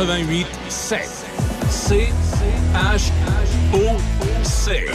[0.00, 0.98] Choc 88 7.
[1.68, 2.08] C
[2.72, 3.12] H
[3.74, 3.98] O
[4.42, 4.86] C.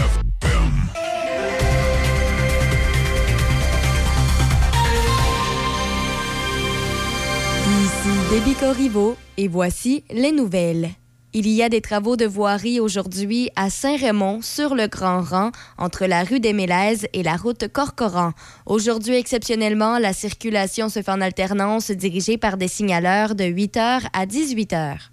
[7.68, 10.90] Ici Déby Corriveau et voici les nouvelles.
[11.38, 16.06] Il y a des travaux de voirie aujourd'hui à Saint-Raymond, sur le Grand Rang, entre
[16.06, 18.32] la rue des Mélèzes et la route Corcoran.
[18.66, 24.26] Aujourd'hui, exceptionnellement, la circulation se fait en alternance dirigée par des signaleurs de 8h à
[24.26, 25.10] 18h.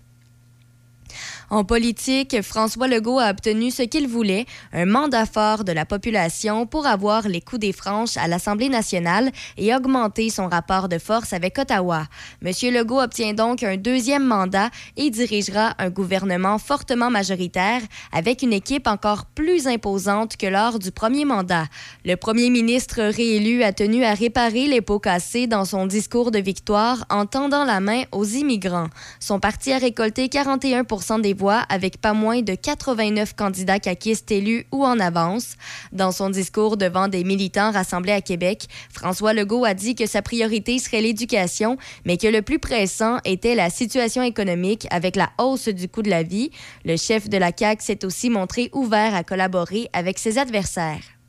[1.52, 6.64] En politique, François Legault a obtenu ce qu'il voulait, un mandat fort de la population
[6.64, 11.34] pour avoir les coups des franches à l'Assemblée nationale et augmenter son rapport de force
[11.34, 12.06] avec Ottawa.
[12.40, 18.54] Monsieur Legault obtient donc un deuxième mandat et dirigera un gouvernement fortement majoritaire avec une
[18.54, 21.66] équipe encore plus imposante que lors du premier mandat.
[22.06, 26.38] Le premier ministre réélu a tenu à réparer les pots cassés dans son discours de
[26.38, 28.88] victoire en tendant la main aux immigrants.
[29.20, 30.84] Son parti a récolté 41
[31.18, 35.56] des voix avec pas moins de 89 candidats caquistes élus ou en avance.
[35.92, 40.22] Dans son discours devant des militants rassemblés à Québec, François Legault a dit que sa
[40.22, 45.68] priorité serait l'éducation, mais que le plus pressant était la situation économique avec la hausse
[45.68, 46.50] du coût de la vie.
[46.84, 51.21] Le chef de la CAQ s'est aussi montré ouvert à collaborer avec ses adversaires.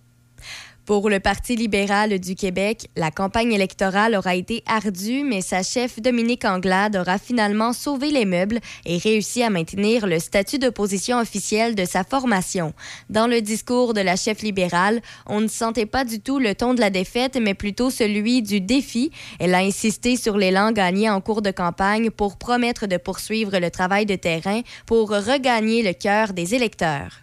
[0.86, 6.02] Pour le Parti libéral du Québec, la campagne électorale aura été ardue, mais sa chef
[6.02, 11.76] Dominique Anglade aura finalement sauvé les meubles et réussi à maintenir le statut d'opposition officielle
[11.76, 12.74] de sa formation.
[13.10, 16.74] Dans le discours de la chef libérale, on ne sentait pas du tout le ton
[16.74, 19.10] de la défaite, mais plutôt celui du défi.
[19.40, 23.72] Elle a insisté sur l'élan gagné en cours de campagne pour promettre de poursuivre le
[23.72, 27.23] travail de terrain pour regagner le cœur des électeurs.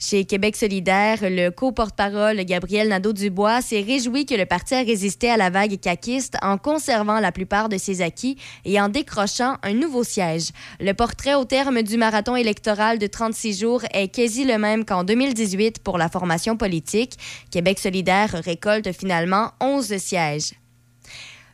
[0.00, 5.36] Chez Québec solidaire, le co-porte-parole Gabriel Nadeau-Dubois s'est réjoui que le parti a résisté à
[5.36, 10.04] la vague caquiste en conservant la plupart de ses acquis et en décrochant un nouveau
[10.04, 10.50] siège.
[10.78, 15.02] Le portrait au terme du marathon électoral de 36 jours est quasi le même qu'en
[15.02, 17.14] 2018 pour la formation politique.
[17.50, 20.52] Québec solidaire récolte finalement 11 sièges.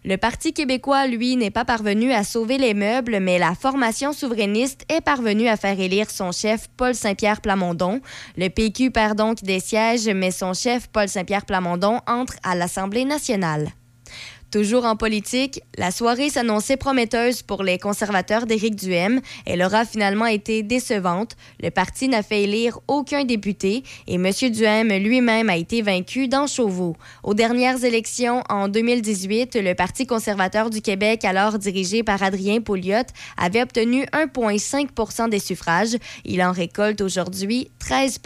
[0.06, 4.84] Le Parti québécois, lui, n'est pas parvenu à sauver les meubles, mais la formation souverainiste
[4.90, 8.02] est parvenue à faire élire son chef Paul Saint-Pierre Plamondon.
[8.36, 13.06] Le PQ perd donc des sièges, mais son chef Paul Saint-Pierre Plamondon entre à l'Assemblée
[13.06, 13.70] nationale.
[14.54, 19.20] Toujours en politique, la soirée s'annonçait prometteuse pour les conservateurs d'Éric Duhem.
[19.46, 21.32] Elle aura finalement été décevante.
[21.60, 24.30] Le parti n'a fait élire aucun député et M.
[24.52, 26.94] Duhem lui-même a été vaincu dans Chauveau.
[27.24, 33.08] Aux dernières élections en 2018, le Parti conservateur du Québec, alors dirigé par Adrien Pouliot,
[33.36, 35.96] avait obtenu 1,5 des suffrages.
[36.24, 38.20] Il en récolte aujourd'hui 13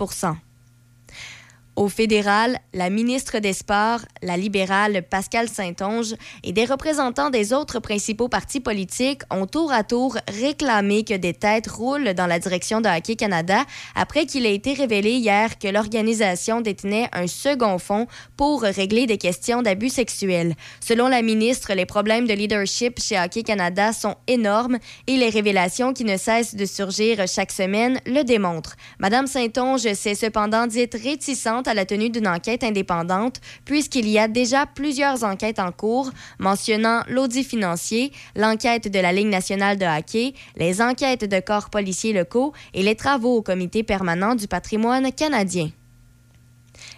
[1.78, 7.78] au fédéral, la ministre des Sports, la libérale Pascal Saint-Onge et des représentants des autres
[7.78, 12.80] principaux partis politiques ont tour à tour réclamé que des têtes roulent dans la direction
[12.80, 18.08] de Hockey Canada après qu'il ait été révélé hier que l'organisation détenait un second fonds
[18.36, 20.56] pour régler des questions d'abus sexuels.
[20.80, 25.92] Selon la ministre, les problèmes de leadership chez Hockey Canada sont énormes et les révélations
[25.92, 28.74] qui ne cessent de surgir chaque semaine le démontrent.
[28.98, 34.26] Madame Saint-Onge s'est cependant dite réticente à la tenue d'une enquête indépendante, puisqu'il y a
[34.28, 40.34] déjà plusieurs enquêtes en cours mentionnant l'audit financier, l'enquête de la Ligue nationale de hockey,
[40.56, 45.70] les enquêtes de corps policiers locaux et les travaux au comité permanent du patrimoine canadien.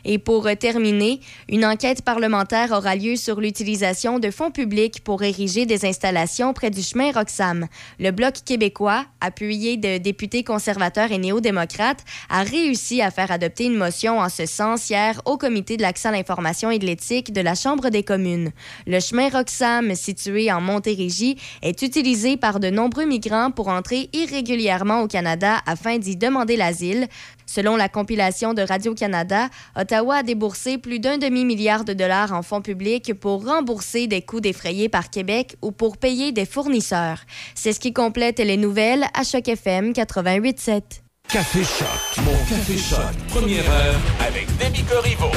[0.05, 5.67] Et pour terminer, une enquête parlementaire aura lieu sur l'utilisation de fonds publics pour ériger
[5.67, 7.67] des installations près du chemin Roxham.
[7.99, 13.77] Le Bloc québécois, appuyé de députés conservateurs et néo-démocrates, a réussi à faire adopter une
[13.77, 17.41] motion en ce sens hier au Comité de l'accès à l'information et de l'éthique de
[17.41, 18.51] la Chambre des communes.
[18.87, 25.01] Le chemin Roxham, situé en Montérégie, est utilisé par de nombreux migrants pour entrer irrégulièrement
[25.03, 27.09] au Canada afin d'y demander l'asile.
[27.53, 32.63] Selon la compilation de Radio-Canada, Ottawa a déboursé plus d'un demi-milliard de dollars en fonds
[32.63, 37.19] publics pour rembourser des coûts défrayés par Québec ou pour payer des fournisseurs.
[37.57, 40.83] C'est ce qui complète les nouvelles à Choc FM 88.7.
[41.29, 45.33] Café Choc, mon Café Choc, première heure avec Demi Corriveau.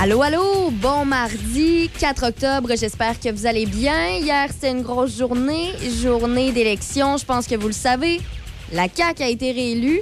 [0.00, 4.12] Allô, allô, bon mardi 4 octobre, j'espère que vous allez bien.
[4.12, 8.22] Hier, c'était une grosse journée, journée d'élection, je pense que vous le savez.
[8.72, 10.00] La CAQ a été réélue.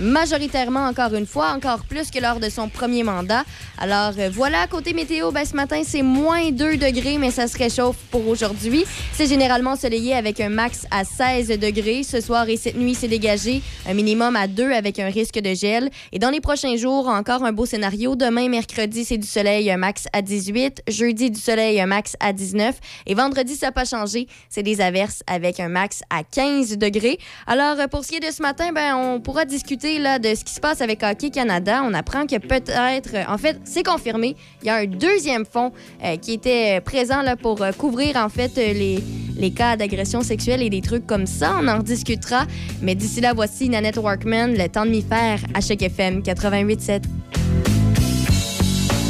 [0.00, 3.44] Majoritairement encore une fois, encore plus que lors de son premier mandat.
[3.78, 7.56] Alors euh, voilà, côté météo, ben, ce matin, c'est moins 2 degrés, mais ça se
[7.56, 8.84] réchauffe pour aujourd'hui.
[9.12, 12.02] C'est généralement soleillé avec un max à 16 degrés.
[12.02, 15.54] Ce soir et cette nuit, c'est dégagé, un minimum à 2 avec un risque de
[15.54, 15.90] gel.
[16.12, 18.16] Et dans les prochains jours, encore un beau scénario.
[18.16, 20.82] Demain, mercredi, c'est du soleil, un max à 18.
[20.88, 22.76] Jeudi, du soleil, un max à 19.
[23.06, 24.26] Et vendredi, ça n'a pas changé.
[24.48, 27.18] C'est des averses avec un max à 15 degrés.
[27.46, 30.34] Alors, euh, pour ce qui est de ce matin, ben, on pourra discuter là, de
[30.34, 31.82] ce qui se passe avec Hockey Canada.
[31.84, 35.72] On apprend que peut-être, en fait, c'est confirmé, il y a un deuxième fonds
[36.04, 39.02] euh, qui était présent là, pour euh, couvrir en fait les,
[39.36, 41.56] les cas d'agression sexuelle et des trucs comme ça.
[41.60, 42.46] On en discutera.
[42.82, 47.02] Mais d'ici là, voici Nanette Workman, le temps de m'y faire à chaque FM 88.7.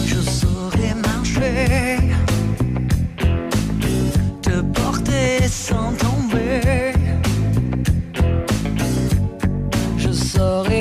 [0.06, 1.96] Je saurais marcher,
[4.42, 6.09] te porter sans tomber.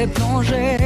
[0.08, 0.79] Saurais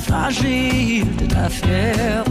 [0.00, 2.29] fragile de ta fièvre.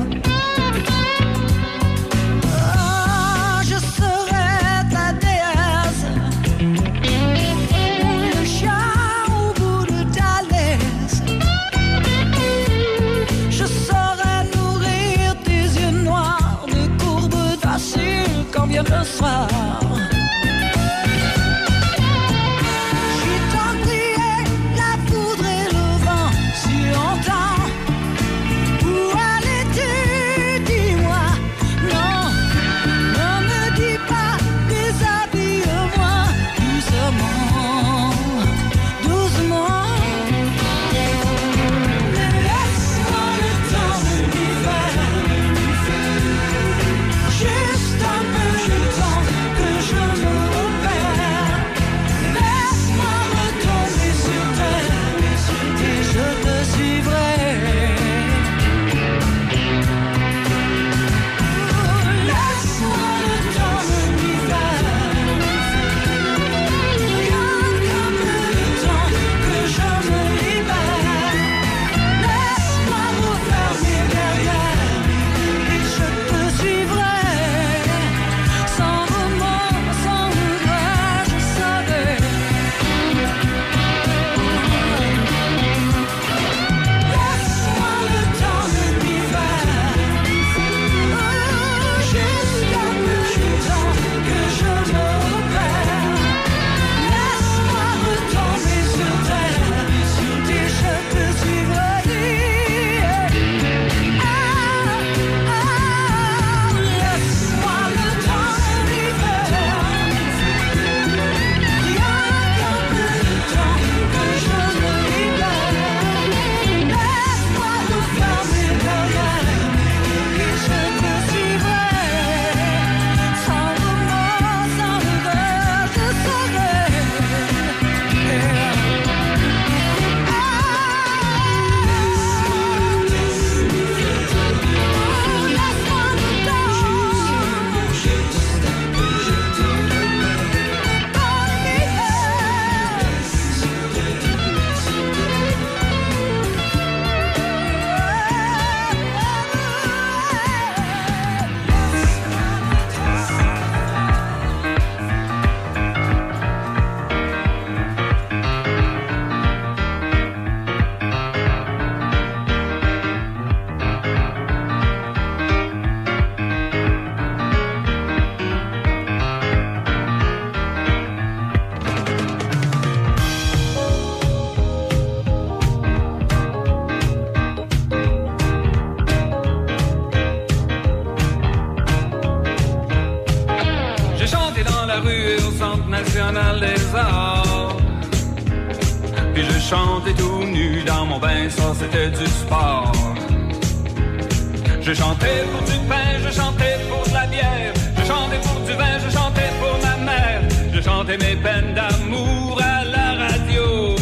[201.09, 203.95] Je chantais mes peines d'amour à la radio.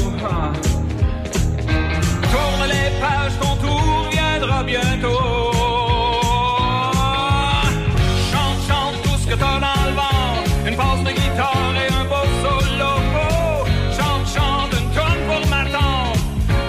[2.31, 5.51] Tourne les pages, ton tour viendra bientôt.
[8.31, 12.05] Chante, chante tout ce que t'as dans le ventre, une passe de guitare et un
[12.05, 12.93] beau solo.
[13.97, 16.19] Chante, chante une tonne pour ma tante,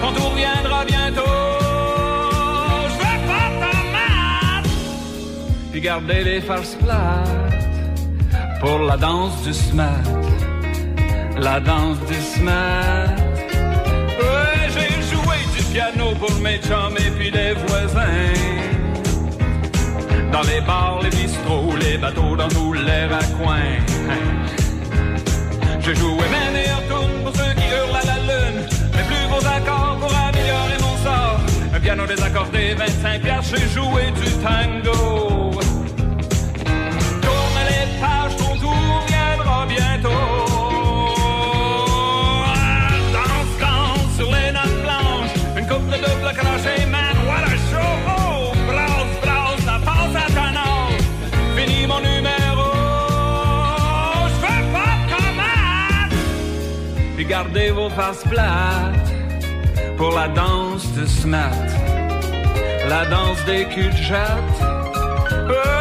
[0.01, 1.21] ton tour viendra bientôt.
[2.89, 4.63] Je veux pas ta mat,
[5.71, 7.29] puis garder les farces plates
[8.61, 10.03] pour la danse du smat,
[11.39, 13.15] la danse du smat.
[14.19, 18.33] Ouais, j'ai joué du piano pour mes chums et puis les voisins.
[20.31, 23.79] Dans les bars, les bistrots, les bateaux, dans tous les raccoins.
[25.79, 28.61] Je jouais mes meilleures tunes pour ceux qui hurlent à la lune.
[28.95, 31.39] Mes plus beaux accords pour améliorer mon sort.
[31.73, 35.51] Un piano désaccordé, 25 piastres, j'ai joué du tango.
[37.21, 40.48] Tourne les pages, ton tour viendra bientôt.
[46.33, 47.91] Crochet, man, what a show!
[48.07, 51.05] Oh, brasse, brasse, la passe à ta nage.
[51.55, 52.67] Fini mon numéro.
[54.29, 56.17] Je veux pas de tomate.
[57.15, 59.11] Puis gardez vos faces plates
[59.97, 61.51] pour la danse de smat.
[62.87, 64.59] La danse des cul de jatte.
[65.47, 65.78] Tourne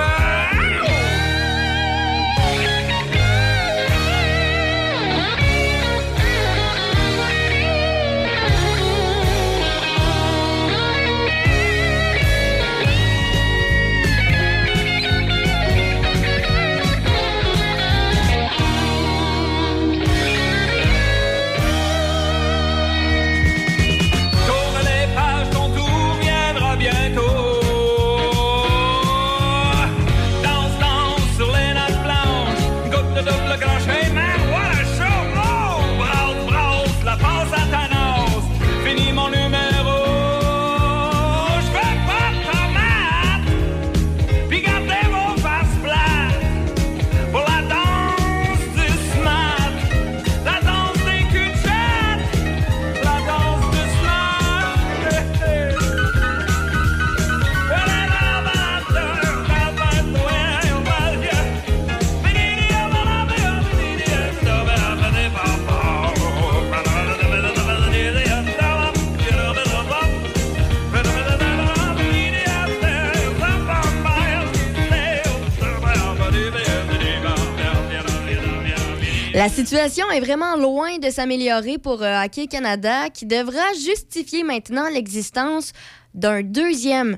[79.49, 84.90] La situation est vraiment loin de s'améliorer pour euh, Hockey Canada, qui devra justifier maintenant
[84.93, 85.73] l'existence
[86.12, 87.17] d'un deuxième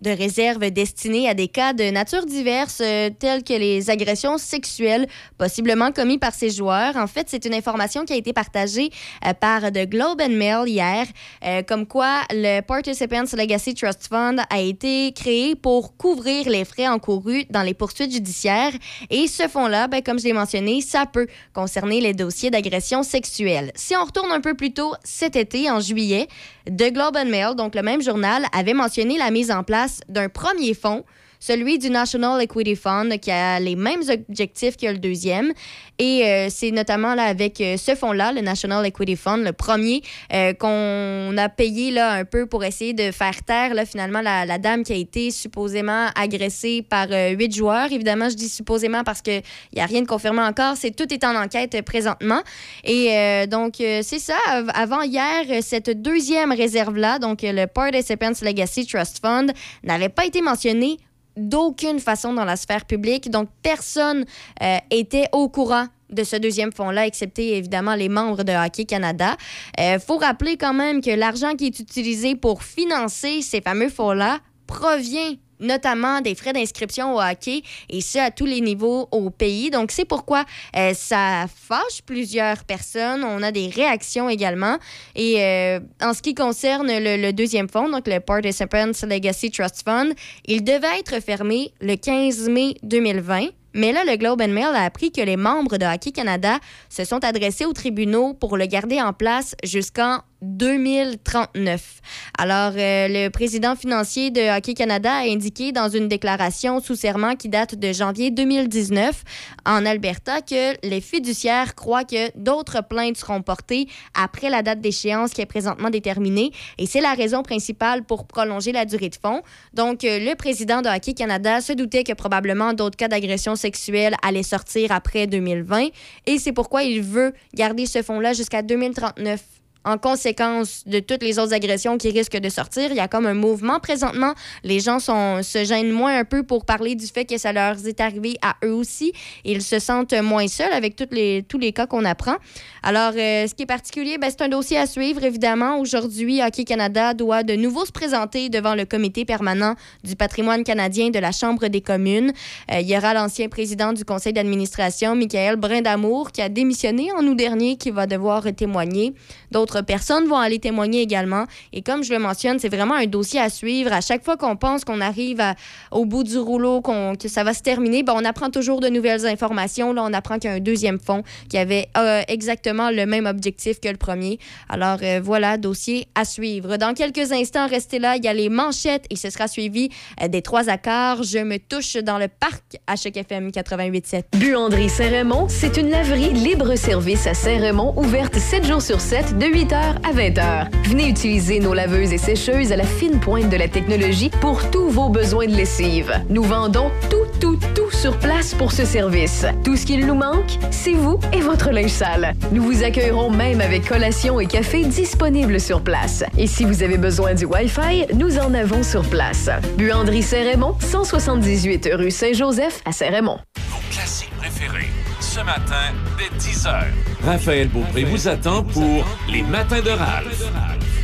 [0.00, 5.08] de réserve destiné à des cas de nature diverse, euh, tels que les agressions sexuelles
[5.36, 6.96] possiblement commis par ces joueurs.
[6.96, 8.90] En fait, c'est une information qui a été partagée
[9.26, 11.06] euh, par The Globe and Mail hier,
[11.44, 16.86] euh, comme quoi le Participants Legacy Trust Fund a été créé pour couvrir les frais
[16.86, 18.72] encourus dans les poursuites judiciaires.
[19.10, 23.72] Et ce fonds-là, ben, comme je l'ai mentionné, ça peut concerner les dossiers d'agression sexuelle.
[23.74, 26.28] Si on retourne un peu plus tôt cet été, en juillet,
[26.66, 30.28] The Globe and Mail, donc le même journal, avait mentionné la mise en place d'un
[30.28, 31.04] premier fonds,
[31.46, 35.52] celui du National Equity Fund, qui a les mêmes objectifs que le deuxième.
[35.98, 40.00] Et euh, c'est notamment là, avec euh, ce fonds-là, le National Equity Fund, le premier,
[40.32, 44.46] euh, qu'on a payé là, un peu pour essayer de faire taire là, finalement la,
[44.46, 47.92] la dame qui a été supposément agressée par huit joueurs.
[47.92, 49.42] Évidemment, je dis supposément parce qu'il
[49.74, 50.76] n'y a rien de confirmé encore.
[50.76, 52.40] C'est Tout est en enquête présentement.
[52.84, 54.36] Et donc, c'est ça.
[54.48, 60.40] Av- Avant hier, cette deuxième réserve-là, donc le Participants Legacy Trust Fund, n'avait pas été
[60.40, 60.96] mentionné
[61.36, 63.30] d'aucune façon dans la sphère publique.
[63.30, 64.24] Donc, personne
[64.62, 69.36] euh, était au courant de ce deuxième fonds-là, excepté évidemment les membres de Hockey Canada.
[69.78, 74.38] Il faut rappeler quand même que l'argent qui est utilisé pour financer ces fameux fonds-là
[74.66, 79.70] provient notamment des frais d'inscription au hockey, et ce, à tous les niveaux au pays.
[79.70, 80.44] Donc, c'est pourquoi
[80.76, 83.24] euh, ça fâche plusieurs personnes.
[83.24, 84.78] On a des réactions également.
[85.14, 90.14] Et euh, en ce qui concerne le, deuxième fonds, donc le Participants Legacy Trust Fund,
[90.46, 93.48] il devait être fermé le 15 mai 2020.
[93.76, 97.04] Mais là, le Globe and Mail a appris que les membres de Hockey Canada se
[97.04, 102.00] sont adressés aux tribunaux pour le garder en place jusqu'en 2039.
[102.38, 107.34] Alors, euh, le président financier de Hockey Canada a indiqué dans une déclaration sous serment
[107.36, 109.24] qui date de janvier 2019
[109.64, 115.32] en Alberta que les fiduciaires croient que d'autres plaintes seront portées après la date d'échéance
[115.32, 119.42] qui est présentement déterminée et c'est la raison principale pour prolonger la durée de fonds.
[119.72, 124.14] Donc, euh, le président de Hockey Canada se doutait que probablement d'autres cas d'agression sexuelle
[124.22, 125.88] allaient sortir après 2020
[126.26, 129.53] et c'est pourquoi il veut garder ce fonds-là jusqu'à 2039
[129.84, 132.90] en conséquence de toutes les autres agressions qui risquent de sortir.
[132.90, 134.34] Il y a comme un mouvement présentement.
[134.62, 138.00] Les gens se gênent moins un peu pour parler du fait que ça leur est
[138.00, 139.12] arrivé à eux aussi.
[139.44, 142.36] Ils se sentent moins seuls avec les, tous les cas qu'on apprend.
[142.82, 145.78] Alors, euh, ce qui est particulier, ben, c'est un dossier à suivre, évidemment.
[145.78, 151.10] Aujourd'hui, Hockey Canada doit de nouveau se présenter devant le comité permanent du patrimoine canadien
[151.10, 152.32] de la Chambre des communes.
[152.70, 157.24] Euh, il y aura l'ancien président du conseil d'administration, Michael Brindamour, qui a démissionné en
[157.26, 159.14] août dernier, qui va devoir témoigner.
[159.50, 161.46] D'autres personnes vont aller témoigner également.
[161.72, 163.92] Et comme je le mentionne, c'est vraiment un dossier à suivre.
[163.92, 165.42] À chaque fois qu'on pense qu'on arrive
[165.90, 168.88] au bout du rouleau, qu'on, que ça va se terminer, ben, on apprend toujours de
[168.88, 169.92] nouvelles informations.
[169.92, 173.26] Là, on apprend qu'il y a un deuxième fonds qui avait euh, exactement le même
[173.26, 174.38] objectif que le premier.
[174.68, 176.76] Alors euh, voilà, dossier à suivre.
[176.76, 178.16] Dans quelques instants, restez là.
[178.16, 179.88] Il y a les manchettes et ce sera suivi
[180.22, 181.22] euh, des trois accords.
[181.22, 184.24] Je me touche dans le parc à chaque FM 88.7.
[184.38, 189.63] Buanderie Saint-Raymond, c'est une laverie libre-service à Saint-Raymond, ouverte 7 jours sur 7 de 8
[189.64, 190.68] 8h à 20h.
[190.84, 194.90] Venez utiliser nos laveuses et sécheuses à la fine pointe de la technologie pour tous
[194.90, 196.12] vos besoins de lessive.
[196.28, 199.46] Nous vendons tout, tout, tout sur place pour ce service.
[199.64, 202.34] Tout ce qu'il nous manque, c'est vous et votre linge sale.
[202.52, 206.24] Nous vous accueillerons même avec collation et café disponibles sur place.
[206.36, 209.48] Et si vous avez besoin du Wi-Fi, nous en avons sur place.
[209.78, 213.38] Buanderie Saint-Raymond, 178 rue Saint-Joseph à Saint-Raymond.
[213.70, 216.84] Vos classiques préférés, ce matin, dès 10h.
[217.24, 220.52] Raphaël Beaupré vous attend pour Les Matins de Ralph.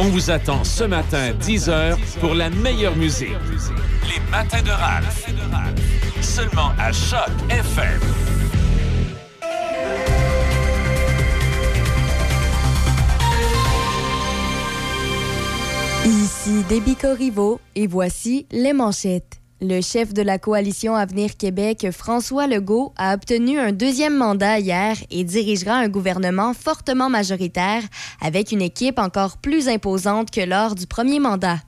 [0.00, 3.28] On vous attend ce matin, 10h, pour la meilleure musique.
[4.08, 5.24] Les Matins de Ralph.
[6.20, 8.00] Seulement à Choc FM.
[16.06, 19.39] Ici Déby Corriveau et voici les manchettes.
[19.62, 24.96] Le chef de la coalition Avenir Québec, François Legault, a obtenu un deuxième mandat hier
[25.10, 27.82] et dirigera un gouvernement fortement majoritaire
[28.22, 31.58] avec une équipe encore plus imposante que lors du premier mandat.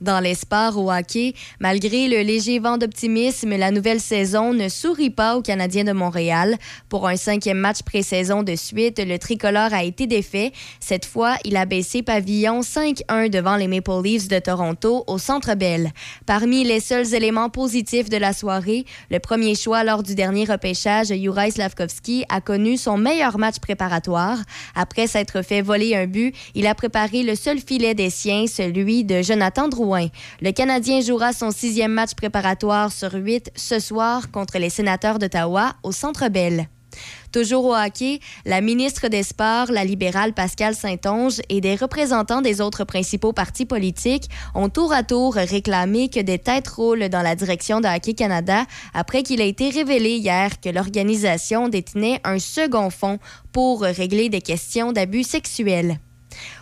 [0.00, 5.10] Dans les sports au hockey, malgré le léger vent d'optimisme, la nouvelle saison ne sourit
[5.10, 6.56] pas aux Canadiens de Montréal.
[6.88, 10.52] Pour un cinquième match pré-saison de suite, le tricolore a été défait.
[10.80, 15.54] Cette fois, il a baissé pavillon 5-1 devant les Maple Leafs de Toronto au Centre
[15.54, 15.90] Bell.
[16.26, 21.08] Parmi les seuls éléments positifs de la soirée, le premier choix lors du dernier repêchage,
[21.08, 24.38] Juraj Slavkovski, a connu son meilleur match préparatoire.
[24.74, 29.04] Après s'être fait voler un but, il a préparé le seul filet des siens, celui
[29.04, 34.70] de Jonathan Le Canadien jouera son sixième match préparatoire sur huit ce soir contre les
[34.70, 36.68] sénateurs d'Ottawa au Centre Bell.
[37.32, 42.60] Toujours au hockey, la ministre des Sports, la libérale Pascal Saint-Onge et des représentants des
[42.60, 47.34] autres principaux partis politiques ont tour à tour réclamé que des têtes roulent dans la
[47.34, 52.90] direction de Hockey Canada après qu'il a été révélé hier que l'organisation détenait un second
[52.90, 53.18] fonds
[53.52, 55.98] pour régler des questions d'abus sexuels.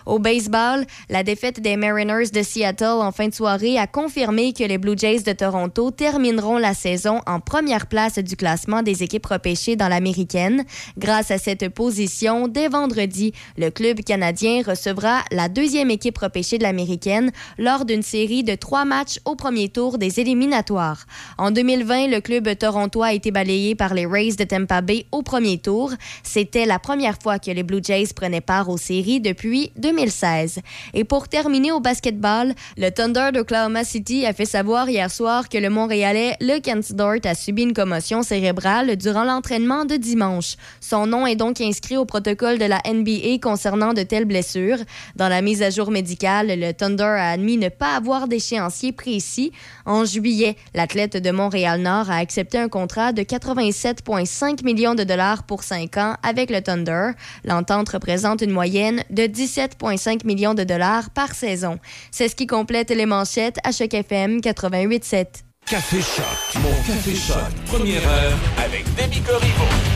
[0.07, 4.62] Au baseball, la défaite des Mariners de Seattle en fin de soirée a confirmé que
[4.62, 9.27] les Blue Jays de Toronto termineront la saison en première place du classement des équipes
[9.27, 10.64] repêchées dans l'américaine.
[10.97, 16.62] Grâce à cette position, dès vendredi, le club canadien recevra la deuxième équipe repêchée de
[16.62, 21.07] l'américaine lors d'une série de trois matchs au premier tour des éliminatoires.
[21.37, 25.23] En 2020, le club torontois a été balayé par les Rays de Tampa Bay au
[25.23, 25.92] premier tour.
[26.23, 30.61] C'était la première fois que les Blue Jays prenaient part aux séries depuis 2016.
[30.95, 35.59] Et pour terminer au basketball, le Thunder d'Oklahoma City a fait savoir hier soir que
[35.59, 40.57] le Montréalais Luke Dort a subi une commotion cérébrale durant l'entraînement de dimanche.
[40.81, 44.79] Son nom est donc inscrit au protocole de la NBA concernant de telles blessures.
[45.15, 49.53] Dans la mise à jour médicale, le Thunder a admis ne pas avoir d'échéancier précis.
[49.87, 55.63] En juillet, l'athlète de Montréal-Nord a accepté un contrat de 87,5 millions de dollars pour
[55.63, 57.11] 5 ans avec le Thunder.
[57.45, 59.86] L'entente représente une moyenne de 17,5
[60.25, 61.79] millions de dollars par saison.
[62.11, 65.27] C'est ce qui complète les manchettes à Choc FM 88.7.
[65.66, 66.62] Café Choc.
[66.62, 67.37] Mon Café Choc.
[67.66, 69.96] Première heure avec Demi Corriveau.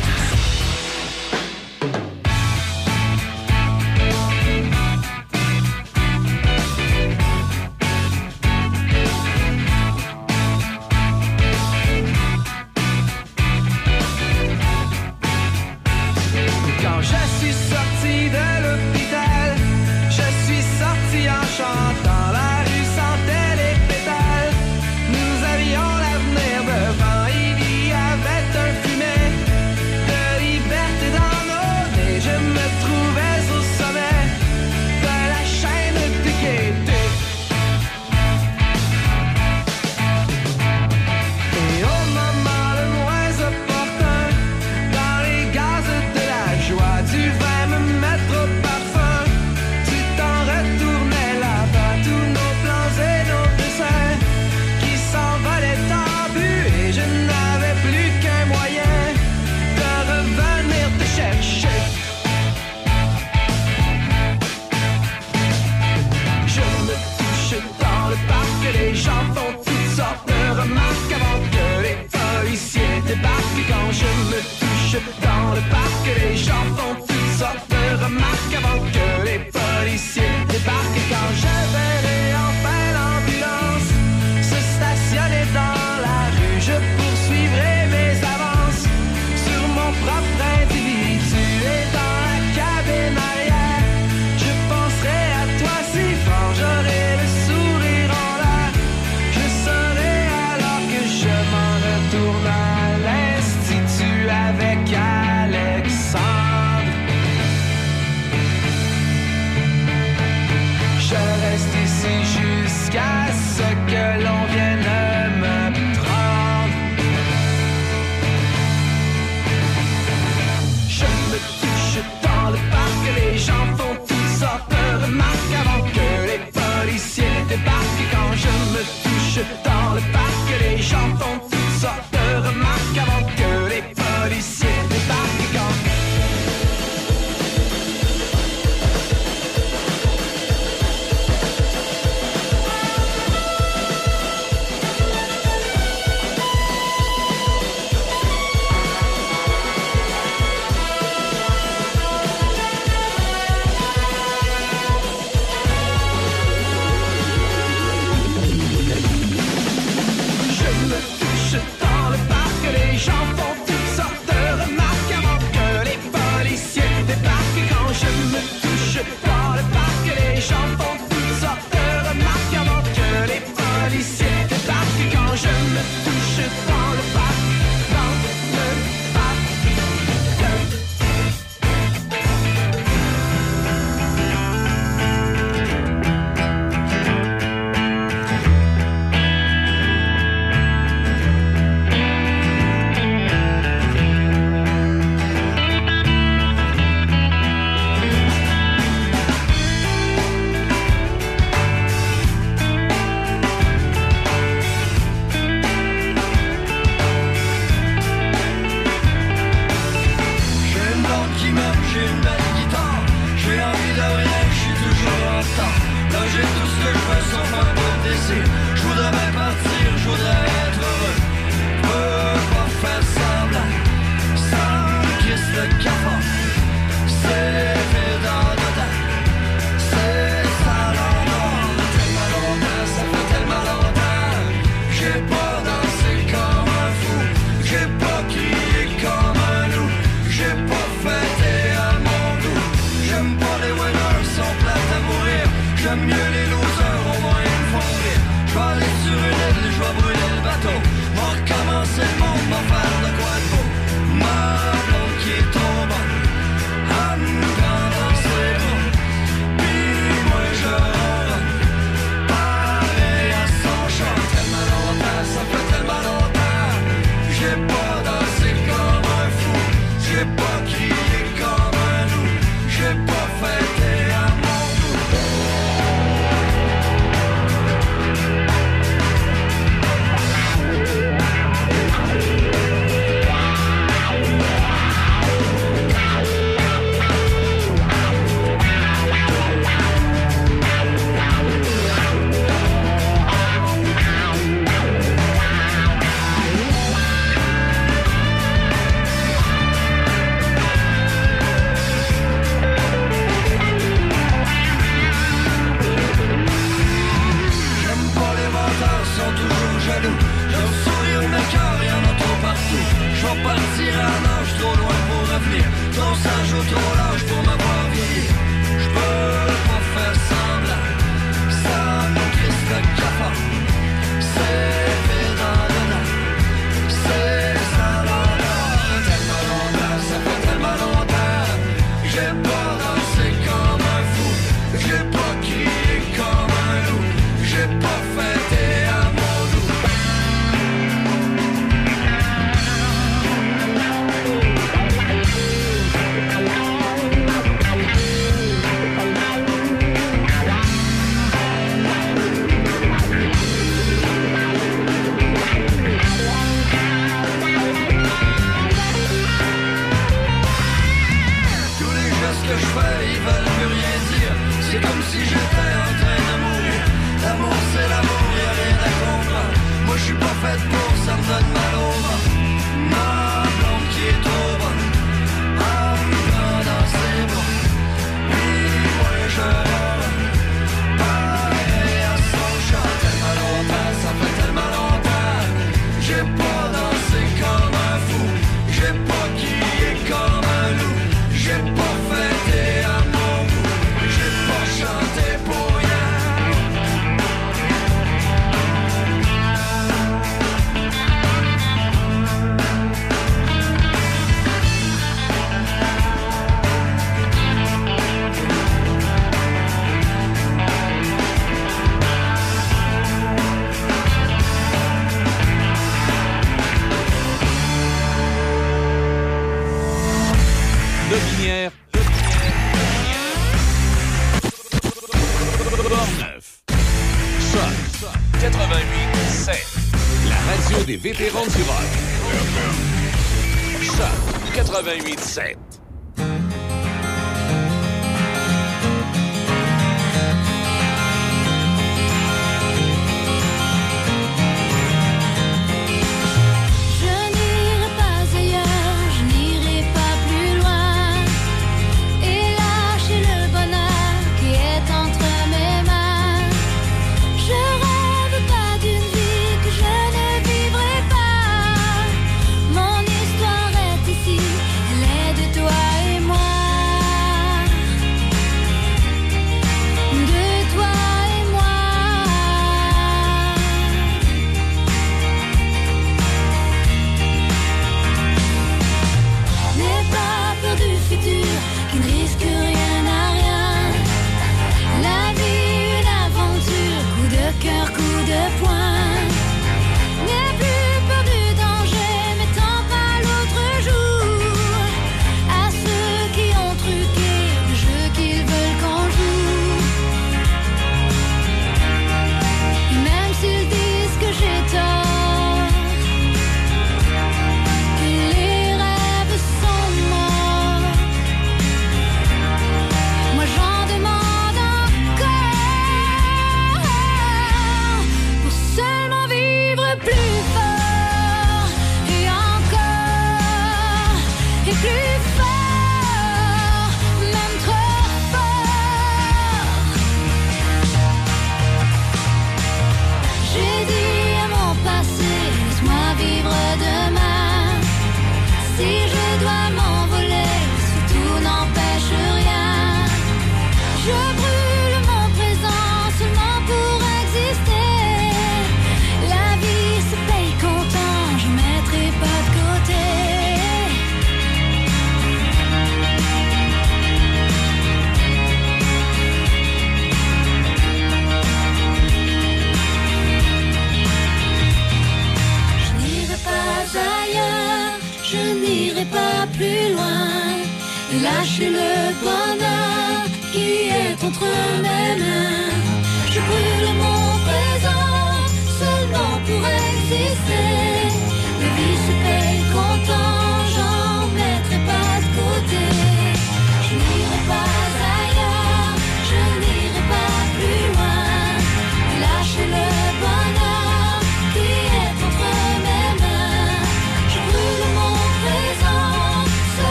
[75.61, 78.70] le parc, les gens font toutes sortes de remarques avant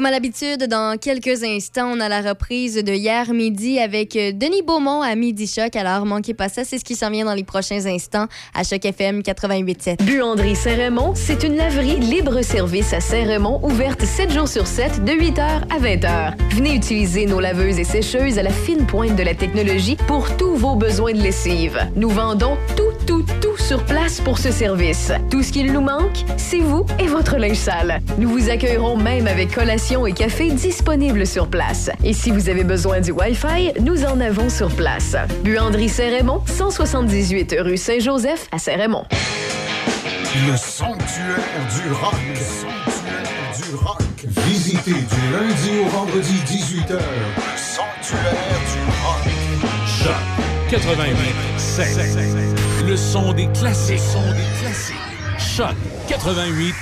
[0.00, 4.32] Comme à l'habitude, dans quelques instants, on a la reprise de hier midi avec euh,
[4.32, 5.76] Denis Beaumont à Midi Choc.
[5.76, 8.24] Alors, manquez pas ça, c'est ce qui s'en vient dans les prochains instants
[8.54, 10.02] à Choc FM 88.7.
[10.02, 15.64] Buanderie Saint-Raymond, c'est une laverie libre-service à Saint-Raymond, ouverte 7 jours sur 7, de 8h
[15.68, 16.32] à 20h.
[16.54, 20.54] Venez utiliser nos laveuses et sécheuses à la fine pointe de la technologie pour tous
[20.54, 21.78] vos besoins de lessive.
[21.94, 25.12] Nous vendons tout, tout, tout sur place pour ce service.
[25.30, 28.00] Tout ce qu'il nous manque, c'est vous et votre linge sale.
[28.16, 31.90] Nous vous accueillerons même avec collation et café disponibles sur place.
[32.04, 35.16] Et si vous avez besoin du Wi-Fi, nous en avons sur place.
[35.42, 39.02] Buanderie Saint-Raymond, 178 rue Saint-Joseph à Saint-Raymond.
[40.46, 41.42] Le sanctuaire
[41.74, 42.14] du rock.
[42.28, 43.24] Le sanctuaire
[43.56, 43.98] du rock.
[44.46, 46.92] Visitez du lundi au vendredi 18h.
[46.92, 46.98] Le
[47.56, 49.26] sanctuaire du rock.
[49.86, 50.14] Choc
[50.70, 51.16] 88
[52.86, 53.94] Le son des classiques.
[53.94, 55.09] Le son des classiques.
[55.56, 55.74] Choc
[56.08, 56.74] 88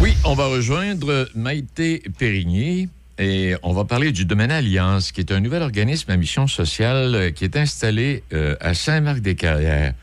[0.00, 2.88] Oui, on va rejoindre Maïté Périgny
[3.18, 7.14] et on va parler du Domaine Alliance, qui est un nouvel organisme à mission sociale
[7.14, 9.94] euh, qui est installé euh, à Saint-Marc-des-Carrières.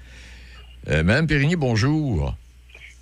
[0.90, 2.36] Euh, Madame Périgny, bonjour.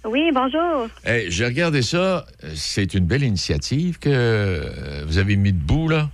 [0.04, 0.88] Oui, bonjour.
[1.04, 2.26] Hey, J'ai regardé ça.
[2.54, 6.10] C'est une belle initiative que vous avez mis debout, là.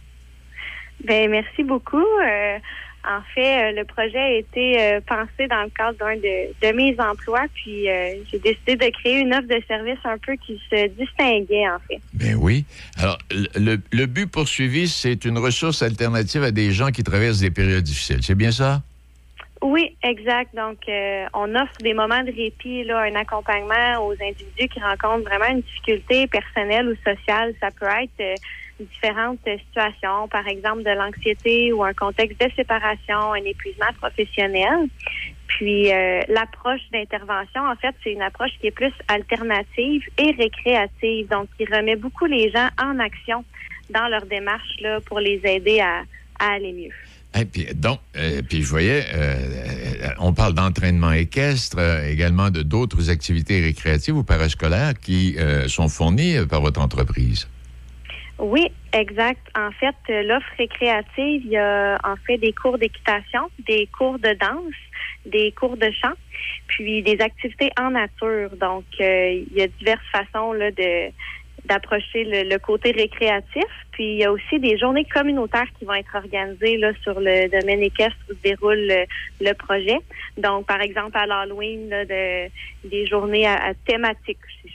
[1.06, 1.98] Ben merci beaucoup.
[1.98, 2.58] Euh,
[3.04, 6.76] en fait, euh, le projet a été euh, pensé dans le cadre d'un de, de
[6.76, 10.62] mes emplois, puis euh, j'ai décidé de créer une offre de service un peu qui
[10.70, 12.00] se distinguait, en fait.
[12.14, 12.66] Ben oui.
[12.98, 13.18] Alors,
[13.56, 17.84] le, le but poursuivi, c'est une ressource alternative à des gens qui traversent des périodes
[17.84, 18.20] difficiles.
[18.22, 18.82] C'est bien ça?
[19.64, 20.56] Oui, exact.
[20.56, 25.30] Donc, euh, on offre des moments de répit, là, un accompagnement aux individus qui rencontrent
[25.30, 27.54] vraiment une difficulté personnelle ou sociale.
[27.60, 28.36] Ça peut être euh,
[28.82, 34.88] différentes situations, par exemple de l'anxiété ou un contexte de séparation, un épuisement professionnel.
[35.48, 41.28] Puis euh, l'approche d'intervention, en fait, c'est une approche qui est plus alternative et récréative,
[41.30, 43.44] donc qui remet beaucoup les gens en action
[43.90, 46.04] dans leur démarche là, pour les aider à,
[46.40, 47.40] aller mieux.
[47.40, 53.10] Et puis, donc, euh, puis je voyais, euh, on parle d'entraînement équestre, également de d'autres
[53.10, 57.48] activités récréatives ou parascolaires qui sont fournies par votre entreprise.
[58.42, 59.40] Oui, exact.
[59.56, 64.18] En fait, euh, l'offre récréative, il y a en fait des cours d'équitation, des cours
[64.18, 64.74] de danse,
[65.28, 66.16] des cours de chant,
[66.66, 68.50] puis des activités en nature.
[68.60, 71.12] Donc, euh, il y a diverses façons là, de
[71.66, 73.70] d'approcher le, côté récréatif.
[73.92, 77.48] Puis il y a aussi des journées communautaires qui vont être organisées là, sur le
[77.50, 79.06] domaine équestre où se déroule
[79.40, 79.98] le, projet.
[80.38, 82.50] Donc, par exemple, à l'Halloween, de,
[82.90, 83.74] des journées à, à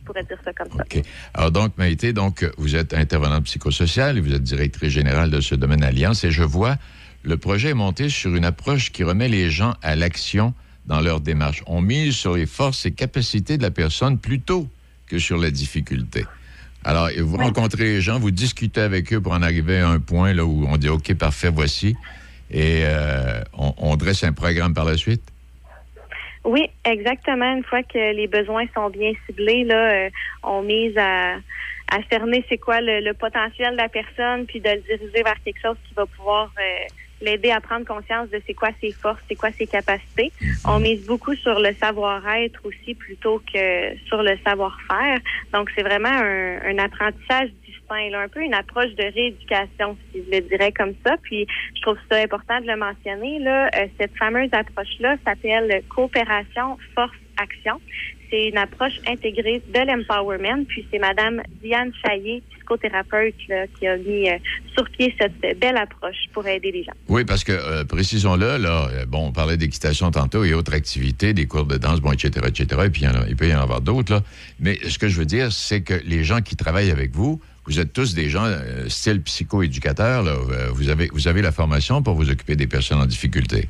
[0.06, 0.82] pourrais dire ça comme ça.
[0.82, 1.02] OK.
[1.34, 5.54] Alors donc, Maïté, donc, vous êtes intervenante psychosociale et vous êtes directrice générale de ce
[5.54, 6.76] domaine Alliance et je vois
[7.26, 10.54] le projet est monté sur une approche qui remet les gens à l'action
[10.86, 11.64] dans leur démarche.
[11.66, 14.68] On mise sur les forces et capacités de la personne plutôt
[15.08, 16.24] que sur la difficulté.
[16.84, 20.32] Alors, vous rencontrez les gens, vous discutez avec eux pour en arriver à un point
[20.32, 21.96] là où on dit OK, parfait, voici,
[22.48, 25.22] et euh, on, on dresse un programme par la suite?
[26.46, 27.56] Oui, exactement.
[27.56, 30.10] Une fois que les besoins sont bien ciblés, là, euh,
[30.44, 31.34] on mise à,
[31.90, 35.42] à cerner c'est quoi le, le potentiel de la personne, puis de le diriger vers
[35.44, 36.84] quelque chose qui va pouvoir euh,
[37.20, 40.32] l'aider à prendre conscience de c'est quoi ses forces, c'est quoi ses capacités.
[40.64, 45.18] On mise beaucoup sur le savoir-être aussi plutôt que sur le savoir-faire.
[45.52, 47.50] Donc, c'est vraiment un, un apprentissage
[47.88, 51.16] sain, là, un peu une approche de rééducation, si je le dirais comme ça.
[51.22, 53.38] Puis je trouve ça important de le mentionner.
[53.40, 57.80] Là, Euh, cette fameuse approche-là s'appelle coopération force action.
[58.30, 60.64] C'est une approche intégrée de l'empowerment.
[60.66, 64.38] Puis c'est Madame Diane Chaillé, psychothérapeute, là, qui a mis euh,
[64.74, 66.92] sur pied cette belle approche pour aider les gens.
[67.08, 71.34] Oui, parce que, euh, précisons-le, là, euh, bon, on parlait d'équitation tantôt et autres activités,
[71.34, 73.80] des cours de danse, bon, etc., etc., et puis il, il peut y en avoir
[73.80, 74.20] d'autres, là.
[74.58, 77.80] Mais ce que je veux dire, c'est que les gens qui travaillent avec vous, vous
[77.80, 80.32] êtes tous des gens euh, style psychoéducateurs, là.
[80.32, 83.68] Euh, Vous avez, vous avez la formation pour vous occuper des personnes en difficulté.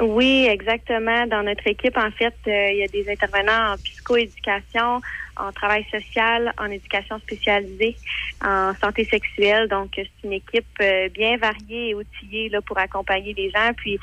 [0.00, 1.26] Oui, exactement.
[1.26, 5.00] Dans notre équipe, en fait, euh, il y a des intervenants en psychoéducation,
[5.38, 7.96] en travail social, en éducation spécialisée,
[8.44, 9.68] en santé sexuelle.
[9.68, 10.82] Donc, c'est une équipe
[11.14, 13.72] bien variée et outillée là, pour accompagner les gens.
[13.76, 13.98] Puis,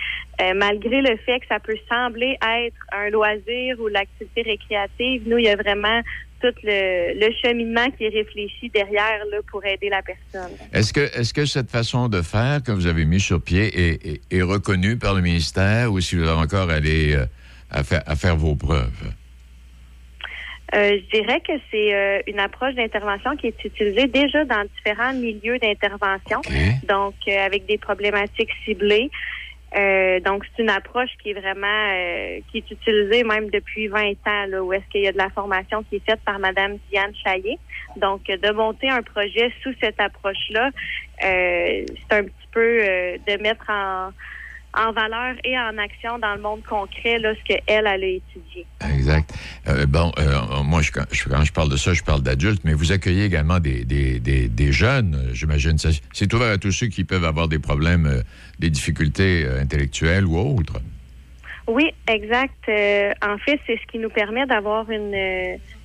[0.56, 5.46] malgré le fait que ça peut sembler être un loisir ou l'activité récréative, nous, il
[5.46, 6.02] y a vraiment
[6.44, 10.52] tout le, le cheminement qui est réfléchi derrière là, pour aider la personne.
[10.74, 14.06] Est-ce que, est-ce que cette façon de faire que vous avez mis sur pied est,
[14.06, 17.26] est- est reconnue par le ministère ou si vous avez encore allé euh,
[17.72, 18.92] à, faire, à faire vos preuves?
[20.76, 25.14] Euh, je dirais que c'est euh, une approche d'intervention qui est utilisée déjà dans différents
[25.14, 26.42] milieux d'intervention,
[26.90, 29.10] donc euh, avec des problématiques ciblées.
[29.76, 34.12] Euh, donc, c'est une approche qui est vraiment euh, qui est utilisée même depuis 20
[34.28, 36.78] ans, là, où est-ce qu'il y a de la formation qui est faite par Madame
[36.92, 37.58] Diane Chaillé.
[37.98, 40.70] Donc, de monter un projet sous cette approche-là,
[41.24, 44.10] euh, c'est un petit peu euh, de mettre en,
[44.76, 48.66] en valeur et en action dans le monde concret là, ce qu'elle, elle a étudié.
[48.94, 49.34] Exact.
[49.68, 52.62] Euh, bon, euh, moi, je, quand, je- quand je parle de ça, je parle d'adultes,
[52.64, 55.78] mais vous accueillez également des, des, des, des jeunes, j'imagine.
[55.78, 58.22] C'est ouvert à tous ceux qui peuvent avoir des problèmes, euh,
[58.60, 60.80] des difficultés euh, intellectuelles ou autres.
[61.68, 62.68] Oui, exact.
[63.22, 65.14] En fait, c'est ce qui nous permet d'avoir une,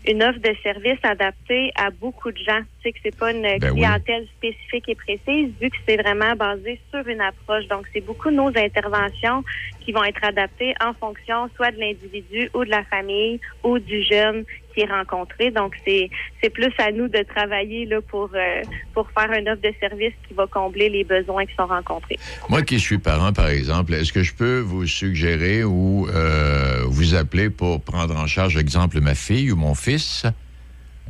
[0.09, 2.61] une offre de service adaptée à beaucoup de gens.
[2.80, 3.82] Tu sais que c'est pas une Ben oui.
[3.82, 7.66] clientèle spécifique et précise, vu que c'est vraiment basé sur une approche.
[7.68, 9.44] Donc, c'est beaucoup de nos interventions
[9.80, 14.02] qui vont être adaptées en fonction soit de l'individu ou de la famille ou du
[14.02, 14.44] jeune
[14.74, 15.50] qui est rencontré.
[15.50, 16.10] Donc, c'est
[16.42, 18.62] c'est plus à nous de travailler là pour euh,
[18.94, 22.18] pour faire une offre de service qui va combler les besoins qui sont rencontrés.
[22.48, 27.14] Moi qui suis parent, par exemple, est-ce que je peux vous suggérer ou euh, vous
[27.14, 30.24] appeler pour prendre en charge, exemple, ma fille ou mon fils?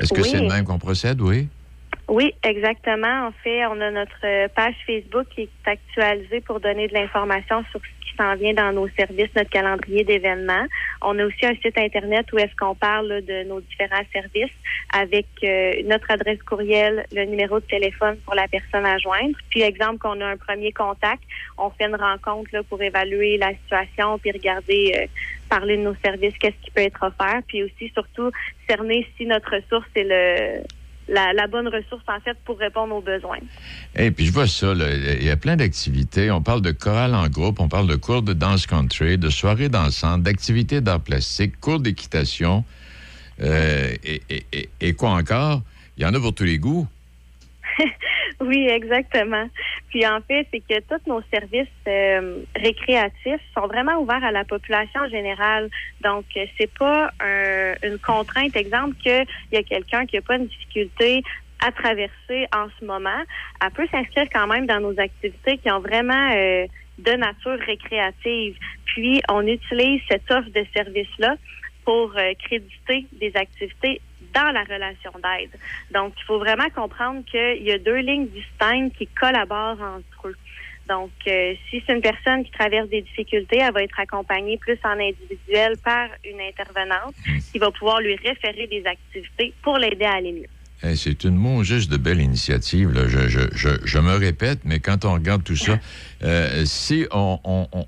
[0.00, 0.28] Est-ce que Oui.
[0.28, 1.48] c'est le même qu'on procède, oui?
[2.08, 3.26] Oui, exactement.
[3.28, 7.80] En fait, on a notre page Facebook qui est actualisée pour donner de l'information sur
[7.80, 10.66] ce s'en vient dans nos services, notre calendrier d'événements.
[11.00, 14.52] On a aussi un site Internet où est-ce qu'on parle de nos différents services
[14.92, 19.36] avec euh, notre adresse courriel, le numéro de téléphone pour la personne à joindre.
[19.50, 21.22] Puis, exemple, qu'on a un premier contact,
[21.56, 25.06] on fait une rencontre là, pour évaluer la situation puis regarder, euh,
[25.48, 27.40] parler de nos services, qu'est-ce qui peut être offert.
[27.46, 28.30] Puis aussi, surtout,
[28.68, 30.62] cerner si notre ressource est le
[31.08, 33.38] la, bonne ressource, en fait, pour répondre aux besoins.
[33.96, 36.30] Et puis je vois ça, il y a plein d'activités.
[36.30, 39.68] On parle de chorale en groupe, on parle de cours de danse country, de soirées
[39.68, 42.64] dansantes, d'activités d'art plastique, cours d'équitation,
[43.40, 43.94] euh,
[44.80, 45.62] et quoi encore?
[45.96, 46.86] Il y en a pour tous les goûts.
[48.40, 49.48] Oui, exactement.
[49.88, 54.44] Puis en fait, c'est que tous nos services euh, récréatifs sont vraiment ouverts à la
[54.44, 55.68] population générale.
[56.02, 58.54] Donc, euh, c'est pas un- une contrainte.
[58.56, 61.22] Exemple, qu'il y a quelqu'un qui a pas une difficulté
[61.60, 63.22] à traverser en ce moment,
[63.60, 66.66] elle peut s'inscrire quand même dans nos activités qui ont vraiment euh,
[66.98, 68.56] de nature récréative.
[68.84, 71.36] Puis, on utilise cette offre de service-là
[71.84, 72.12] pour
[72.44, 74.00] créditer des activités
[74.34, 75.50] dans la relation d'aide.
[75.92, 80.36] Donc, il faut vraiment comprendre qu'il y a deux lignes distinctes qui collaborent entre eux.
[80.88, 84.78] Donc, euh, si c'est une personne qui traverse des difficultés, elle va être accompagnée plus
[84.84, 87.14] en individuel par une intervenante
[87.52, 90.94] qui va pouvoir lui référer des activités pour l'aider à aller mieux.
[90.94, 92.92] C'est une mot juste de belle initiative.
[92.92, 93.08] là.
[93.08, 95.78] Je, je- je- je me répète, mais quand on regarde tout ça,
[96.22, 97.38] euh, si on,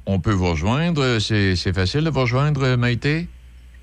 [0.06, 3.28] on- peut vous rejoindre, c'est c'est facile de vous rejoindre, Maïté?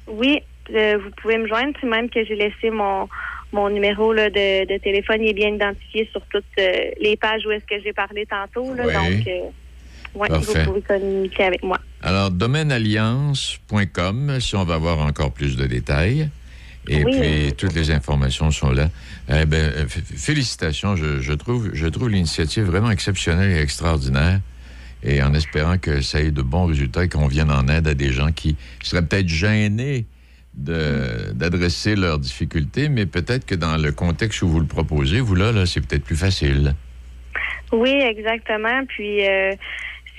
[0.08, 0.42] Oui,
[0.74, 3.08] euh, vous pouvez me joindre, puis même que j'ai laissé mon
[3.54, 7.46] mon numéro là, de, de téléphone il est bien identifié sur toutes euh, les pages
[7.46, 8.74] où est-ce que j'ai parlé tantôt.
[8.74, 8.94] Là, Oui.
[8.94, 9.50] Donc, euh,
[10.16, 11.80] ouais, vous pouvez communiquer avec moi.
[12.04, 16.30] Alors, domainealliance.com, si on va avoir encore plus de détails.
[16.90, 17.20] Et Oui.
[17.20, 18.90] puis, toutes les informations sont là.
[19.30, 20.96] Eh ben, euh, félicitations.
[20.96, 24.40] Je, je trouve, je trouve l'initiative vraiment exceptionnelle et extraordinaire.
[25.04, 27.94] Et en espérant que ça ait de bons résultats et qu'on vienne en aide à
[27.94, 30.06] des gens qui seraient peut-être gênés
[30.58, 35.52] d'adresser leurs difficultés, mais peut-être que dans le contexte où vous le proposez, vous là,
[35.52, 36.74] là c'est peut-être plus facile.
[37.72, 38.86] Oui, exactement.
[38.88, 39.54] Puis, euh,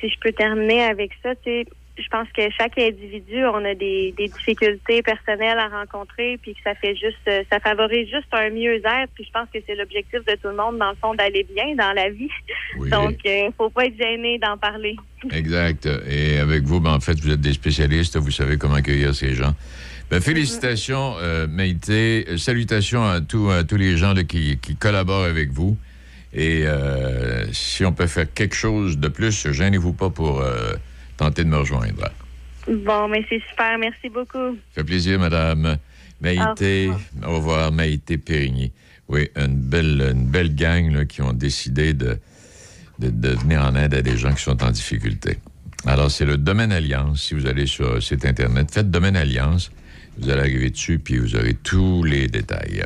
[0.01, 1.67] si je peux terminer avec ça, tu sais,
[1.97, 6.61] je pense que chaque individu, on a des, des difficultés personnelles à rencontrer, puis que
[6.63, 9.11] ça fait juste, euh, ça favorise juste un mieux-être.
[9.15, 11.75] Puis je pense que c'est l'objectif de tout le monde, dans le fond, d'aller bien
[11.75, 12.31] dans la vie.
[12.79, 12.91] Oui.
[12.91, 14.95] Donc, euh, faut pas être gêné d'en parler.
[15.33, 15.89] Exact.
[16.09, 19.35] Et avec vous, ben, en fait, vous êtes des spécialistes, vous savez comment accueillir ces
[19.35, 19.55] gens.
[20.11, 22.27] Ben, félicitations, euh, Maïté.
[22.39, 25.77] Salutations à, tous à tous les gens qui, qui collaborent avec vous.
[26.33, 30.75] Et euh, si on peut faire quelque chose de plus, gênez-vous pas pour euh,
[31.17, 32.11] tenter de me rejoindre.
[32.67, 33.79] Bon, mais c'est super.
[33.79, 34.57] Merci beaucoup.
[34.75, 35.77] Ça fait plaisir, Madame
[36.21, 36.91] Maïté.
[37.27, 38.73] Au revoir, Maïté Périgny.
[39.09, 42.19] Oui, une belle, une belle gang là, qui ont décidé de,
[42.99, 45.39] de, de venir en aide à des gens qui sont en difficulté.
[45.87, 47.23] Alors, c'est le Domaine Alliance.
[47.23, 49.71] Si vous allez sur site Internet, faites Domaine Alliance.
[50.19, 52.85] Vous allez arriver dessus, puis vous aurez tous les détails.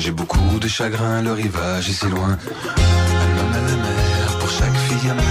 [0.00, 2.38] J'ai beaucoup de chagrin, le rivage est si loin.
[2.38, 5.29] Un homme à la mer pour chaque fille amère.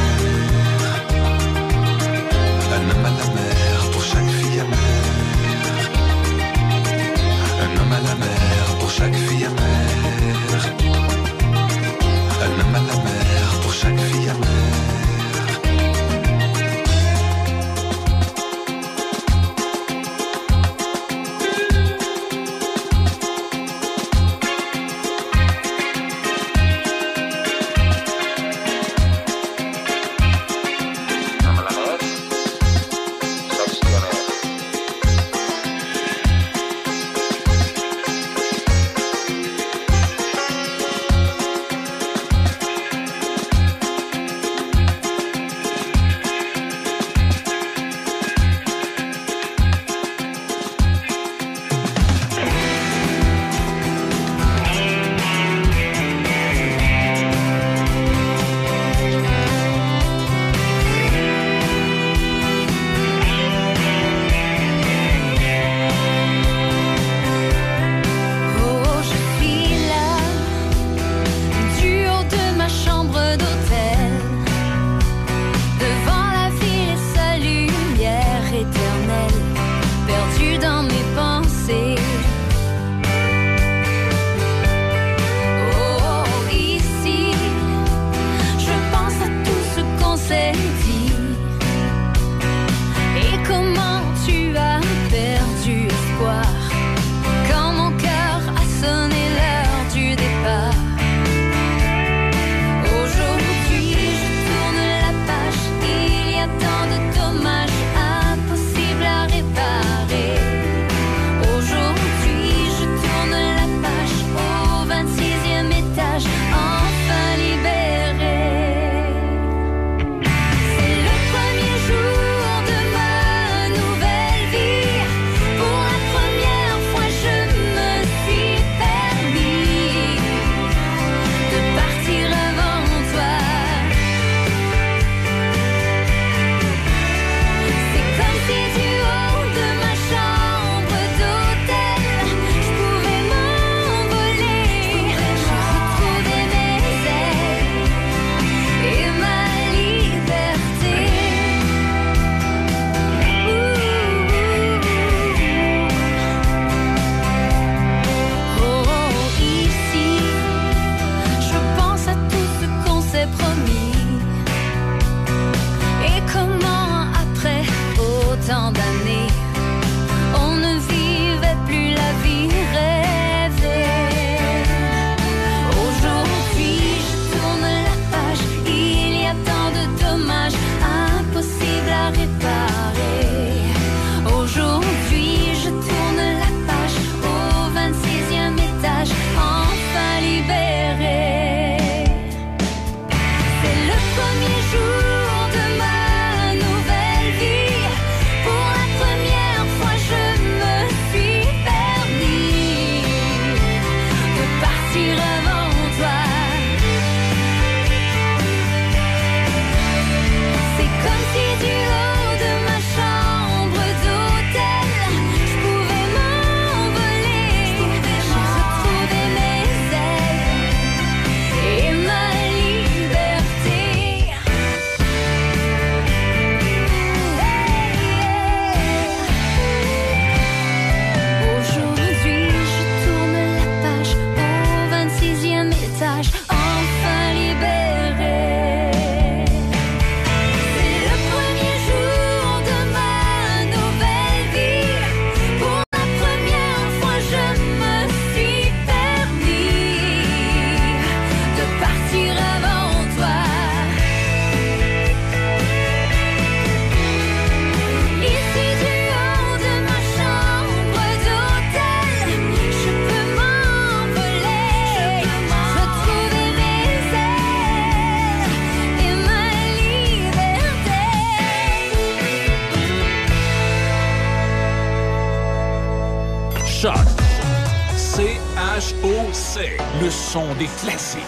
[280.29, 281.21] Le son des classiques.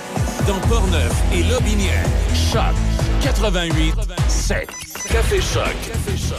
[0.45, 2.05] Dans Portneuf et Lobinière.
[2.51, 2.75] Choc
[3.23, 3.95] 88
[4.27, 4.67] 7.
[5.11, 5.63] Café Choc.
[5.87, 6.37] Café Choc.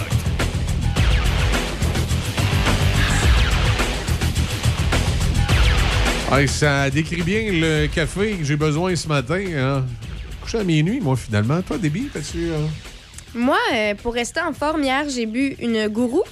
[6.31, 9.43] Ouais, ça décrit bien le café que j'ai besoin ce matin.
[9.57, 9.85] Hein.
[10.41, 11.61] Couché à minuit, moi, finalement.
[11.63, 12.51] Toi, Déby, t'as-tu...
[12.51, 12.67] euh,
[13.35, 16.23] Moi, euh, pour rester en forme, hier, j'ai bu une gourou.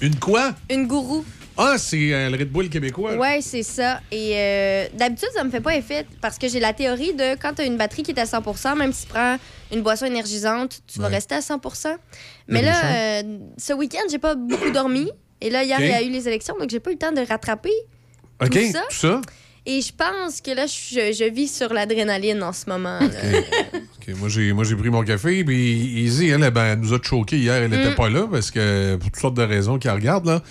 [0.00, 0.54] Une quoi?
[0.70, 1.26] Une gourou.
[1.62, 3.14] Ah, c'est euh, le Red Bull québécois.
[3.16, 4.00] Ouais, c'est ça.
[4.10, 7.54] Et euh, d'habitude, ça me fait pas effet parce que j'ai la théorie de quand
[7.54, 9.36] tu as une batterie qui est à 100% même si tu prends
[9.72, 11.96] une boisson énergisante, tu vas rester à 100%
[12.48, 13.22] Mais là, euh,
[13.58, 15.10] ce week-end, j'ai pas beaucoup dormi.
[15.40, 17.12] Et là, hier, il y a eu les élections, donc j'ai pas eu le temps
[17.12, 17.72] de rattraper.
[18.42, 18.82] OK, tout ça.
[18.90, 19.20] tout ça?
[19.64, 22.98] Et je pense que là, je, je vis sur l'adrénaline en ce moment.
[24.18, 27.38] moi, j'ai, moi, j'ai pris mon café, puis Izzy, elle, ben, elle nous a choqué
[27.38, 27.54] hier.
[27.62, 27.94] Elle n'était Mm.
[27.94, 30.42] pas là, parce que pour toutes sortes de raisons qu'elle regarde, là.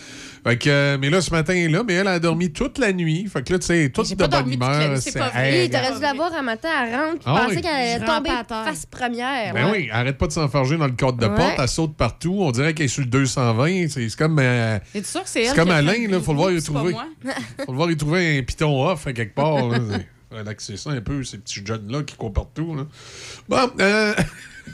[0.44, 2.80] Fait que, euh, mais là, ce matin, elle est là, mais elle a dormi toute
[2.80, 3.28] la nuit.
[3.32, 4.98] Fait que là, tu sais, toute de pas bonne humeur.
[4.98, 5.70] c'est pas vrai.
[5.70, 7.62] T'aurais dû la voir un matin, elle rentre, puis Ah pensait oui.
[7.62, 9.54] qu'elle allait tomber à face première.
[9.54, 9.72] Ben ouais.
[9.72, 11.36] oui, arrête pas de s'enfarger dans le cadre de Ouais.
[11.36, 12.38] porte, elle saute partout.
[12.40, 13.88] On dirait qu'elle est sur le 220.
[13.90, 14.40] C'est c'est comme.
[14.40, 16.94] euh, sûr que c'est C'est elle comme Alain, là, faut le voir y trouver.
[17.66, 19.70] Faut le voir y trouver un piton off à quelque part.
[20.32, 22.74] Relaxer ça un peu, ces petits jeunes-là qui courent partout.
[22.76, 22.84] Là.
[23.50, 24.14] Bon, euh...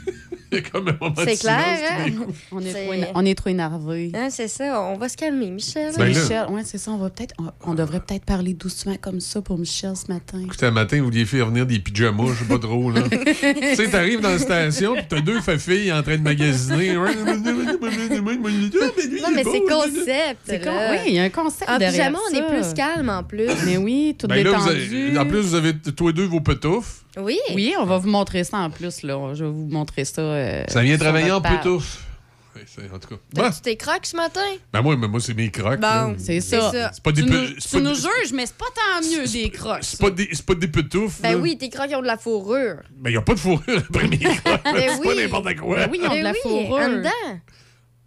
[0.52, 2.10] il y a comme un moment de C'est silence clair, hein?
[2.52, 4.12] On est, C'est- trop, éner- on est trop énervés.
[4.14, 5.92] Hein, c'est ça, on va se calmer, Michel.
[5.96, 6.90] Ben Michel, ouais, c'est ça.
[6.90, 10.40] On va peut-être, on, on devrait peut-être parler doucement comme ça pour Michel ce matin.
[10.44, 12.90] Écoutez, un matin, vous vouliez faire venir des pyjamas, je sais pas trop.
[12.90, 13.02] Là.
[13.08, 16.94] tu sais, t'arrives dans la station, puis t'as deux filles en train de magasiner.
[16.94, 17.02] Non,
[19.34, 20.40] mais c'est concept.
[20.44, 23.08] C'est con- oui, il y a un concept En derrière pyjama, on est plus calme
[23.08, 23.48] en plus.
[23.66, 24.68] Mais oui, tout Ben détendu.
[24.70, 27.04] avez- en plus, vous avez tous les deux vos petoufs.
[27.20, 27.38] Oui.
[27.54, 29.02] Oui, on va vous montrer ça en plus.
[29.02, 29.34] Là.
[29.34, 30.22] Je vais vous montrer ça.
[30.38, 31.40] Euh, Ça vient travailler en.
[31.40, 33.16] Ouais, c'est- En tout cas.
[33.34, 33.50] Bon.
[33.50, 34.40] Tu t'es croques ce matin?
[34.72, 35.80] Ben moi, mais moi c'est mes crocs.
[35.80, 36.06] là.
[36.06, 36.72] Bon, C'est ça.
[36.72, 36.90] ça.
[36.92, 39.26] C'est pas des Tu nous, tu pas nous des- juges, mais c'est pas tant mieux
[39.26, 39.78] des crocs.
[39.82, 40.66] C'est pas des, c'est pas des.
[40.66, 41.36] Ben là.
[41.36, 42.78] oui, tes crocs ils ont de la fourrure.
[42.96, 44.42] Ben, il n'y a pas de fourrure après mes crocs.
[44.64, 45.76] Ben c'est pas n'importe quoi.
[45.76, 46.84] Ben oui, ils ont de la Ben oui, fourrure.
[46.84, 47.40] En dedans.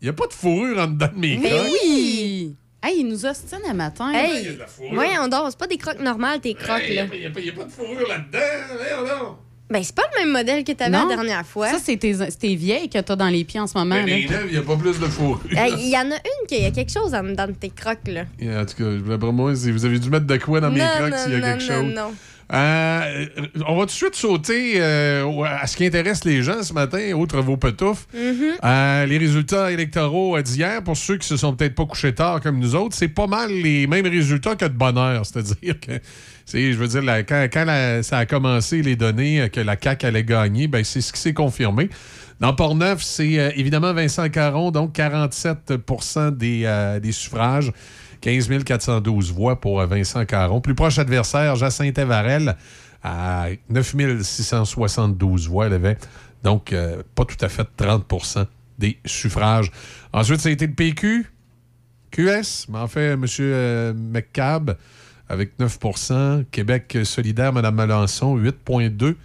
[0.01, 1.67] Il n'y a pas de fourrure en dedans de mes Mais crocs.
[1.83, 2.55] Oui!
[2.83, 4.11] Hey, il nous ostine à matin.
[4.11, 4.95] Hey, Il y a de la fourrure.
[4.95, 7.05] voyons donc, c'est pas des crocs normales, tes crocs, Il là.
[7.05, 9.19] n'y a, pas- y a pas de fourrure là-dedans.
[9.19, 9.37] Donc.
[9.71, 11.07] Ben, c'est pas le même modèle que t'avais Non.
[11.07, 11.69] la dernière fois.
[11.69, 13.95] Ça, c'est tes, c'est tes vieilles que t'as dans les pieds en ce moment.
[13.95, 14.15] Ben, là.
[14.17, 15.39] les neufs, il n'y a pas plus de fourrure.
[15.49, 17.99] Hey, Il y en a une qui a quelque chose en dedans de tes crocs,
[18.07, 18.25] là.
[18.39, 20.79] Et En tout cas, d'après moi, c'est- vous avez dû mettre de quoi dans mes
[20.79, 21.93] non, crocs non, s'il y a non, quelque non, chose?
[21.95, 22.11] non.
[22.53, 23.25] Euh,
[23.65, 27.13] on va tout de suite sauter euh, à ce qui intéresse les gens ce matin,
[27.13, 28.07] outre vos petoufs.
[28.13, 28.55] Mhm.
[28.63, 32.59] Euh, les résultats électoraux d'hier, pour ceux qui se sont peut-être pas couchés tard comme
[32.59, 35.25] nous autres, c'est pas mal les mêmes résultats que de bonheur.
[35.25, 35.91] C'est-à-dire que,
[36.53, 40.67] je veux dire, quand, ça a commencé, les données euh, que la CAQ allait gagner,
[40.67, 41.89] ben, c'est ce qui s'est confirmé.
[42.41, 45.73] Dans Port-Neuf, c'est euh, évidemment Vincent Caron, donc 47
[46.35, 47.71] des, euh, des suffrages.
[48.21, 50.59] 15 412 voix pour euh, Vincent Caron.
[50.59, 52.57] Plus proche adversaire, Jacinthe Varel,
[53.03, 55.67] à 9 672 voix.
[55.67, 55.97] Elle avait
[56.43, 56.73] donc
[57.13, 58.47] pas tout à fait 30%
[58.79, 59.71] des suffrages.
[60.11, 61.31] Ensuite, ça a été le PQ,
[62.09, 63.93] QS, mais en fait, M.
[64.11, 64.75] McCabe,
[65.31, 69.15] avec 9% Québec solidaire, Mme Melançon, 8,2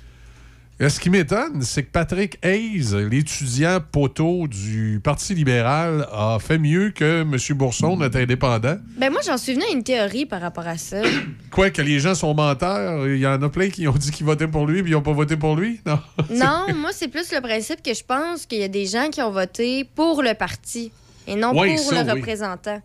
[0.78, 6.58] Et Ce qui m'étonne, c'est que Patrick Hayes, l'étudiant poteau du Parti libéral, a fait
[6.58, 7.36] mieux que M.
[7.56, 8.76] Bourson, notre indépendant.
[8.96, 11.02] Ben, moi, j'en suis venue à une théorie par rapport à ça.
[11.50, 14.26] Quoi, que les gens sont menteurs, il y en a plein qui ont dit qu'ils
[14.26, 15.80] votaient pour lui, puis ils n'ont pas voté pour lui?
[15.84, 15.98] Non.
[16.30, 19.20] non, moi, c'est plus le principe que je pense qu'il y a des gens qui
[19.22, 20.92] ont voté pour le parti
[21.26, 22.20] et non pour ça, le oui.
[22.20, 22.80] représentant.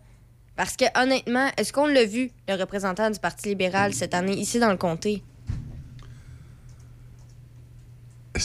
[0.56, 4.58] Parce que, honnêtement, est-ce qu'on l'a vu, le représentant du Parti libéral, cette année, ici
[4.58, 5.22] dans le comté?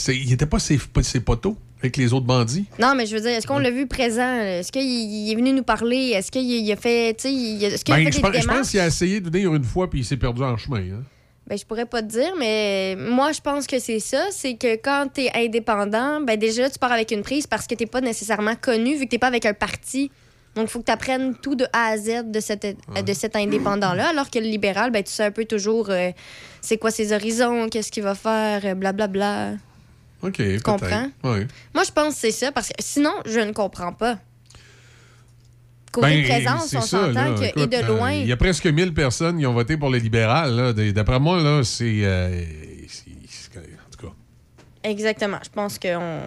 [0.08, 0.78] Il n'était pas ses,
[1.20, 2.66] poteaux avec les autres bandits?
[2.78, 4.34] Non, mais je veux dire, est-ce qu'on l'a vu présent?
[4.40, 6.10] Est-ce qu'il il est venu nous parler?
[6.14, 8.22] Est-ce qu'il il a fait, tu sais, a- est-ce qu'il a Ben, fait je, des
[8.22, 8.58] pense, je démarches?
[8.58, 10.80] pense qu'il a essayé de venir une fois, puis il s'est perdu en chemin.
[10.80, 11.02] hein.
[11.46, 14.26] Ben, je pourrais pas te dire, mais moi, je pense que c'est ça.
[14.30, 17.86] C'est que quand t'es indépendant, ben déjà, tu pars avec une prise parce que t'es
[17.86, 20.10] pas nécessairement connu, vu que t'es pas avec un parti.
[20.58, 22.66] Donc, il faut que tu apprennes tout de A à Z de, cette,
[23.06, 24.08] de cet indépendant-là.
[24.08, 26.10] Alors que le libéral, ben, tu sais un peu toujours euh,
[26.60, 29.52] c'est quoi ses horizons, qu'est-ce qu'il va faire, euh, blablabla.
[30.22, 30.62] OK, peut-être.
[30.64, 31.08] comprends?
[31.24, 31.46] Oui.
[31.74, 34.18] Moi, je pense que c'est ça, parce que sinon, je ne comprends pas.
[35.92, 38.12] Côté Ben, présence, on s'entend que, et de euh, loin.
[38.12, 40.54] Il y a presque 1000 personnes qui ont voté pour le libéral.
[40.54, 40.72] là.
[40.74, 44.12] D- D'après moi, là, euh, c'est- en tout cas,
[44.84, 45.38] Exactement.
[45.42, 46.20] Je pense qu'on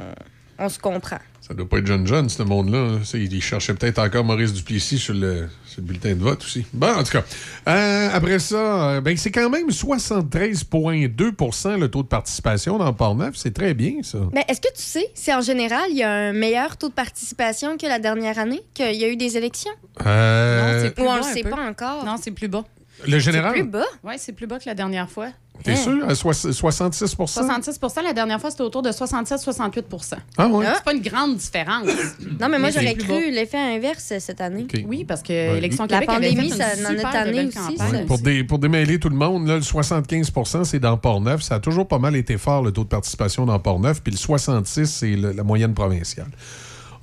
[0.57, 1.19] on se comprend.
[1.51, 2.99] Ça doit pas être jeune jeune, ce monde-là.
[3.03, 6.65] C'est- Il cherchait peut-être encore Maurice Duplessis sur le, sur le bulletin de vote aussi.
[6.71, 7.25] Bon, en tout cas.
[7.67, 13.33] Euh, après ça, euh, ben, c'est quand même 73,2% le taux de participation dans Port-Neuf.
[13.35, 14.19] C'est très bien, ça.
[14.31, 16.93] Ben, Est-ce que tu sais si en général, il y a un meilleur taux de
[16.93, 19.71] participation que la dernière année, qu'il y a eu des élections?
[20.05, 21.49] Euh, Ou on bas le sait peu.
[21.49, 22.05] pas encore?
[22.05, 22.63] Non, c'est plus bas.
[23.05, 23.83] le général, plus bas?
[24.05, 25.27] Oui, c'est plus bas que la dernière fois.
[25.63, 26.03] T'es sûr?
[26.07, 30.65] À soix- 66 66 La dernière fois, c'était autour de 67-68% Ah ouais?
[30.75, 31.87] C'est pas une grande différence.
[32.39, 34.65] Non, mais moi, j'aurais cru l'effet inverse cette année.
[34.87, 35.55] Oui, parce que Ouais.
[35.55, 37.99] l'élection La Québec avait pandémie, fait une ça en tanné aussi, campagne.
[37.99, 38.05] ça.
[38.07, 41.41] Pour, dé- pour démêler tout le monde, là, le 75% c'est dans Port-Neuf.
[41.43, 44.01] Ça a toujours pas mal été fort, le taux de participation dans Port-Neuf.
[44.01, 46.27] Puis le 66 c'est le- la moyenne provinciale.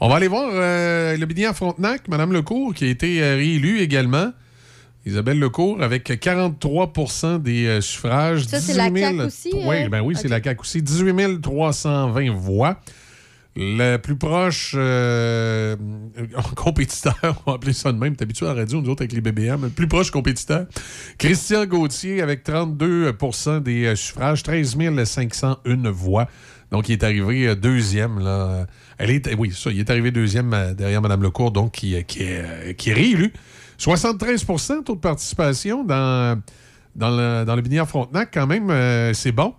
[0.00, 3.80] On va aller voir euh, le Binière Frontenac, Mme Lecourt, qui a été euh, réélue
[3.80, 4.32] également.
[5.08, 8.44] Isabelle Lecourt, avec 43% des euh, suffrages.
[8.44, 9.88] Ça, c'est 18 la 000 CAQ aussi, Oui, euh?
[9.88, 10.82] ben oui, c'est la CAQ aussi.
[10.82, 12.78] 18 320 voix.
[13.56, 15.74] Le plus proche euh,
[16.54, 19.12] compétiteur, on va appeler ça de même, t'es habitué à la radio, nous autres, avec
[19.12, 20.66] les BBM, le plus proche compétiteur,
[21.16, 26.28] Christian Gauthier, avec 32% des suffrages, 13 501 voix.
[26.70, 28.18] Donc, il est arrivé deuxième.
[28.20, 28.66] Là.
[28.98, 32.92] Elle est, oui, ça, il est arrivé deuxième derrière Mme Lecourt, donc qui, qui est
[32.92, 33.32] réélu.
[33.78, 36.40] 73% taux de participation dans,
[36.96, 39.54] dans le, dans le Binière Frontenac, quand même, euh, c'est bon.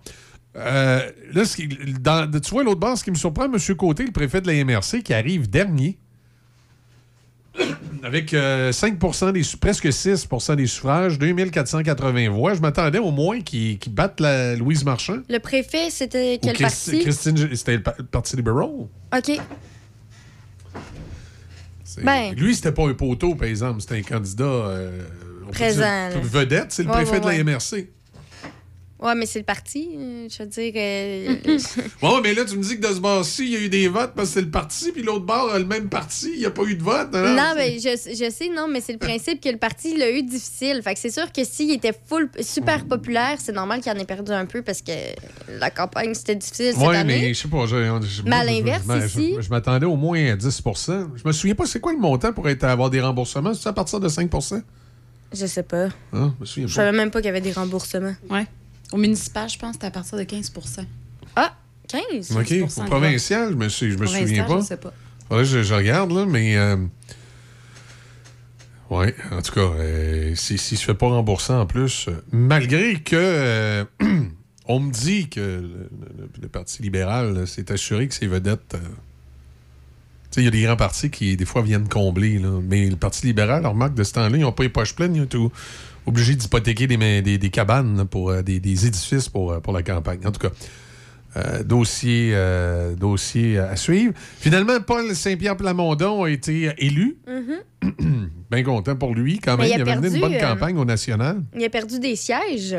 [0.56, 1.00] Euh,
[1.32, 1.68] là, ce qui-
[2.00, 3.56] dans- tu vois, l'autre bord, ce qui me surprend, M.
[3.76, 5.96] Côté, le préfet de la MRC, qui arrive dernier,
[8.02, 8.98] avec euh, 5
[9.32, 12.54] des, presque 6% des suffrages, 2480 voix.
[12.54, 15.18] Je m'attendais au moins qu'il qu'il batte la Louise Marchand.
[15.28, 17.04] Le préfet, c'était quel Christi- parti?
[17.04, 18.64] Christine, c'était le Parti libéral.
[19.16, 19.40] OK.
[22.02, 22.34] Ben.
[22.34, 23.80] Lui, c'était pas un poteau, par exemple.
[23.80, 25.02] C'était un candidat euh,
[25.52, 26.72] Présent, dire, vedette.
[26.72, 27.52] C'est le Ouais, préfet ouais, de la.
[27.54, 27.88] MRC.
[29.02, 29.88] Ouais, mais c'est le parti.
[30.28, 30.72] Je veux dire.
[30.76, 31.58] euh,
[32.02, 33.88] Bon, mais là, tu me dis que de ce bord-ci, il y a eu des
[33.88, 36.50] votes parce que c'est le parti, puis l'autre bord, le même parti, il n'y a
[36.50, 37.08] pas eu de vote.
[37.14, 37.34] hein?
[37.34, 40.22] non, mais je, je sais, non, mais c'est le principe que le parti l'a eu
[40.22, 40.82] difficile.
[40.84, 44.04] Fait que c'est sûr que s'il était full, super populaire, c'est normal qu'il en ait
[44.04, 44.92] perdu un peu parce que
[45.58, 47.20] la campagne, c'était difficile cette Ouais, année.
[47.22, 47.64] mais je sais pas.
[47.66, 51.08] je- je- Mais à je- l'inverse, je- je- ici- Je, m'attendais au moins à 10%
[51.16, 53.54] Je me souviens pas, c'est quoi le montant pour être, avoir des remboursements?
[53.54, 54.60] C'est à partir de 5%
[55.32, 55.86] Je sais pas.
[56.12, 56.34] Hein?
[56.36, 56.82] Je me souviens Je pas.
[56.82, 58.14] savais même pas qu'il y avait des remboursements.
[58.28, 58.46] Ouais.
[58.92, 60.84] Au municipal, je pense que c'était à partir de 15%
[61.36, 61.54] Ah,
[61.88, 62.32] 15?
[62.36, 62.46] OK.
[62.46, 64.60] 15 Au provincial, je me, suis, je me souviens Provincial, pas.
[64.60, 65.44] je sais pas.
[65.44, 66.56] Je, je regarde, là, mais.
[66.56, 66.76] euh,
[68.90, 72.94] Ouais, en tout cas, euh, si, si se fait pas rembourser en plus, euh, malgré
[73.00, 73.14] que.
[73.16, 73.84] euh,
[74.66, 78.74] on me dit que le, le- le Parti libéral s'est assuré que ses vedettes.
[78.74, 82.40] euh, tu sais, il y a des grands partis qui, des fois, viennent combler.
[82.40, 84.94] Là, mais le Parti libéral, on remarque de ce temps-là, ils n'ont pas les poches
[84.96, 85.14] pleines.
[85.14, 85.38] Ils ont été
[86.06, 89.82] obligés d'hypothéquer des, des, des cabanes pour euh, des, des édifices pour, euh, pour la
[89.82, 90.20] campagne.
[90.26, 90.54] En tout cas.
[91.36, 94.12] Euh, dossier, euh, dossier à suivre.
[94.40, 97.18] Finalement, Paul Saint-Pierre Plamondon a été élu.
[97.28, 98.30] Mhm.
[98.50, 99.66] Bien content pour lui, quand même.
[99.66, 101.44] il Il, a avait mené une perdu, bonne euh, campagne au national.
[101.56, 102.76] Il a perdu des sièges.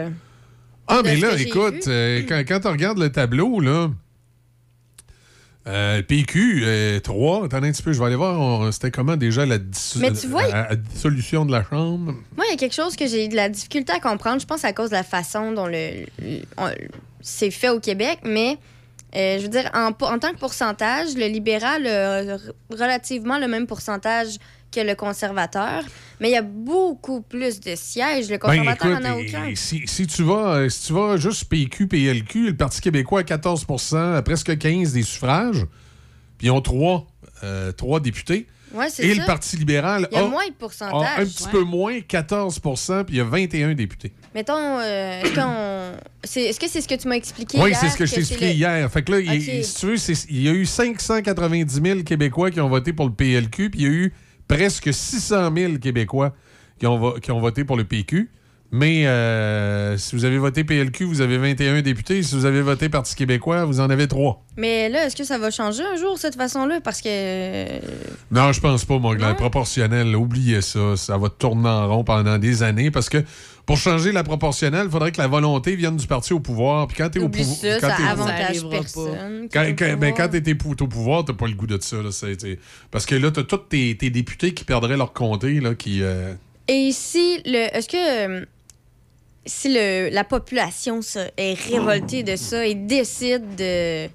[0.86, 1.88] Ah, mais là, écoute,
[2.28, 3.90] quand, quand on regarde le tableau, là,
[5.68, 9.58] euh, PQ, 3, attendez un petit peu, je vais aller voir, c'était comment déjà la,
[9.60, 12.14] dis- Mais tu vois, la- la dissolution de la Chambre?
[12.36, 14.42] Moi, il y a quelque chose que j'ai de la difficulté à comprendre.
[14.42, 16.06] Je pense à cause de la façon dont le,
[17.22, 18.58] c'est fait au Québec, mais
[19.16, 22.38] euh, je veux dire, en, en tant que pourcentage, le libéral a
[22.76, 24.38] relativement le même pourcentage
[24.72, 25.84] que le conservateur,
[26.20, 28.30] mais il y a beaucoup plus de sièges.
[28.30, 29.54] Le Ben, conservateur n'en a aucun.
[29.56, 33.24] si, si tu vas, euh, si tu vas juste PQ, PLQ, le Parti québécois a
[33.24, 33.66] 14
[33.96, 35.66] à presque 15 des suffrages,
[36.38, 37.06] puis ils ont trois,
[37.44, 38.48] euh, trois députés.
[38.74, 39.22] Ouais, c'est Et ça.
[39.22, 41.20] le Parti libéral Il y a a, moins de a pourcentage.
[41.20, 41.52] un petit Ouais.
[41.52, 44.14] peu moins, 14% puis il y a 21 députés.
[44.34, 45.22] Mettons, euh,
[46.24, 48.14] est-ce est-ce que c'est ce que tu m'as expliqué Oui, hier, c'est ce que je
[48.14, 48.90] t'ai expliqué le- hier.
[48.90, 52.50] Fait que là, il- si tu veux, c'est- il y a eu 590 000 Québécois
[52.50, 54.14] qui ont voté pour le PLQ, puis il y a eu
[54.52, 56.36] presque 600 000 Québécois
[56.78, 58.30] qui ont, voté pour le PQ.
[58.74, 62.24] Mais euh, si vous avez voté PLQ, vous avez 21 députés.
[62.24, 64.46] Si vous avez voté Parti québécois, vous en avez 3.
[64.56, 66.80] Mais là, est-ce que ça va changer un jour, cette façon-là?
[66.82, 67.10] Parce que.
[67.10, 67.80] euh,
[68.32, 69.30] Non, je pense pas, mon gars.
[69.32, 70.96] Le proportionnel, oubliez ça.
[70.96, 73.18] Ça va tourner en rond pendant des années parce que
[73.66, 76.88] pour changer la proportionnelle, il faudrait que la volonté vienne du parti au pouvoir.
[76.88, 77.58] Puis quand t'es au pouvoir.
[77.58, 79.48] ça, quand ça t'es- avantage personne.
[79.52, 81.98] Quand, quand- ben, quand pou- au pouvoir, t'as pas le goût de ça.
[81.98, 82.10] Là,
[82.90, 86.02] parce que là, t'as tous tes, tes députés qui perdraient leur comté, là, qui...
[86.02, 86.34] euh,
[86.70, 87.76] Et si le.
[87.76, 88.46] Est-ce que.
[89.46, 94.08] Si le, la population ça, est révoltée de ça et décide de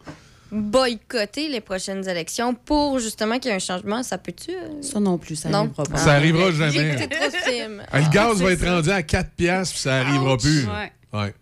[0.52, 4.52] boycotter les prochaines élections pour justement qu'il y ait un changement, ça peut-tu?
[4.52, 4.80] euh?
[4.82, 5.96] Ça non plus, ça n'arrivera pas.
[5.98, 6.94] Ça arrivera J'ai jamais.
[6.94, 7.82] écouté trop de films.
[7.90, 8.74] Ah, le gaz va être ça.
[8.76, 10.64] rendu à 4 piastres, puis ça arrivera plus.
[10.66, 10.92] Ouais.
[11.12, 11.34] Ouais.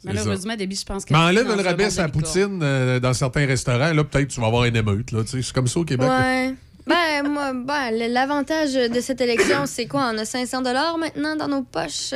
[0.00, 1.12] C'est Malheureusement, Debbie, je pense que.
[1.12, 4.28] Mais enlève le ce rabais monde à la poutine euh, dans certains restaurants, là, peut-être
[4.28, 5.10] tu vas avoir une émeute.
[5.26, 6.08] C'est comme ça au Québec.
[6.08, 6.54] Ouais.
[6.86, 10.10] Ben, moi, ben, l'avantage de cette élection, c'est quoi?
[10.14, 10.62] On a 500
[10.98, 12.12] maintenant dans nos poches.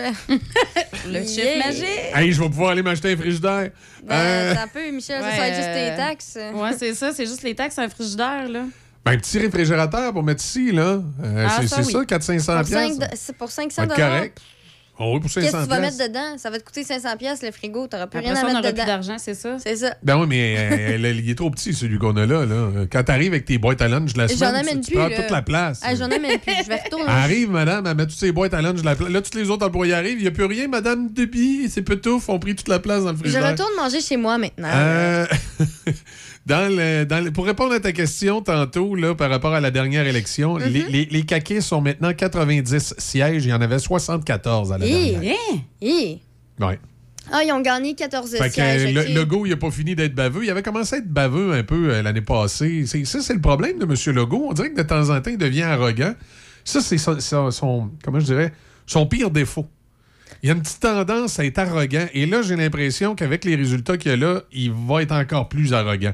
[1.09, 1.85] Le chiffre magique.
[2.15, 3.71] Hey, je vais pouvoir aller m'acheter un frigidaire.
[4.05, 6.39] Ben, Euh, t'as un peu, Michel, ça, Ouais, ça va être juste tes euh, taxes.
[6.55, 7.13] Ouais, c'est ça.
[7.13, 8.63] C'est juste les taxes à un frigidaire, là.
[9.05, 11.01] ben, un petit réfrigérateur pour mettre ici, là.
[11.25, 11.93] Euh, Ah, c'est ça, oui.
[11.93, 12.99] ça, 400-500 Pour, cinq piastres.
[12.99, 14.39] de- c'est pour Ça 500 va être correct.
[15.01, 16.37] Oui, pour 500 Qu'est-ce que tu vas mettre dedans?
[16.39, 17.87] Ça va te coûter 500 pièces le frigo.
[17.87, 19.57] T'auras plus Après rien ça, à on mettre n'aura plus d'argent, c'est ça?
[19.59, 19.95] C'est ça.
[20.03, 22.45] Ben oui, mais euh, il est trop petit, celui qu'on a là.
[22.45, 22.69] là.
[22.91, 24.97] Quand t'arrives avec tes boîtes à lunch de la J'en semaine, amène tu, tu plus.
[24.99, 25.17] prends là.
[25.17, 25.81] toute la place.
[25.83, 26.53] Ah, J'en amène plus.
[26.63, 27.05] Je vais retourner.
[27.09, 29.09] Arrive, madame, elle met toutes ses boîtes à lunch de la place.
[29.11, 30.19] Là, tous les autres employés arrivent.
[30.19, 31.69] Il n'y a plus rien, madame Debbie.
[31.71, 33.51] Ces petouffes ont pris toute la place dans le Je frigidaire.
[33.51, 34.69] retourne manger chez moi maintenant.
[34.73, 35.27] Euh,
[36.51, 39.71] dans le- dans le- pour répondre à ta question tantôt, là, par rapport à la
[39.71, 40.65] dernière élection, Mhm.
[40.67, 43.45] les, les, les caquets sont maintenant 90 sièges.
[43.47, 45.11] Il y en avait 74 à la Hi!
[45.13, 45.37] dernière.
[45.81, 46.21] Hi!
[46.61, 46.79] Ouais.
[47.33, 48.93] Ah, ils ont gagné 14 Fait que sièges.
[48.93, 49.15] le.
[49.15, 50.43] Legault, il n'a pas fini d'être baveux.
[50.45, 52.85] Il avait commencé à être baveux un peu euh, l'année passée.
[53.05, 54.15] Ça, c'est le problème de M.
[54.17, 54.47] Legault.
[54.51, 56.15] On dirait que de temps en temps, il devient arrogant.
[56.65, 58.53] Ça, c'est son, son- son- comment je dirais,
[58.87, 59.67] son pire défaut.
[60.43, 62.07] Il y a une petite tendance à être arrogant.
[62.15, 65.49] Et là, j'ai l'impression qu'avec les résultats qu'il y a là, il va être encore
[65.49, 66.13] plus arrogant.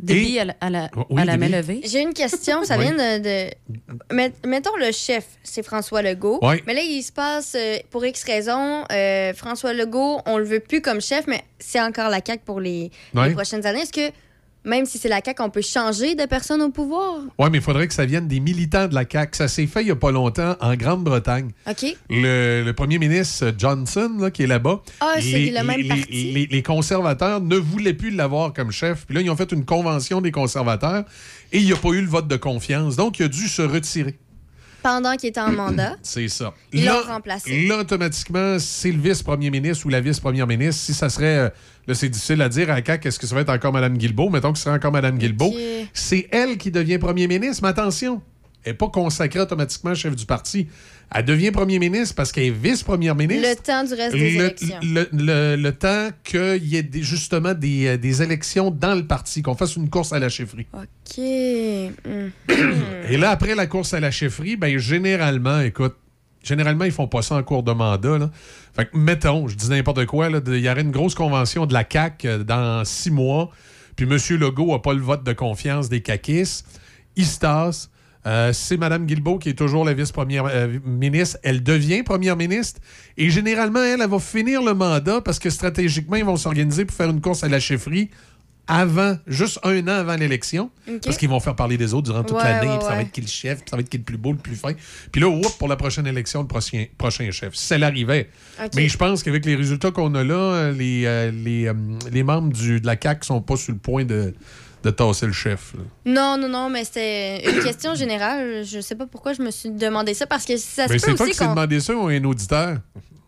[0.00, 1.80] Debbie, Et- à la, à la, Oui, à la main levée.
[1.84, 2.84] J'ai une question, ça Oui.
[2.86, 3.22] vient de.
[3.22, 3.50] de-
[4.12, 6.40] Met- mettons le chef, c'est François Legault.
[6.42, 6.56] Oui.
[6.66, 10.60] Mais là, il se passe, euh, pour X raisons, euh, François Legault, on le veut
[10.60, 13.82] plus comme chef, mais c'est encore la CAQ pour les, les prochaines années.
[13.82, 14.12] Est-ce que,
[14.64, 17.20] même si c'est la CAQ, on peut changer de personne au pouvoir?
[17.38, 19.36] Oui, mais il faudrait que ça vienne des militants de la CAQ.
[19.36, 21.50] Ça s'est fait il n'y a pas longtemps en Grande-Bretagne.
[21.68, 21.96] OK.
[22.10, 26.32] Le, le premier ministre Johnson, là, qui est là-bas, Ah, c'est le même les- parti.
[26.32, 29.04] les- les conservateurs ne voulaient plus l'avoir comme chef.
[29.06, 31.04] Puis là, ils ont fait une convention des conservateurs
[31.52, 32.96] et il n'y a pas eu le vote de confiance.
[32.96, 34.18] Donc, il a dû se retirer.
[34.82, 35.96] Pendant qu'il était en mandat.
[36.02, 36.52] C'est ça.
[36.72, 37.66] Ils Là- l'ont remplacé.
[37.66, 40.82] Là, automatiquement, c'est le vice-premier ministre ou la vice-première ministre.
[40.84, 41.38] Si ça serait.
[41.38, 41.48] euh,
[41.88, 43.98] Là, c'est difficile à dire à la CAQ, est-ce que ça va être encore Mme
[43.98, 44.30] Guilbeault?
[44.30, 45.52] Mettons que ce serait encore Mme Guilbeault.
[45.92, 48.22] C'est elle qui devient premier ministre, mais attention,
[48.64, 50.68] elle n'est pas consacrée automatiquement chef du parti.
[51.14, 53.46] Elle devient premier ministre parce qu'elle est vice-première ministre.
[53.48, 54.76] Le temps du reste des le, élections.
[54.82, 59.06] le- le- le temps qu'il y ait des- justement des, euh, des élections dans le
[59.06, 60.66] parti, qu'on fasse une course à la chefferie.
[60.72, 61.18] OK.
[63.10, 65.96] Et là, après la course à la chefferie, ben généralement, écoute,
[66.42, 68.18] généralement, ils font pas ça en cours de mandat.
[68.18, 68.30] Là.
[68.74, 71.84] Fait que, mettons, je dis n'importe quoi, il y aurait une grosse convention de la
[71.90, 73.50] CAQ euh, dans six mois,
[73.96, 74.16] puis M.
[74.38, 76.66] Legault n'a pas le vote de confiance des caquistes.
[77.16, 77.90] Il se tasse.
[78.26, 81.38] Euh, c'est Mme Guilbeault qui est toujours la vice-première euh, ministre.
[81.42, 82.80] Elle devient première ministre.
[83.16, 86.96] Et généralement, elle, elle va finir le mandat parce que stratégiquement, ils vont s'organiser pour
[86.96, 88.10] faire une course à la chefferie
[88.68, 90.70] avant, juste un an avant l'élection.
[91.04, 93.02] Parce qu'ils vont faire parler des autres durant toute Ouais, l'année, ouais, puis ça va
[93.02, 94.72] être qui le chef, puis ça va être qui le plus beau, le plus fin.
[95.10, 97.54] Puis là, whoop, pour la prochaine élection, le prochain, prochain chef.
[97.54, 98.30] Ça l'arrivait.
[98.62, 98.70] OK.
[98.76, 101.74] Mais je pense qu'avec les résultats qu'on a là, euh, les, euh, les, euh,
[102.10, 104.32] les membres du, de la CAQ sont pas sur le point de,
[104.82, 105.74] de tasser le chef.
[105.74, 105.82] là.
[106.06, 108.64] Non, non, non, mais c'était une question générale.
[108.64, 111.04] Je sais pas pourquoi je me suis demandé ça, parce que ça se Mais peut
[111.06, 111.50] c'est aussi qui s'est qu'on...
[111.50, 112.78] demandé ça ou un auditeur?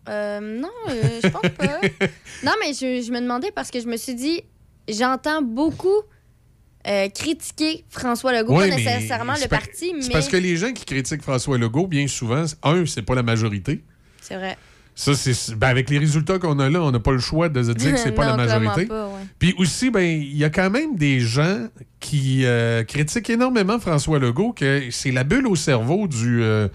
[0.09, 1.81] Euh, non, euh, je pense pas.
[2.45, 4.43] non, mais je, je me demandais parce que je me suis dit,
[4.89, 6.03] j'entends beaucoup
[6.87, 10.57] euh, critiquer François Legault, Ouais, pas nécessairement c'est le pas- parti, C'est parce que les
[10.59, 13.83] gens qui critiquent François Legault, bien souvent, un, c'est pas la majorité.
[14.21, 14.59] C'est vrai.
[14.97, 15.57] Ça, c'est.
[15.57, 17.93] ben, avec les résultats qu'on a là, on n'a pas le choix de se dire
[17.93, 18.87] que c'est pas Non, la majorité.
[18.87, 19.13] pas, ouais.
[19.39, 21.67] Puis aussi, ben, il y a quand même des gens
[21.99, 26.69] qui euh, critiquent énormément François Legault, que c'est la bulle au cerveau du, euh,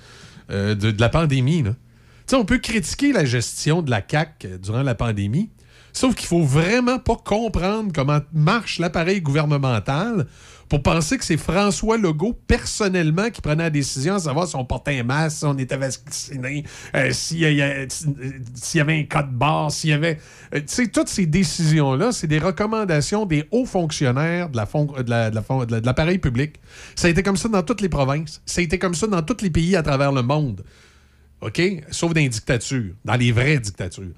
[0.52, 1.64] euh, de, de la pandémie.
[1.64, 1.72] là.
[1.72, 1.76] Tu
[2.28, 5.50] sais, on peut critiquer la gestion de la CAQ euh, durant la pandémie,
[5.94, 10.28] sauf qu'il faut vraiment pas comprendre comment marche l'appareil gouvernemental
[10.70, 14.64] pour penser que c'est François Legault personnellement qui prenait la décision à savoir si on
[14.64, 16.64] portait un masque, si on était vacciné,
[16.95, 20.20] euh, s'il y, avait un cas de barre, s'il y avait...
[20.53, 26.57] euh, tu sais, toutes ces décisions-là, c'est des recommandations des hauts fonctionnaires de l'appareil public.
[26.95, 28.41] Ça a été comme ça dans toutes les provinces.
[28.45, 30.64] Ça a été comme ça dans tous les pays à travers le monde.
[31.41, 31.61] OK?
[31.91, 34.11] Sauf dans les dictatures, dans les vraies dictatures.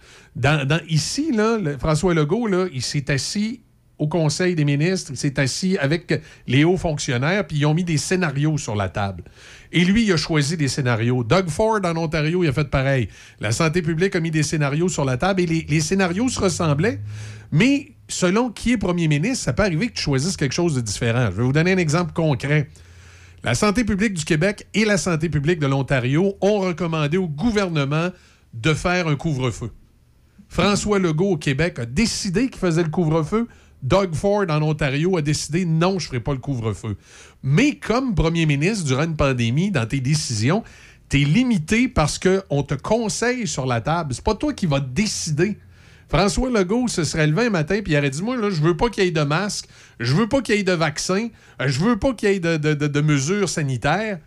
[0.89, 1.31] Ici,
[1.79, 3.61] François Legault, il s'est assis
[3.99, 7.83] au Conseil des ministres, il s'est assis avec les hauts fonctionnaires, puis ils ont mis
[7.83, 9.23] des scénarios sur la table.
[9.71, 11.23] Et lui, il a choisi des scénarios.
[11.23, 13.09] Doug Ford, en Ontario, il a fait pareil.
[13.39, 16.39] La santé publique a mis des scénarios sur la table et les, les scénarios se
[16.39, 16.99] ressemblaient,
[17.51, 20.81] mais selon qui est premier ministre, ça peut arriver que tu choisisses quelque chose de
[20.81, 21.27] différent.
[21.31, 22.69] Je vais vous donner un exemple concret.
[23.43, 28.09] La santé publique du Québec et la santé publique de l'Ontario ont recommandé au gouvernement
[28.53, 29.71] de faire un couvre-feu.
[30.47, 33.47] François Legault au Québec a décidé qu'il faisait le couvre-feu.
[33.81, 36.97] Doug Ford en Ontario a décidé non, je ne ferai pas le couvre-feu.
[37.41, 40.63] Mais comme premier ministre durant une pandémie, dans tes décisions,
[41.09, 44.13] tu es limité parce qu'on te conseille sur la table.
[44.13, 45.57] C'est pas toi qui vas décider.
[46.11, 48.75] François Legault se serait levé un matin puis il aurait dit Moi, là, je veux
[48.75, 49.67] pas qu'il y ait de masque,
[49.99, 51.29] je veux pas qu'il y ait de vaccin,
[51.61, 54.19] euh, je veux pas qu'il y ait de, de- de- de mesures sanitaires.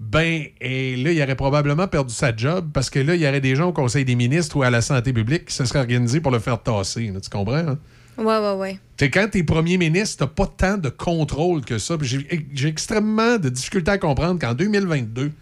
[0.00, 3.40] Ben, et là, il aurait probablement perdu sa job parce que là, il y aurait
[3.40, 6.20] des gens au Conseil des ministres ou à la santé publique qui se seraient organisés
[6.20, 7.08] pour le faire tasser.
[7.12, 7.56] là, tu comprends?
[7.56, 7.78] hein?
[8.16, 8.78] Ouais, ouais, ouais.
[8.96, 11.96] T'sais, quand t'es premier ministre, t'as pas tant de contrôle que ça.
[11.98, 12.24] Puis
[12.54, 15.32] J'ai extrêmement de difficulté à comprendre qu'en 2022,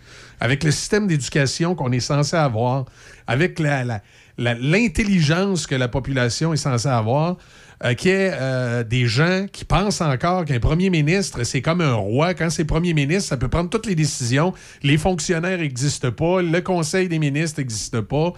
[0.41, 2.85] avec le système d'éducation qu'on est censé avoir,
[3.27, 4.03] avec la-
[4.39, 7.37] l'intelligence que la population est censée avoir,
[7.85, 11.83] euh, qu'il y ait euh, des gens qui pensent encore qu'un premier ministre, c'est comme
[11.83, 12.33] un roi.
[12.33, 14.55] Quand c'est premier ministre, ça peut prendre toutes les décisions.
[14.83, 16.41] Les fonctionnaires n'existent pas.
[16.41, 18.33] Le conseil des ministres n'existe pas.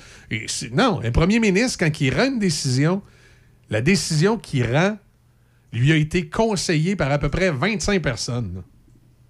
[0.73, 3.03] Non, un premier ministre, quand il rend une décision,
[3.71, 4.97] la décision qu'il rend
[5.73, 8.63] lui a été conseillée par à peu près 25 personnes.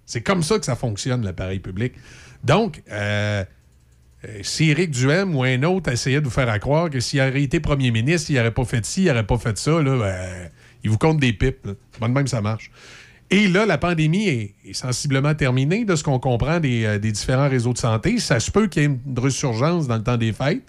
[0.05, 1.93] C'est comme ça que ça fonctionne, l'appareil public.
[2.43, 3.43] Donc, euh,
[4.25, 7.41] euh, si Éric Duhem ou un autre essayait de vous faire croire que s'il aurait
[7.41, 10.49] été premier ministre, il n'aurait pas fait ci, il n'aurait pas fait ça, ben,
[10.83, 11.65] il vous compte des pipes.
[11.65, 12.07] là.
[12.07, 12.71] De même ça marche.
[13.31, 17.47] Et là, la pandémie est, sensiblement terminée de ce qu'on comprend des, euh, des différents
[17.47, 18.17] réseaux de santé.
[18.17, 20.63] Ça se peut qu'il y ait une resurgence dans le temps des fêtes,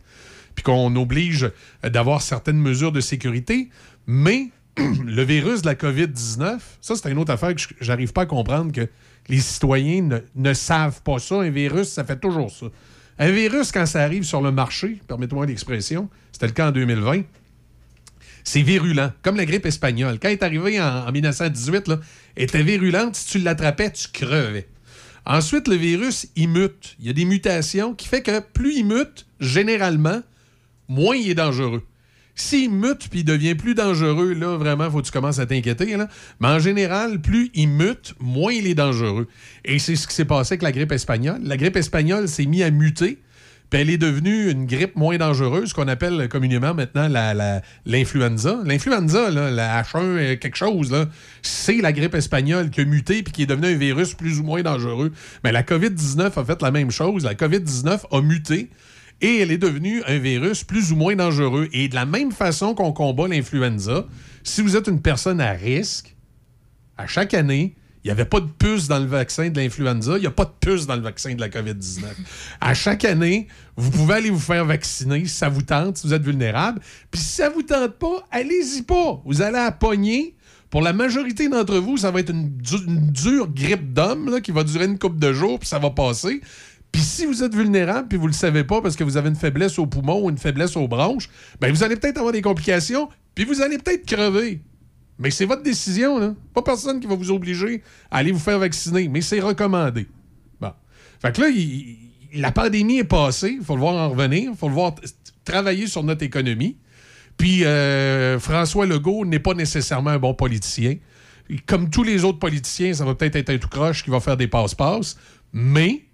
[0.55, 1.51] puis qu'on oblige
[1.85, 3.71] euh, d'avoir certaines mesures de sécurité,
[4.07, 8.27] mais le virus de la COVID-19, ça, c'est une autre affaire que j'arrive pas à
[8.27, 8.89] comprendre que
[9.29, 11.37] les citoyens ne savent pas ça.
[11.37, 12.67] Un virus, ça fait toujours ça.
[13.21, 17.21] Un virus, quand ça arrive sur le marché, permettez-moi l'expression, c'était le cas en 2020,
[18.45, 20.19] c'est virulent, comme la grippe espagnole.
[20.19, 22.01] Quand elle est arrivée en, en 1918, là,
[22.35, 23.15] elle était virulente.
[23.15, 24.69] Si tu l'attrapais, tu crevais.
[25.27, 26.97] Ensuite, le virus, il mute.
[26.99, 30.23] Il y a des mutations qui fait que plus il mute, généralement,
[30.89, 31.83] moins il est dangereux.
[32.41, 35.95] S'il mute puis il devient plus dangereux, là, vraiment, faut que tu commences à t'inquiéter.
[36.41, 39.29] Mais en général, plus il mute, moins il est dangereux.
[39.65, 41.41] Et c'est ce qui s'est passé avec la grippe espagnole.
[41.45, 43.19] La grippe espagnole s'est mise à muter,
[43.69, 48.59] puis elle est devenue une grippe moins dangereuse, qu'on appelle communément maintenant la- la- l'influenza.
[48.65, 50.97] L'influenza, la H1 euh, quelque chose,
[51.43, 54.45] c'est la grippe espagnole qui a muté puis qui est devenu un virus plus ou
[54.45, 55.13] moins dangereux.
[55.45, 57.23] Mais la COVID-19 a fait la même chose.
[57.25, 58.71] La COVID-19 a muté
[59.21, 61.69] et elle est devenue un virus plus ou moins dangereux.
[61.73, 64.07] Et de la même façon qu'on combat l'influenza,
[64.43, 66.17] si vous êtes une personne à risque,
[66.97, 70.21] à chaque année, il n'y avait pas de puce dans le vaccin de l'influenza, il
[70.23, 72.01] n'y a pas de puce dans le vaccin de la COVID-19.
[72.61, 76.15] À chaque année, vous pouvez aller vous faire vacciner si ça vous tente, si vous
[76.15, 76.81] êtes vulnérable.
[77.11, 79.21] Puis si ça vous tente pas, allez-y pas.
[79.27, 80.35] Vous allez à pogner.
[80.71, 84.53] Pour la majorité d'entre vous, ça va être une, du- une dure grippe d'homme qui
[84.53, 86.41] va durer une couple de jours, puis ça va passer.
[86.93, 89.37] Puis si vous êtes vulnérable, puis vous le savez pas parce que vous avez une
[89.37, 91.29] faiblesse aux poumons ou une faiblesse aux bronches,
[91.61, 94.61] ben vous allez peut-être avoir des complications, puis vous allez peut-être crever.
[95.19, 96.35] Mais c'est votre décision, là.
[96.55, 100.07] Pas personne qui va vous obliger à aller vous faire vacciner, mais c'est recommandé.
[100.61, 100.73] Bon.
[101.21, 101.49] Fait que là,
[102.35, 104.95] la pandémie est passée, il faut le voir en revenir, il faut le voir
[105.45, 106.77] travailler sur notre économie.
[107.37, 110.97] Puis euh, François Legault n'est pas nécessairement un bon politicien.
[111.67, 114.37] Comme tous les autres politiciens, ça va peut-être être un tout croche qui va faire
[114.37, 115.17] des passe-passe,
[115.53, 116.05] mais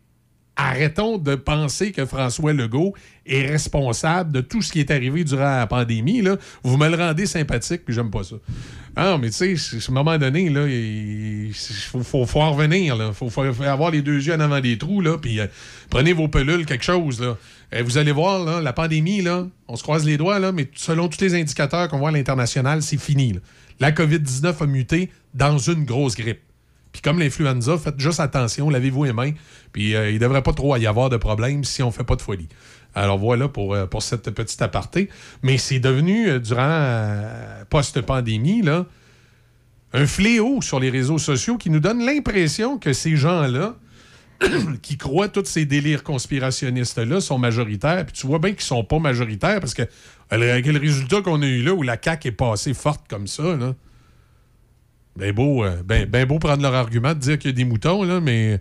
[0.57, 2.95] arrêtons de penser que François Legault
[3.27, 6.23] est responsable de tout ce qui est arrivé durant la pandémie.
[6.63, 8.37] Vous me le rendez sympathique, puis j'aime pas ça.
[8.99, 12.97] Ah, mais tu sais, à un moment donné, là, il faut, faut, faut en revenir.
[12.97, 15.47] Il faut, avoir les deux yeux en avant des trous, là, puis euh,
[15.91, 17.21] prenez vos pelules, quelque chose.
[17.21, 17.37] Là.
[17.75, 21.09] Euh, vous allez voir, la pandémie, là, on se croise les doigts, là, mais selon
[21.09, 23.35] tous les indicateurs qu'on voit à l'international, c'est fini.
[23.81, 26.41] La COVID-19 a muté dans une grosse grippe.
[26.97, 29.33] Puis comme l'influenza, faites juste attention, lavez-vous les mains.
[29.71, 32.05] Puis euh, il ne devrait pas trop y avoir de problème si on ne fait
[32.05, 32.49] pas de folie.
[32.95, 35.11] Alors voilà pour, euh, pour cette petite aparté.
[35.43, 38.87] Mais c'est devenu, euh, durant euh, post-pandémie, là,
[39.93, 43.77] un fléau sur les réseaux sociaux qui nous donne l'impression que ces gens-là,
[44.81, 48.07] qui croient tous ces délires conspirationnistes-là, sont majoritaires.
[48.07, 49.83] Puis tu vois bien qu'ils sont pas majoritaires parce que
[50.31, 53.55] avec le résultat qu'on a eu là, où la CAQ est passée forte comme ça,
[53.57, 53.75] là,
[55.17, 57.65] ben beau, euh, ben, ben beau prendre leur argument de dire qu'il y a des
[57.65, 58.61] moutons, là, mais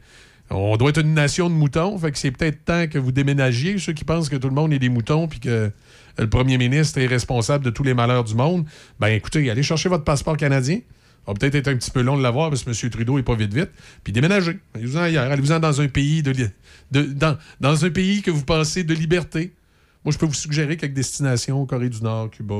[0.49, 1.97] on doit être une nation de moutons.
[1.97, 4.73] Fait que c'est peut-être temps que vous déménagiez, ceux qui pensent que tout le monde
[4.73, 5.71] est des moutons puis que
[6.17, 8.65] le premier ministre est responsable de tous les malheurs du monde.
[8.99, 10.79] Ben écoutez, allez chercher votre passeport canadien.
[11.25, 12.89] Ça va peut-être être un petit peu long de l'avoir parce que M.
[12.91, 13.71] Trudeau est pas vite vite.
[14.03, 14.59] Puis déménagez.
[14.75, 15.31] Allez-vous-en ailleurs.
[15.31, 19.51] Allez-vous-en dans un pays dans un pays que vous pensez de liberté.
[20.05, 22.55] Moi, je peux vous suggérer quelques destinations, Corée du Nord, Cuba,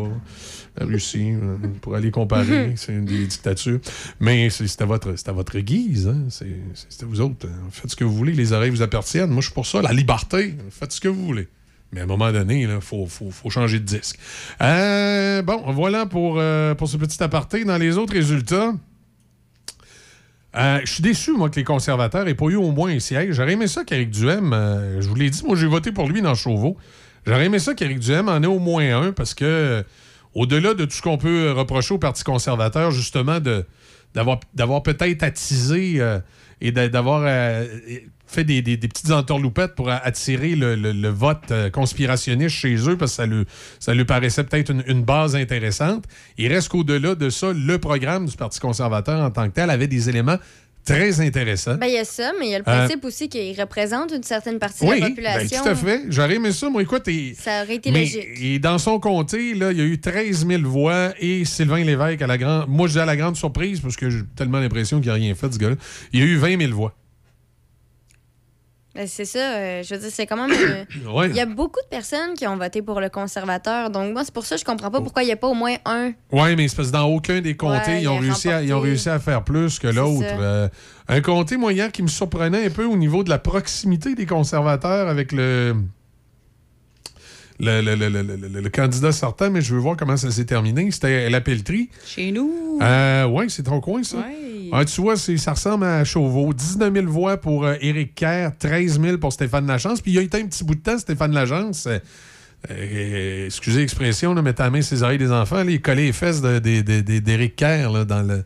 [0.77, 2.73] la Russie, euh, pour aller comparer.
[2.76, 3.80] c'est une des dictatures.
[4.19, 6.07] Mais c'est à votre, à votre guise.
[6.07, 6.23] Hein?
[6.30, 7.47] C'est à vous autres.
[7.47, 7.67] hein.
[7.72, 8.34] Faites ce que vous voulez.
[8.34, 9.30] Les oreilles vous appartiennent.
[9.30, 9.81] Moi, je suis pour ça.
[9.84, 10.55] La liberté.
[10.72, 11.47] Faites ce que vous voulez.
[11.91, 14.17] Mais à un moment donné, il faut, faut- faut changer de disque.
[14.61, 17.63] Euh, bon, voilà pour, euh, pour ce petit aparté.
[17.63, 18.73] Dans les autres résultats,
[20.57, 23.35] euh, je suis déçu, moi, que les conservateurs aient pas eu au moins un siège.
[23.35, 26.22] J'aurais aimé ça qu'Éric Duhem, euh, je vous l'ai dit, moi, j'ai voté pour lui
[26.22, 26.77] dans Chauveau.
[27.26, 29.84] J'aurais aimé ça qu'Éric Duhem en ait au moins un parce que, euh,
[30.34, 33.65] au-delà de tout ce qu'on peut reprocher au Parti conservateur, justement, de,
[34.14, 34.39] d'avoir,
[34.84, 36.19] peut-être attisé euh,
[36.61, 37.65] et d'a- d'avoir euh,
[38.27, 43.15] fait des, des- petites entourloupettes pour attirer le, vote euh, conspirationniste chez eux parce que
[43.18, 43.45] ça lui,
[43.80, 46.06] ça lui paraissait peut-être une, une base intéressante.
[46.38, 49.88] Il reste qu'au-delà de ça, le programme du Parti conservateur en tant que tel avait
[49.88, 50.38] des éléments
[50.86, 51.76] très intéressants.
[51.76, 54.12] Ben, il y a ça, mais il y a le Euh, principe aussi qu'il représente
[54.14, 55.64] une certaine partie oui, de la ben, population.
[55.64, 56.02] tout à fait.
[56.10, 56.70] J'aurais aimé ça.
[56.70, 58.28] Moi, écoute, et- Ça aurait été mais logique.
[58.41, 62.22] et dans son comté, là, il y a eu 13 000 voix et Sylvain Lévesque,
[62.22, 64.99] à la grande, moi, je dis à la grande surprise, parce que j'ai tellement l'impression
[64.99, 65.76] qu'il n'a rien fait, ce gars-là,
[66.14, 66.94] il y a eu 20 000 voix.
[68.95, 69.39] Ben, c'est ça.
[69.57, 70.57] euh, je veux dire, c'est quand même.
[70.57, 71.30] euh, Ouais.
[71.30, 73.89] Il y a beaucoup de personnes qui ont voté pour le conservateur.
[73.89, 75.53] Donc, moi, c'est pour ça que je comprends pas pourquoi il n'y a pas au
[75.53, 76.13] moins un.
[76.31, 78.73] Oui, mais c'est parce que dans aucun des comtés, Ouais, ils, ont réussi à, ils
[78.73, 80.26] ont réussi à faire plus que l'autre.
[80.39, 80.69] Euh,
[81.09, 84.26] un comté, moi, hier, qui me surprenait un peu au niveau de la proximité des
[84.26, 85.76] conservateurs avec le.
[87.57, 90.30] Le, le- le- le- le- le- le candidat sortant, mais je veux voir comment ça
[90.30, 90.91] s'est terminé.
[90.91, 91.89] C'était la pelleterie.
[92.05, 92.80] Chez nous.
[92.81, 94.17] Euh, oui, c'est ton coin, ça.
[94.17, 94.23] Ouais.
[94.72, 96.54] Ah, tu vois, ça ressemble à Chauveau.
[96.54, 100.02] 19 000 voix pour euh, Éric Kerr, 13 000 pour Stéphane Lachance.
[100.02, 101.88] Puis il y a été un petit bout de temps, Stéphane Lachance.
[101.88, 102.00] euh,
[102.72, 106.14] euh, excusez l'expression, mettre la main sur les oreilles des enfants, là, il collait les
[106.14, 108.44] fesses d'Éric Kerr là, dans, le,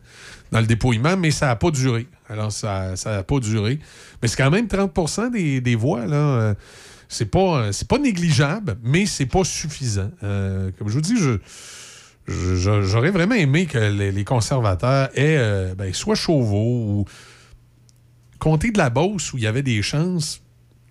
[0.52, 2.06] dans le dépouillement, mais ça n'a pas duré.
[2.28, 3.78] Alors, ça n'a pas duré.
[4.20, 6.04] Mais c'est quand même 30 des, des voix.
[6.04, 6.54] Là,
[7.08, 10.10] c'est pas, pas négligeable, mais c'est pas suffisant.
[10.20, 11.38] Comme je vous dis, je.
[12.30, 17.04] J'aurais vraiment aimé que les, conservateurs aient euh, ben, soit Chauveau ou
[18.38, 20.42] Comté de la Beauce où il y avait des chances.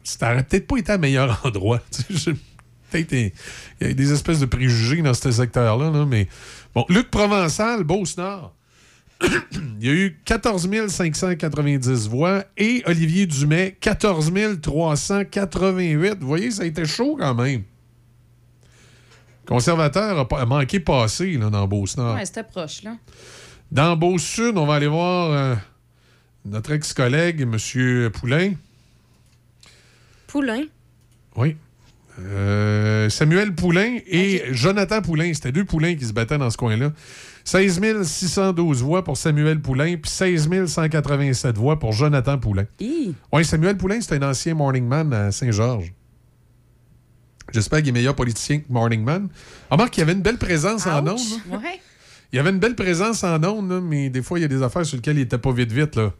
[0.03, 1.81] Ça n'aurait peut-être pas été un meilleur endroit.
[2.93, 3.31] Il
[3.81, 6.27] y a des espèces de préjugés dans ce secteur-là, là, mais
[6.73, 8.55] bon, Luc Provençal, Beauce-Nord.
[9.79, 16.17] Il y a eu 14 590 voix et Olivier Dumais, 14 388.
[16.19, 17.63] Vous voyez, ça a été chaud quand même.
[19.49, 22.13] Conservateur a, manqué passé là, dans Beauce-Nord.
[22.13, 22.97] Ouais, c'était proche, là.
[23.71, 25.55] Dans Beauce-Sud, on va aller voir euh,
[26.45, 28.11] notre ex-collègue, M.
[28.11, 28.53] Poulain.
[30.27, 30.65] Poulain?
[31.35, 31.55] Oui.
[32.19, 35.33] Euh, Samuel Poulain et Jonathan Poulain.
[35.33, 36.91] C'était deux Poulains qui se battaient dans ce coin-là.
[37.43, 42.65] 16 612 voix pour Samuel Poulain, puis 16 187 voix pour Jonathan Poulain.
[42.79, 45.91] Oui, Samuel Poulain, c'est un ancien morning man à Saint-Georges.
[47.53, 49.29] J'espère qu'il est meilleur politicien que morning man.
[49.69, 51.19] Remarque qu'il y avait une belle présence en ondes.
[51.51, 51.57] là.
[51.57, 51.79] Ouais.
[52.31, 54.47] Il y avait une belle présence en ondes, là, mais des fois, il y a
[54.47, 55.95] des affaires sur lesquelles il était pas vite vite.
[55.95, 56.13] Là.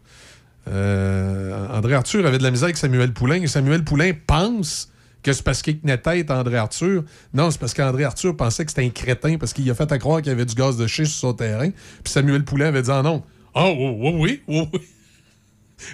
[0.68, 4.91] Euh, André Arthur avait de la misère avec Samuel Poulain et Samuel Poulain pense
[5.22, 7.03] que c'est parce qu'il tenait tête à André Arthur.
[7.34, 9.97] Non, c'est parce qu'André Arthur pensait que c'était un crétin parce qu'il a fait à
[9.97, 11.69] croire qu'il y avait du gaz de schiste sur son terrain.
[12.03, 13.23] Puis Samuel Poulain avait dit en non.
[13.53, 14.80] Ah, oui, oui, oui, oui, oui.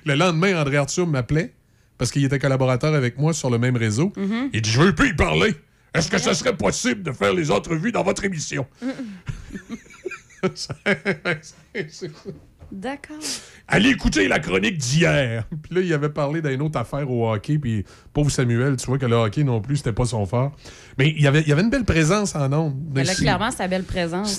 [0.05, 1.53] Le lendemain, André Arthur m'appelait
[1.97, 4.11] parce qu'il était collaborateur avec moi sur le même réseau.
[4.53, 5.55] Il dit Je veux plus y parler.
[5.93, 8.67] Est-ce que ce serait possible de faire les entrevues dans votre émission?
[11.89, 12.11] C'est-
[12.71, 13.17] D'accord.
[13.67, 15.45] Allez écouter la chronique d'hier.
[15.63, 17.57] Puis là, il avait parlé d'une autre affaire au hockey.
[17.57, 17.83] Puis
[18.13, 20.51] pauvre Samuel, tu vois que le hockey non plus, c'était pas son fort.
[20.97, 22.73] Mais il y avait, il y avait une belle présence en.
[22.93, 24.33] Mais là, clairement, sa belle présence.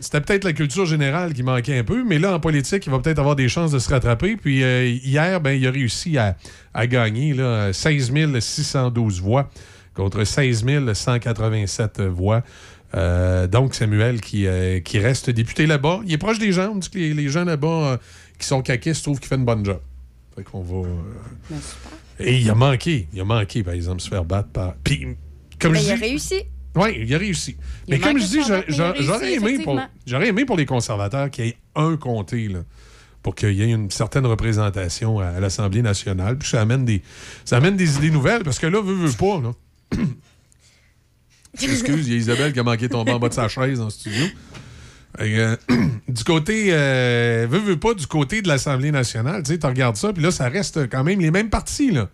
[0.00, 2.98] C'était peut-être la culture générale qui manquait un peu, mais là, en politique, il va
[2.98, 4.36] peut-être avoir des chances de se rattraper.
[4.36, 6.36] Puis euh, hier, ben, il a réussi à,
[6.74, 9.50] à gagner là, 16 612 voix
[9.94, 10.64] contre 16
[10.94, 12.42] 187 voix.
[12.94, 16.00] Euh, donc, Samuel qui, euh, qui reste député là-bas.
[16.04, 16.72] Il est proche des gens.
[16.74, 17.96] On dit que les, les gens là-bas euh,
[18.38, 19.80] qui sont caquistes trouvent qu'il fait une bonne job.
[20.34, 20.88] Fait qu'on va...
[21.48, 21.56] Ben.
[22.18, 23.08] Et il a manqué.
[23.12, 24.74] Il a manqué, par exemple, se faire battre par...
[24.82, 25.06] Puis,
[25.58, 26.02] comme Ben, je il a dis...
[26.02, 26.42] réussi.
[26.76, 27.56] Oui, il a réussi.
[27.88, 31.46] Il a mais comme je dis, mais a j'aurais aimé, pour, aimé les conservateurs qu'il
[31.46, 32.60] y ait un comté, là,
[33.22, 36.38] pour qu'il y ait une certaine représentation à, à l'Assemblée nationale.
[36.38, 37.02] Puis ça amène, des,
[37.44, 39.52] ça amène des idées nouvelles, parce que là, veut, veut pas, là.
[41.54, 43.78] Excuse, il y a Isabelle qui a manqué de tomber en bas de sa chaise
[43.78, 44.24] dans le studio.
[45.18, 45.56] Et, euh,
[46.08, 50.22] du côté, euh, veut pas, du côté de l'Assemblée nationale, tu sais, regardes ça, puis
[50.22, 52.08] là, ça reste quand même les mêmes partis, là.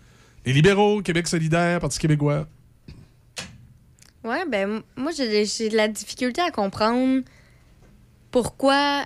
[0.46, 2.46] Les libéraux, Québec solidaire, Parti québécois.
[4.24, 7.22] Ouais, ben, moi, j'ai de la difficulté à comprendre
[8.30, 9.04] pourquoi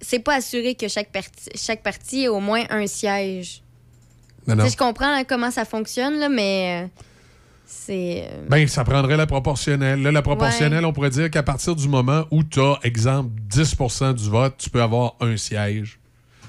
[0.00, 3.62] c'est pas assuré que chaque parti, chaque parti ait au moins un siège.
[4.46, 4.64] Non, Tu non.
[4.64, 6.88] sais, je comprends là, comment ça fonctionne, là, mais euh,
[7.70, 8.24] c'est.
[8.26, 10.02] euh, Ben, ça prendrait la proportionnelle.
[10.02, 14.14] Là, la proportionnelle, on pourrait dire qu'à partir du moment où tu as, exemple, 10%
[14.14, 16.00] du vote, tu peux avoir un siège.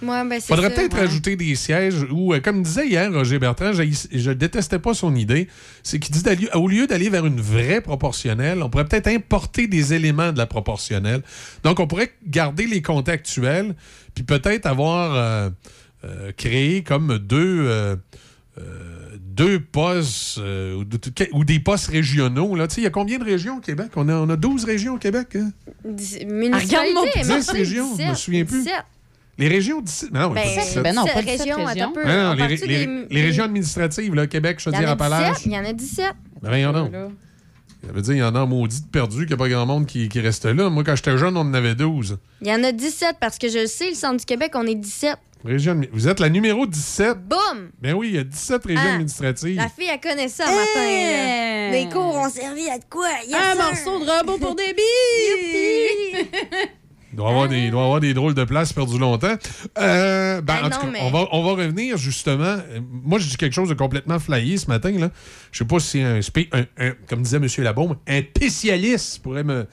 [0.02, 1.02] ouais, ben, Faudrait peut-être ouais.
[1.02, 5.48] rajouter des sièges où, euh, comme disait hier Roger Bertrand, je, détestais pas son idée,
[5.84, 9.94] c'est qu'il dit au lieu d'aller vers une vraie proportionnelle, on pourrait peut-être importer des
[9.94, 11.22] éléments de la proportionnelle.
[11.64, 13.76] Donc, on pourrait garder les comptes actuels,
[14.16, 17.98] puis peut-être avoir euh, créé comme deux,
[19.20, 21.00] deux postes euh, ou, de-
[21.34, 22.56] ou des postes régionaux.
[22.56, 22.68] là.
[22.68, 23.88] Tu sais, Il y a combien de régions au Québec?
[23.96, 25.36] On a, on a 12 régions au Québec.
[25.36, 25.52] hein?
[25.86, 28.64] Municipalité, dix Martin, régions, je me 17, souviens plus.
[28.64, 28.74] 17.
[29.38, 30.06] Les régions d'ici.
[30.12, 30.84] Non, Ben, pas 17.
[30.84, 31.92] Ben non, 17 pas 17 régions, régions.
[31.94, 32.04] peu.
[32.06, 35.38] Non, les, parle-tu les- des- les régions administratives, là, Québec, Il y en a Chaudière-Appalaches.
[35.38, 35.46] 17.
[35.46, 36.06] Il y en a 17.
[36.44, 37.12] Ben.
[37.84, 39.66] Ça veut dire qu'il y en a maudit de perdus, qu'il n'y a pas grand
[39.66, 40.70] monde qui, qui reste là.
[40.70, 42.18] Moi, quand j'étais jeune, on en avait 12.
[42.42, 44.68] Il y en a 17 parce que je le sais, le centre du Québec, on
[44.68, 45.16] est 17.
[45.44, 47.18] Région Vous êtes la numéro 17.
[47.28, 47.72] Boum!
[47.82, 49.56] Ben oui, il y a 17 régions Ah, administratives.
[49.58, 50.46] La fille, elle connaît ça.
[50.76, 51.72] Hey!
[51.72, 53.08] Les cours ont servi à de quoi?
[53.28, 53.64] Yes, Un sir.
[53.96, 56.28] morceau de robot pour des billes!
[57.14, 59.36] Il doit y avoir, des, il doit avoir des drôles de places perdues longtemps.
[59.80, 62.56] Euh, ben, Ben en tout cas, mais- on, va, on va revenir justement.
[62.90, 64.92] Moi, je dis quelque chose de complètement flyé ce matin.
[64.92, 65.10] Là.
[65.52, 66.20] Je sais pas si un,
[66.54, 67.48] un- un- comme disait M.
[67.58, 69.66] Labaume, un spécialiste pourrait me,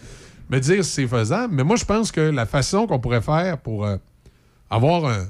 [0.51, 1.55] me dire si c'est faisable.
[1.55, 3.99] Mais moi, je pense que la façon qu'on pourrait faire pour euh,
[4.69, 5.27] avoir un-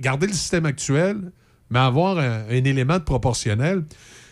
[0.00, 1.32] garder le système actuel,
[1.70, 3.84] mais avoir un, un élément de proportionnel,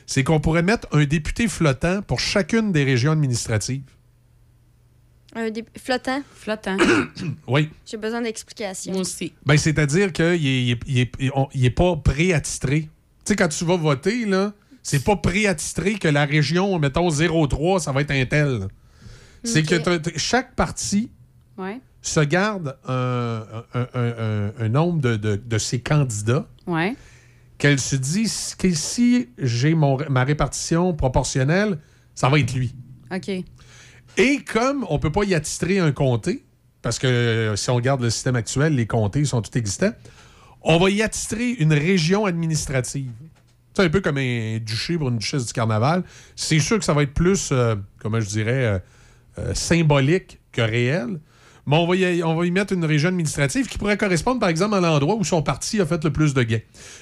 [0.07, 3.83] c'est qu'on pourrait mettre un député flottant pour chacune des régions administratives.
[5.35, 6.23] Un dé- flottant?
[6.35, 6.77] Flottant.
[7.47, 7.71] Oui.
[7.87, 8.93] J'ai besoin d'explications.
[8.93, 9.33] Moi aussi.
[9.47, 11.13] Ben, c'est-à-dire qu'il est, il est- il est-
[11.55, 12.83] il est- pas préattitré.
[12.83, 12.89] Tu
[13.25, 14.53] sais, quand tu vas voter, là,
[14.83, 18.67] c'est pas préattitré que la région, mettons 03, ça va être un tel.
[19.45, 21.11] C'est que t'as- t'as- chaque parti
[21.57, 21.79] Ouais.
[22.03, 23.45] Se garde un,
[23.75, 26.97] un- un- un- un nombre de, de- de ses candidats Ouais.
[27.59, 31.79] qu'elle se dit que si j'ai ma répartition proportionnelle,
[32.15, 32.75] ça va être lui.
[33.15, 33.31] OK.
[34.17, 36.45] Et comme on peut pas y attitrer un comté,
[36.83, 39.93] parce que euh, si on regarde le système actuel, les comtés sont tout existants,
[40.63, 43.11] on va y attitrer une région administrative.
[43.75, 46.03] C'est un peu comme un duché pour une duchesse du carnaval.
[46.35, 48.83] C'est sûr que ça va être plus, euh, comment je dirais,
[49.39, 51.21] euh, symbolique que réel.
[51.67, 54.49] Mais on va, y, on va y mettre une région administrative qui pourrait correspondre, par
[54.49, 56.61] exemple, à l'endroit où son parti a fait le plus de gains.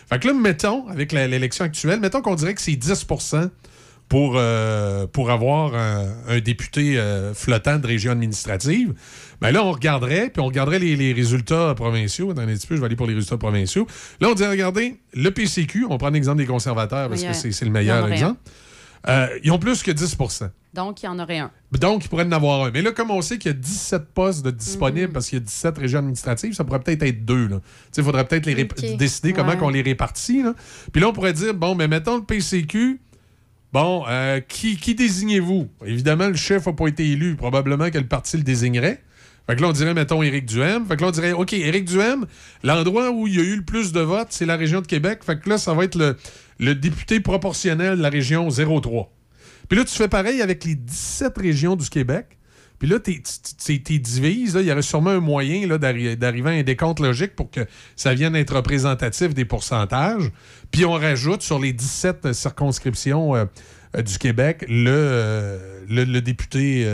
[0.09, 3.07] Fait que là, mettons, avec l'élection actuelle, mettons qu'on dirait que c'est 10
[4.09, 8.95] pour, euh, pour avoir un, un député euh, flottant de région administrative.
[9.41, 12.31] Ben là, on regarderait, puis on regarderait les, les résultats provinciaux.
[12.31, 13.87] Attendez un petit peu, je vais aller pour les résultats provinciaux.
[14.21, 17.53] Là, on dirait, regardez, le PCQ, on prend l'exemple des conservateurs parce Oui, que euh,
[17.53, 18.41] c'est le meilleur exemple.
[19.07, 21.51] Euh, ils ont plus que 10% Donc, il y en aurait un.
[21.81, 22.71] donc, il pourrait en avoir un.
[22.71, 24.57] Mais là, comme on sait qu'il y a 17 postes de Mhm.
[24.57, 27.49] disponibles parce qu'il y a 17 régions administratives, ça pourrait peut-être être deux.
[27.97, 30.43] Il faudrait peut-être les décider comment qu'on les répartit.
[30.43, 30.55] là.
[30.93, 33.01] Puis là, on pourrait dire, bon, mais mettons le PCQ,
[33.73, 35.69] bon, euh, qui, qui désignez-vous?
[35.87, 37.37] Évidemment, le chef n'a pas été élu.
[37.37, 39.03] Probablement que le parti le désignerait.
[39.47, 40.85] Fait que là, on dirait, mettons, Éric Duhem.
[40.87, 42.27] Fait que là, on dirait, OK, Éric Duhem,
[42.63, 45.21] l'endroit où il y a eu le plus de votes, c'est la région de Québec.
[45.25, 46.17] Fait que là, ça va être le,
[46.59, 49.13] le député proportionnel de la région 03.
[49.69, 52.39] Puis là, tu fais pareil avec les 17 régions du Québec.
[52.79, 54.57] Puis là, tu t'es divises.
[54.59, 57.67] Il y aurait sûrement un moyen d'arriver à un décompte logique pour que
[57.97, 60.31] ça vienne être représentatif des pourcentages.
[60.71, 63.47] Puis on rajoute sur les 17 circonscriptions euh,
[63.97, 66.87] euh, du Québec le, euh, le, le député,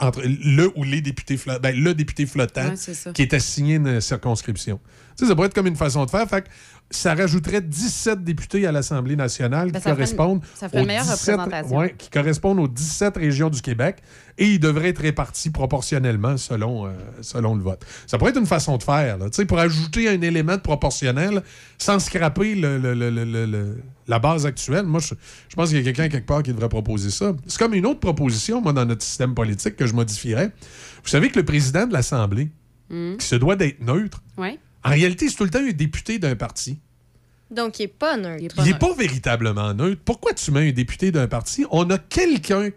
[0.00, 4.00] entre, le ou les députés flottants, ben, le député flottant Ouais, qui est assigné une
[4.00, 4.80] circonscription.
[5.16, 6.28] Tu sais, ça pourrait être comme une façon de faire.
[6.28, 6.48] Fait que
[6.96, 10.42] ça rajouterait 17 députés à l'Assemblée nationale Ben, qui correspondent
[10.72, 11.76] une aux meilleure 17 représentation.
[11.76, 13.96] ouais, qui correspondent aux 17 régions du Québec
[14.38, 16.90] et ils devraient être répartis proportionnellement selon, euh,
[17.20, 17.84] selon le vote.
[18.06, 20.60] Ça pourrait être une façon de faire, là, tu sais, pour ajouter un élément de
[20.60, 21.42] proportionnel
[21.78, 24.84] sans scraper le- le- le- la base actuelle.
[24.84, 25.14] Moi, je,
[25.48, 27.32] je pense qu'il y a quelqu'un quelque part qui devrait proposer ça.
[27.46, 30.50] C'est comme une autre proposition, moi, dans notre système politique que je modifierais.
[31.02, 32.50] Vous savez que le président de l'Assemblée,
[32.90, 33.16] Hmm.
[33.16, 34.58] qui se doit d'être neutre, Ouais.
[34.84, 36.78] En réalité, c'est tout le temps un député d'un parti.
[37.50, 38.54] Donc, il est pas neutre.
[38.58, 40.02] Il est Il n'est pas véritablement neutre.
[40.04, 41.64] Pourquoi tu mets un député d'un parti?
[41.70, 42.70] On a quelqu'un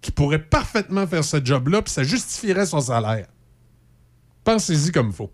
[0.00, 3.26] qui pourrait parfaitement faire ce job-là, puis ça justifierait son salaire.
[4.44, 5.32] Pensez-y comme faut.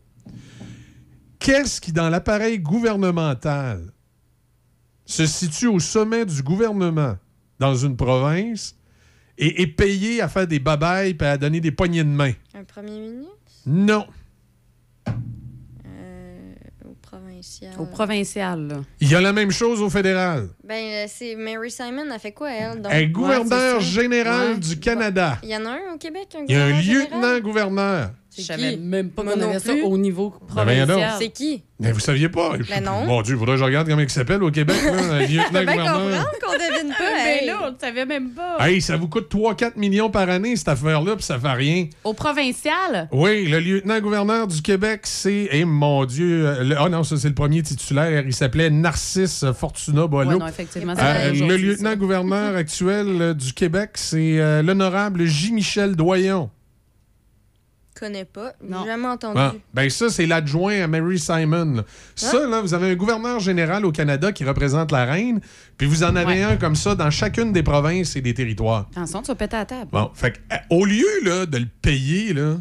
[1.39, 3.93] Qu'est-ce qui, dans l'appareil gouvernemental,
[5.05, 7.19] se situe au sommet du gouvernement
[7.59, 8.77] dans une province
[9.37, 12.33] et est payé à faire des babayes et à donner des poignées de main?
[12.55, 13.37] Un premier ministre?
[13.67, 14.07] Non.
[17.43, 17.73] Provincial.
[17.79, 18.77] Au provincial, là.
[19.01, 20.49] Il y a la même chose au fédéral.
[20.65, 22.81] Ben, euh, c'est Mary Simon a fait quoi, elle?
[22.81, 24.59] Donc, Un gouverneur général Ouais.
[24.59, 25.39] du Canada.
[25.43, 28.11] Il y en a un au Québec, un Il y a un lieutenant-gouverneur.
[28.35, 28.79] Je C'est savais qui?
[28.81, 29.83] même pas qu'on non avait ça plus.
[29.83, 31.13] au niveau Ben, provincial.
[31.19, 31.63] C'est qui?
[31.79, 32.53] Mais vous saviez pas?
[32.61, 33.05] Je- Ben non.
[33.05, 36.31] Mon Dieu, faudrait que je regarde comment il s'appelle au Québec, là, lieutenant-gouverneur.
[36.41, 37.05] qu'on devine pas.
[37.25, 37.47] Ben hey.
[37.47, 38.57] là, on ne savait même pas.
[38.67, 41.89] Hey, ça vous coûte 3-4 millions par année, cette affaire-là, puis ça fait rien.
[42.05, 43.09] Au provincial?
[43.13, 45.49] Oui, le lieutenant-gouverneur du Québec, c'est...
[45.51, 46.47] Eh, mon Dieu...
[46.47, 48.25] euh, le- Ah non, ça, c'est le premier titulaire.
[48.27, 50.39] Il s'appelait Narcisse Fortuna Boileau.
[50.39, 55.53] Non, effectivement, ça Euh, le lieutenant-gouverneur actuel euh, du Québec, c'est euh, l'honorable J.
[55.53, 56.49] Michel Doyon.
[58.07, 58.53] Connais pas.
[58.63, 59.39] J'ai jamais entendu.
[59.39, 61.75] Ah, ben ça, c'est l'adjoint à Mary Simon.
[61.77, 61.83] là.
[62.17, 62.49] Ça, Ah.
[62.49, 65.41] là, vous avez un gouverneur général au Canada qui représente la reine,
[65.79, 66.43] puis vous en avez Ouais.
[66.43, 68.89] un comme ça dans chacune des provinces et des territoires.
[68.93, 69.91] Attention, tu vas péter à la table.
[69.93, 72.57] Bon, fait que, euh, au lieu là, de le payer, là,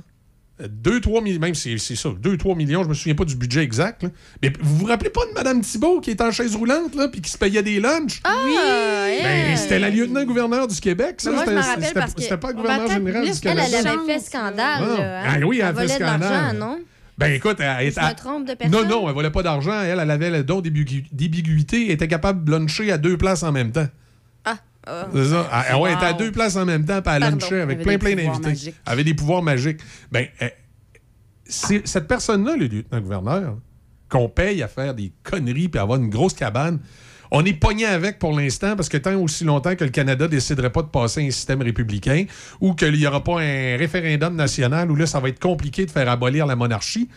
[0.68, 4.04] 2-3 millions, même si c'est ça, 2-3 millions, je me souviens pas du budget exact.
[4.04, 4.10] là.
[4.42, 7.22] Mais vous vous rappelez pas de Mme Thibault qui est en chaise roulante, là, puis
[7.22, 8.22] qui se payait des lunchs?
[8.24, 9.58] Ah, Ben, elle.
[9.58, 11.32] c'était la lieutenant-gouverneur du Québec, ça.
[11.32, 14.82] Je C'était- pas le gouverneur général du attendre- Elle, elle avait fait scandale.
[14.82, 14.98] Non.
[14.98, 15.34] là, hein.
[15.42, 16.20] Ah oui, elle a fait volait de scandale.
[16.20, 16.80] l'argent, non?
[17.18, 18.82] Ben écoute, elle, Je elle- me trompe de personne?
[18.82, 19.80] Non, non, elle volait pas d'argent.
[19.84, 21.86] Elle, elle avait le don d'ambiguïté.
[21.86, 23.88] Elle était capable de luncher à deux places en même temps.
[24.88, 25.10] Ah, ah.
[25.14, 25.50] C'est ça.
[25.52, 27.82] Elle, elle- ouais, elle était à deux places en même temps, puis elle lunchait avec
[27.82, 28.50] plein, avait plein des pouvoirs d'invités.
[28.50, 28.76] magiques.
[28.86, 29.80] Elle avait des pouvoirs magiques.
[30.12, 30.50] Ben, euh,
[31.46, 33.58] c'est- cette personne-là, le lieutenant-gouverneur,
[34.10, 36.80] qu'on paye à faire des conneries puis avoir une grosse cabane,
[37.34, 40.70] on est pogné avec pour l'instant parce que tant aussi longtemps que le Canada déciderait
[40.72, 42.26] pas de passer un système républicain
[42.60, 45.92] ou qu'il n'y aura pas un référendum national où là, ça va être compliqué de
[45.92, 47.08] faire abolir la monarchie,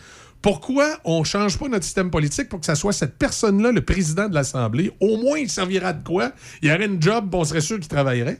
[0.44, 3.80] pourquoi on ne change pas notre système politique pour que ça soit cette personne-là, le
[3.80, 4.92] président de l'Assemblée?
[5.00, 6.32] Au moins, il servira de quoi?
[6.60, 8.38] Il y aurait une job, on serait sûr qu'il travaillerait.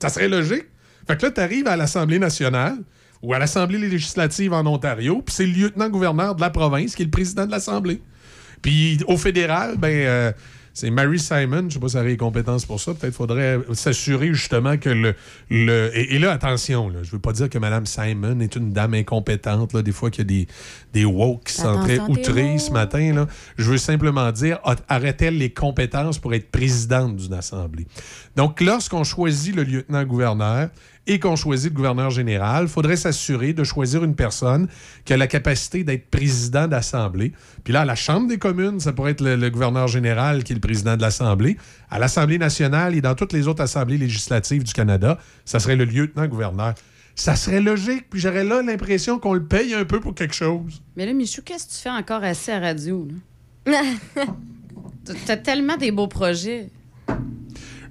[0.00, 0.66] Ça serait logique.
[1.04, 2.76] Fait que là, tu arrives à l'Assemblée nationale
[3.22, 7.06] ou à l'Assemblée législative en Ontario, puis c'est le lieutenant-gouverneur de la province qui est
[7.06, 8.00] le président de l'Assemblée.
[8.62, 10.32] Puis au fédéral, ben, euh,
[10.74, 11.64] c'est Mary Simon.
[11.68, 12.94] Je sais pas si elle a les compétences pour ça.
[12.94, 15.14] Peut-être faudrait s'assurer justement que le.
[15.50, 18.72] le et, et là, attention, là, je veux pas dire que Mme Simon est une
[18.72, 19.72] dame incompétente.
[19.72, 20.48] Là, des fois qu'il y a des,
[20.92, 23.12] des woke qui sont très outrés ce matin.
[23.14, 23.26] Là.
[23.56, 27.86] Je veux simplement dire, a- aurait-elle les compétences pour être présidente d'une assemblée?
[28.36, 30.70] Donc, lorsqu'on choisit le lieutenant-gouverneur
[31.06, 34.68] et qu'on choisit le gouverneur général, il faudrait s'assurer de choisir une personne
[35.04, 37.32] qui a la capacité d'être président d'assemblée.
[37.64, 40.52] Puis là, à la Chambre des communes, ça pourrait être le, le gouverneur général qui
[40.52, 41.56] est le président de l'Assemblée.
[41.90, 45.84] À l'Assemblée nationale et dans toutes les autres assemblées législatives du Canada, ça serait le
[45.84, 46.74] lieutenant-gouverneur.
[47.14, 50.82] Ça serait logique, puis j'aurais là l'impression qu'on le paye un peu pour quelque chose.
[50.96, 53.06] Mais là, Michou, qu'est-ce que tu fais encore assis à radio?
[53.66, 53.82] là?
[55.26, 56.70] T'as tellement des beaux projets.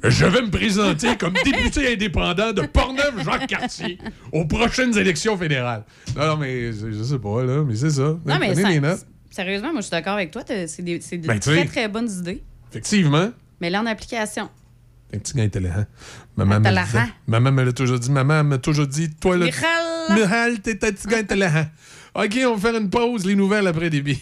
[0.03, 3.99] Je vais me présenter comme député indépendant de Portneuf-Jacques-Cartier
[4.31, 5.83] aux prochaines élections fédérales.
[6.15, 8.17] Non, non, mais je, sais pas, là, mais c'est ça.
[8.25, 9.05] Non, mais ça- notes.
[9.29, 10.41] sérieusement, moi, je suis d'accord avec toi.
[10.47, 12.43] C'est des, de Ben, très, très bonnes idées.
[12.71, 13.29] Effectivement.
[13.59, 14.49] Mais là, en application.
[15.13, 15.85] Un petit gars intelligent.
[16.35, 16.59] Maman
[17.51, 18.11] me, l'a toujours dit.
[18.11, 19.67] Maman m'a toujours dit, toi, là, Michal!
[20.09, 21.67] Michal, t'es un petit gars intelligent.
[22.15, 24.21] OK, on va faire une pause, les nouvelles après débit.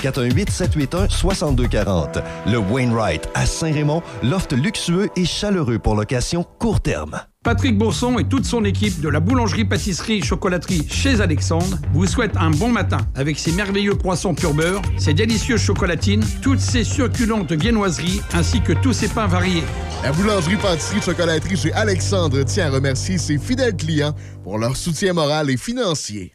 [0.01, 2.19] 88 781 6240.
[2.47, 7.21] Le Wainwright à Saint-Raymond, loft luxueux et chaleureux pour location court terme.
[7.43, 12.69] Patrick Bourson et toute son équipe de la boulangerie-pâtisserie-chocolaterie chez Alexandre vous souhaitent un bon
[12.69, 18.61] matin avec ses merveilleux croissants pur beurre, ses délicieuses chocolatines, toutes ses succulentes viennoiseries ainsi
[18.61, 19.63] que tous ses pains variés.
[20.03, 24.13] La boulangerie pâtisserie chocolaterie chez Alexandre tient à remercier ses fidèles clients
[24.43, 26.33] pour leur soutien moral et financier.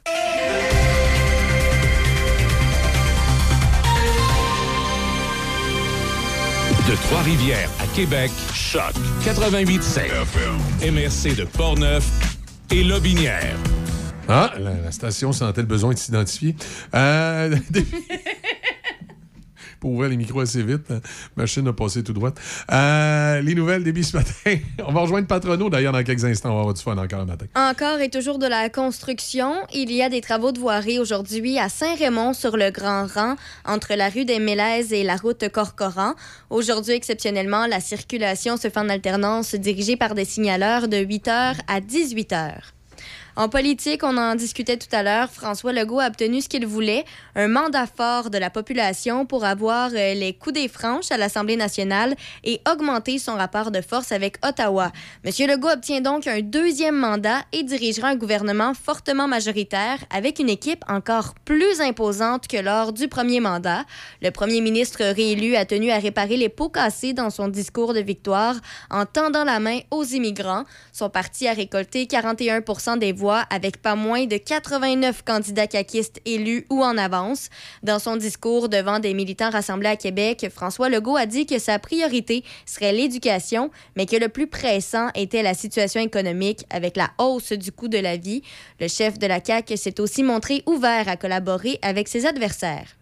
[6.86, 8.92] De Trois-Rivières à Québec, Choc
[9.24, 10.08] 88.7.
[10.88, 12.04] MRC de Portneuf
[12.70, 13.56] et Lobinière.
[14.28, 16.54] Ah, la, la station sentait le besoin de s'identifier.
[16.94, 17.56] Euh,
[19.88, 21.00] ouvrir les micros assez vite, la
[21.36, 22.32] machine a passé tout droit.
[22.72, 24.32] Euh, les nouvelles début ce matin.
[24.86, 26.50] On va rejoindre Patrono d'ailleurs dans quelques instants.
[26.50, 27.46] On va avoir du fun encore le matin.
[27.54, 29.54] Encore et toujours de la construction.
[29.72, 33.94] Il y a des travaux de voirie aujourd'hui à Saint-Raymond sur le Grand Rang, entre
[33.94, 36.14] la rue des Mélèzes et la route Corcoran.
[36.50, 41.80] Aujourd'hui, exceptionnellement, la circulation se fait en alternance dirigée par des signaleurs de 8h à
[41.80, 42.76] 18h.
[43.38, 47.04] En politique, on en discutait tout à l'heure, François Legault a obtenu ce qu'il voulait,
[47.34, 51.56] un mandat fort de la population pour avoir euh, les coups des franches à l'Assemblée
[51.56, 54.90] nationale et augmenter son rapport de force avec Ottawa.
[55.22, 60.48] Monsieur Legault obtient donc un deuxième mandat et dirigera un gouvernement fortement majoritaire avec une
[60.48, 63.84] équipe encore plus imposante que lors du premier mandat.
[64.22, 68.00] Le premier ministre réélu a tenu à réparer les pots cassés dans son discours de
[68.00, 68.54] victoire
[68.90, 70.64] en tendant la main aux immigrants.
[70.90, 76.66] Son parti a récolté 41% des voix avec pas moins de 89 candidats caquistes élus
[76.70, 77.48] ou en avance.
[77.82, 81.78] Dans son discours devant des militants rassemblés à Québec, François Legault a dit que sa
[81.78, 87.53] priorité serait l'éducation, mais que le plus pressant était la situation économique avec la hausse
[87.53, 88.43] du coût de la vie.
[88.81, 92.97] Le chef de la CAQ s'est aussi montré ouvert à collaborer avec ses adversaires.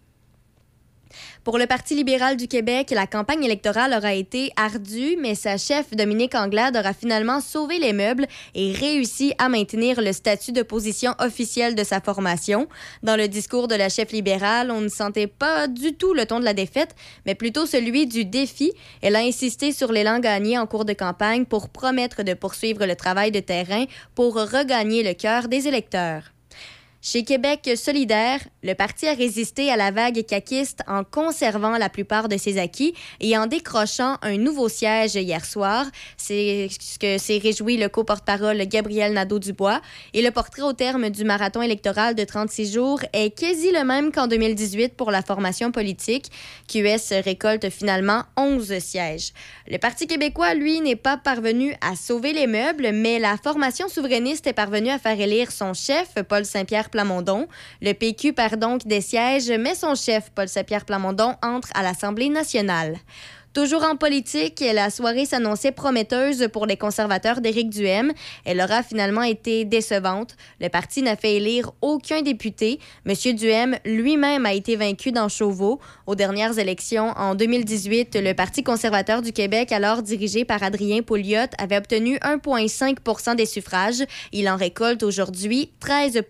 [1.45, 5.91] Pour le Parti libéral du Québec, la campagne électorale aura été ardue, mais sa chef,
[5.91, 11.13] Dominique Anglade, aura finalement sauvé les meubles et réussi à maintenir le statut de position
[11.19, 12.67] officielle de sa formation.
[13.03, 16.39] Dans le discours de la chef libérale, on ne sentait pas du tout le ton
[16.39, 16.95] de la défaite,
[17.27, 18.73] mais plutôt celui du défi.
[19.03, 22.95] Elle a insisté sur l'élan gagné en cours de campagne pour promettre de poursuivre le
[22.95, 23.85] travail de terrain
[24.15, 26.34] pour regagner le cœur des électeurs.
[27.07, 32.27] Chez Québec solidaire, le parti a résisté à la vague caquiste en conservant la plupart
[32.29, 35.85] de ses acquis et en décrochant un nouveau siège hier soir.
[36.17, 39.81] C'est ce que s'est réjoui le co-porte-parole Gabriel Nadeau-Dubois.
[40.15, 44.11] Et le portrait au terme du marathon électoral de 36 jours est quasi le même
[44.11, 46.31] qu'en 2018 pour la formation politique.
[46.67, 49.31] QS récolte finalement 11 sièges.
[49.67, 54.47] Le Parti québécois, lui, n'est pas parvenu à sauver les meubles, mais la formation souverainiste
[54.47, 57.49] est parvenue à faire élire son chef, Paul Saint-Pierre Plamondon.
[57.81, 62.29] Le PQ perd donc des sièges, mais son chef, Paul Saint-Pierre Plamondon, entre à l'Assemblée
[62.29, 62.95] nationale.
[63.55, 68.11] Toujours en politique, la soirée s'annonçait prometteuse pour les conservateurs d'Éric Duhem.
[68.43, 70.35] Elle aura finalement été décevante.
[70.59, 72.81] Le parti n'a fait élire aucun député.
[73.05, 75.79] Monsieur Duhem lui-même a été vaincu dans Chauveau.
[76.05, 81.47] Aux dernières élections, en 2018, le Parti conservateur du Québec, alors dirigé par Adrien Pouliot,
[81.57, 84.03] avait obtenu 1,5% des suffrages.
[84.33, 86.21] Il en récolte aujourd'hui 13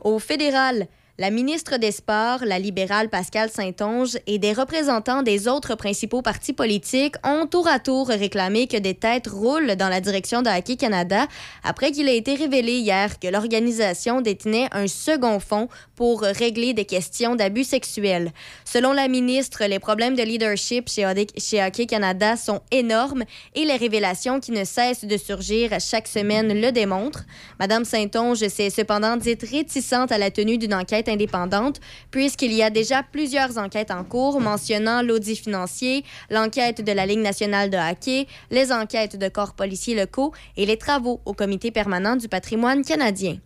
[0.00, 0.86] au fédéral,
[1.20, 6.54] la ministre des Sports, la libérale Pascal Saint-Onge et des représentants des autres principaux partis
[6.54, 10.76] politiques ont tour à tour réclamé que des têtes roulent dans la direction de Hockey
[10.76, 11.26] Canada
[11.62, 16.86] après qu'il a été révélé hier que l'organisation détenait un second fonds pour régler des
[16.86, 18.32] questions d'abus sexuels.
[18.64, 23.24] Selon la ministre, les problèmes de leadership chez Hockey Canada sont énormes
[23.54, 27.24] et les révélations qui ne cessent de surgir chaque semaine le démontrent.
[27.58, 31.80] Madame Saint-Onge s'est cependant dite réticente à la tenue d'une enquête indépendante,
[32.10, 37.20] puisqu'il y a déjà plusieurs enquêtes en cours mentionnant l'audit financier, l'enquête de la Ligue
[37.20, 42.16] nationale de hockey, les enquêtes de corps policiers locaux et les travaux au comité permanent
[42.16, 43.36] du patrimoine canadien.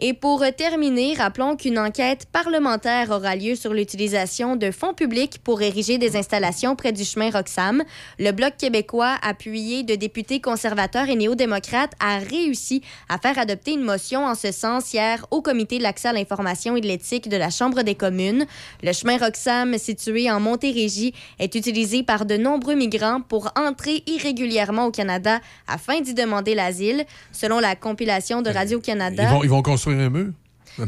[0.00, 5.60] Et pour terminer, rappelons qu'une enquête parlementaire aura lieu sur l'utilisation de fonds publics pour
[5.60, 7.82] ériger des installations près du chemin Roxham.
[8.20, 13.82] Le Bloc québécois, appuyé de députés conservateurs et néo-démocrates, a réussi à faire adopter une
[13.82, 17.36] motion en ce sens hier au comité de l'accès à l'information et de l'éthique de
[17.36, 18.46] la Chambre des communes.
[18.84, 24.86] Le chemin Roxham, situé en Montérégie, est utilisé par de nombreux migrants pour entrer irrégulièrement
[24.86, 27.04] au Canada afin d'y demander l'asile.
[27.32, 29.24] Selon la compilation de Radio-Canada...
[29.24, 30.32] Ils vont, ils vont construire un mur?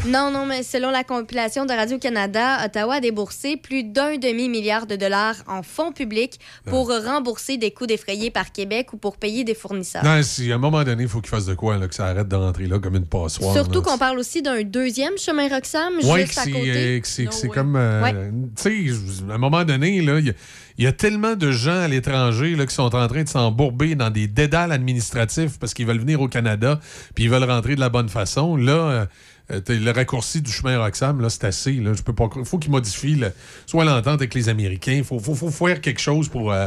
[0.07, 4.97] Non, non, mais selon la compilation de Radio-Canada, Ottawa a déboursé plus d'un demi-milliard de
[4.97, 9.55] dollars en fonds publics pour rembourser des coûts défrayés par Québec ou pour payer des
[9.55, 10.05] fournisseurs.
[10.05, 12.07] Non, si à un moment donné, il faut qu'ils fassent de quoi, là, que ça
[12.07, 13.53] arrête de rentrer là comme une passoire.
[13.55, 16.71] Surtout qu'on parle aussi d'un deuxième chemin Roxham Oui, juste que à côté.
[16.97, 17.77] euh, que c'est- comme.
[17.77, 18.31] euh, Ouais.
[18.63, 20.35] Tu sais, à un moment donné, là, il y a-
[20.79, 23.95] il y, a tellement de gens à l'étranger là, qui sont en train de s'embourber
[23.97, 26.81] dans des dédales administratifs parce qu'ils veulent venir au Canada
[27.15, 28.57] puis ils veulent rentrer de la bonne façon.
[28.57, 29.07] Là, euh,
[29.51, 31.73] euh, le raccourci du chemin Roxham, là, c'est assez.
[31.73, 32.29] Là, je peux pas.
[32.37, 33.33] Il faut qu'ils modifient le-
[33.67, 34.93] soit l'entente avec les Américains.
[34.93, 36.67] Il faut, faut, faut faire quelque chose pour euh,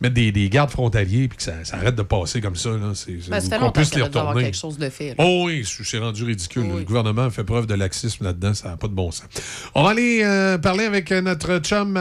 [0.00, 2.70] mettre des, des gardes frontaliers puis que ça, ça arrête de passer comme ça.
[2.70, 2.92] Là.
[3.28, 4.44] Ben, ça fait qu'on puisse qu'il les retourner.
[4.44, 5.08] quelque chose de fait.
[5.10, 5.14] là.
[5.18, 6.66] Oh oui, c'est rendu ridicule.
[6.68, 9.26] Le gouvernement fait preuve de laxisme là-dedans, ça n'a pas de bon sens.
[9.74, 11.94] On va aller euh, parler avec notre chum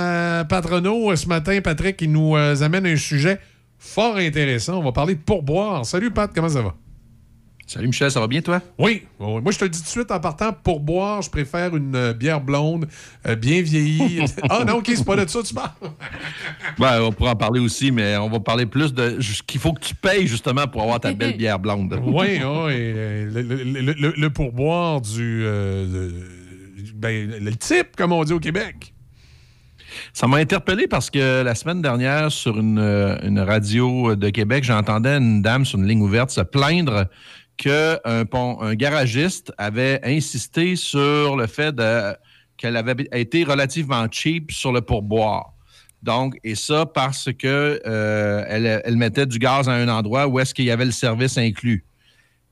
[0.50, 1.16] Patrono.
[1.16, 3.40] Ce matin, Patrick, il nous amène un sujet
[3.80, 4.80] fort intéressant.
[4.80, 5.86] On va parler de pourboire.
[5.86, 6.76] Salut Pat, comment ça va?
[7.70, 8.62] Salut Michel, ça va bien toi?
[8.80, 9.42] Oui, oui.
[9.42, 11.94] moi je te le dis tout de suite en partant, pour boire, je préfère une
[11.98, 12.88] euh, bière blonde,
[13.28, 14.22] euh, bien vieillie.
[14.50, 15.72] ah non, ok, c'est pas de ça que tu parles.
[16.80, 19.74] Ben, on pourra en parler aussi, mais on va parler plus de ce qu'il faut
[19.74, 21.94] que tu payes justement pour avoir ta belle bière blonde.
[22.06, 22.42] Oui, oui.
[22.42, 25.42] euh, le, le- le- le- le pourboire du.
[25.44, 26.10] euh,
[26.96, 28.94] ben, le type, comme on dit au Québec.
[30.14, 35.18] Ça m'a interpellé parce que la semaine dernière, sur une, une radio de Québec, j'entendais
[35.18, 37.08] une dame sur une ligne ouverte se plaindre
[37.58, 41.76] qu'un un garagiste avait insisté sur le fait
[42.58, 45.54] qu'elle avait été relativement cheap sur le pourboire.
[46.04, 50.54] Donc, et ça parce que euh, elle, mettait du gaz à un endroit où est-ce
[50.54, 51.84] qu'il y avait le service inclus.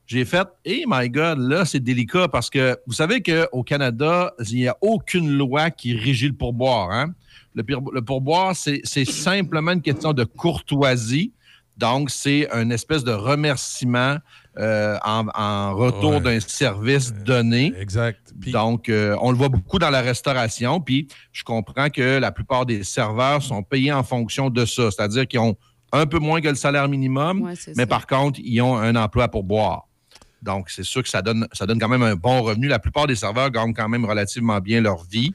[0.06, 4.56] J'ai fait, hey my God, là, c'est délicat parce que vous savez qu'au Canada, il
[4.56, 6.90] n'y a aucune loi qui régit le pourboire.
[6.90, 7.14] Hein?
[7.54, 11.32] Le, le pourboire, c'est simplement une question de courtoisie.
[11.76, 14.18] Donc, c'est une espèce de remerciement
[14.58, 16.20] euh, en, en retour Ouais.
[16.20, 17.72] d'un service donné.
[17.78, 18.32] Exact.
[18.52, 20.80] Donc, euh, on le voit beaucoup dans la restauration.
[20.80, 24.90] Puis, je comprends que la plupart des serveurs sont payés en fonction de ça.
[24.90, 25.56] C'est-à-dire qu'ils ont
[25.92, 27.86] un peu moins que le salaire minimum, Ouais, mais ça.
[27.86, 29.86] par contre, ils ont un emploi pour boire.
[30.42, 32.68] Donc, c'est sûr que ça donne, ça donne quand même un bon revenu.
[32.68, 35.34] La plupart des serveurs gagnent quand même relativement bien leur vie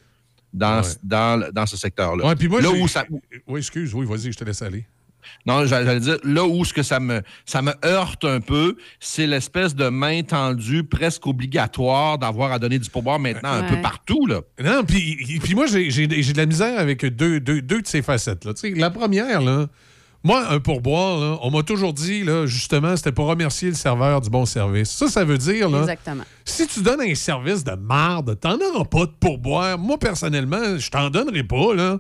[0.54, 0.88] dans, Ouais.
[1.04, 2.26] dans, dans ce secteur-là.
[2.28, 3.06] Ouais, puis moi, Là j'ai- où ça,
[3.48, 4.86] Oui, excuse, oui, vas-y, je te laisse aller.
[5.46, 9.28] Non, j'allais dire, là où ce que ça me, ça me heurte un peu, c'est
[9.28, 14.26] l'espèce de main tendue presque obligatoire d'avoir à donner du pourboire maintenant un peu partout.
[14.28, 14.42] Là.
[14.64, 17.88] Non, puis, puis moi, j'ai j'ai- j'ai de la misère avec deux, deux, deux de
[17.88, 18.54] ces facettes-là.
[18.54, 19.68] Tu sais, La première, là,
[20.24, 24.22] moi, un pourboire, là, on m'a toujours dit, là, justement, c'était pour remercier le serveur
[24.22, 24.92] du bon service.
[24.92, 26.24] Ça, ça veut dire, là, Exactement.
[26.46, 29.80] si tu donnes un service de marde, t'en auras pas de pourboire.
[29.80, 31.98] Moi, personnellement, je t'en donnerai pas, là.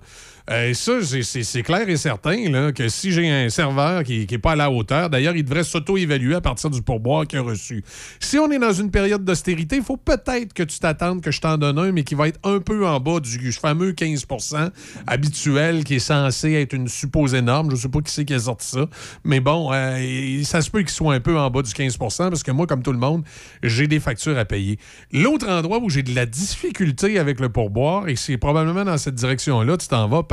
[0.51, 4.55] Euh, ça, c'est- clair et certain que si j'ai un serveur qui n'est pas à
[4.55, 7.83] la hauteur, d'ailleurs, il devrait s'auto-évaluer à partir du pourboire qu'il a reçu.
[8.19, 11.39] Si on est dans une période d'austérité, il faut peut-être que tu t'attendes que je
[11.39, 14.69] t'en donne un, mais qui va être un peu en bas du fameux 15%
[15.07, 17.69] habituel qui est censé être une supposée norme.
[17.69, 18.85] Je ne sais pas qui c'est qui a sorti ça.
[19.23, 22.43] Mais bon, euh, ça se peut qu'il soit un peu en bas du 15% parce
[22.43, 23.23] que moi, comme tout le monde,
[23.63, 24.77] j'ai des factures à payer.
[25.11, 29.15] L'autre endroit où j'ai de la difficulté avec le pourboire, et c'est probablement dans cette
[29.15, 30.23] direction-là, tu t'en vas,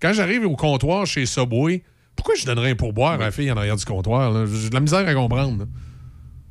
[0.00, 1.82] Quand j'arrive au comptoir chez Subway,
[2.14, 4.46] pourquoi je donnerais un pourboire à la fille en arrière du comptoir?
[4.46, 5.66] J'ai de la misère à comprendre.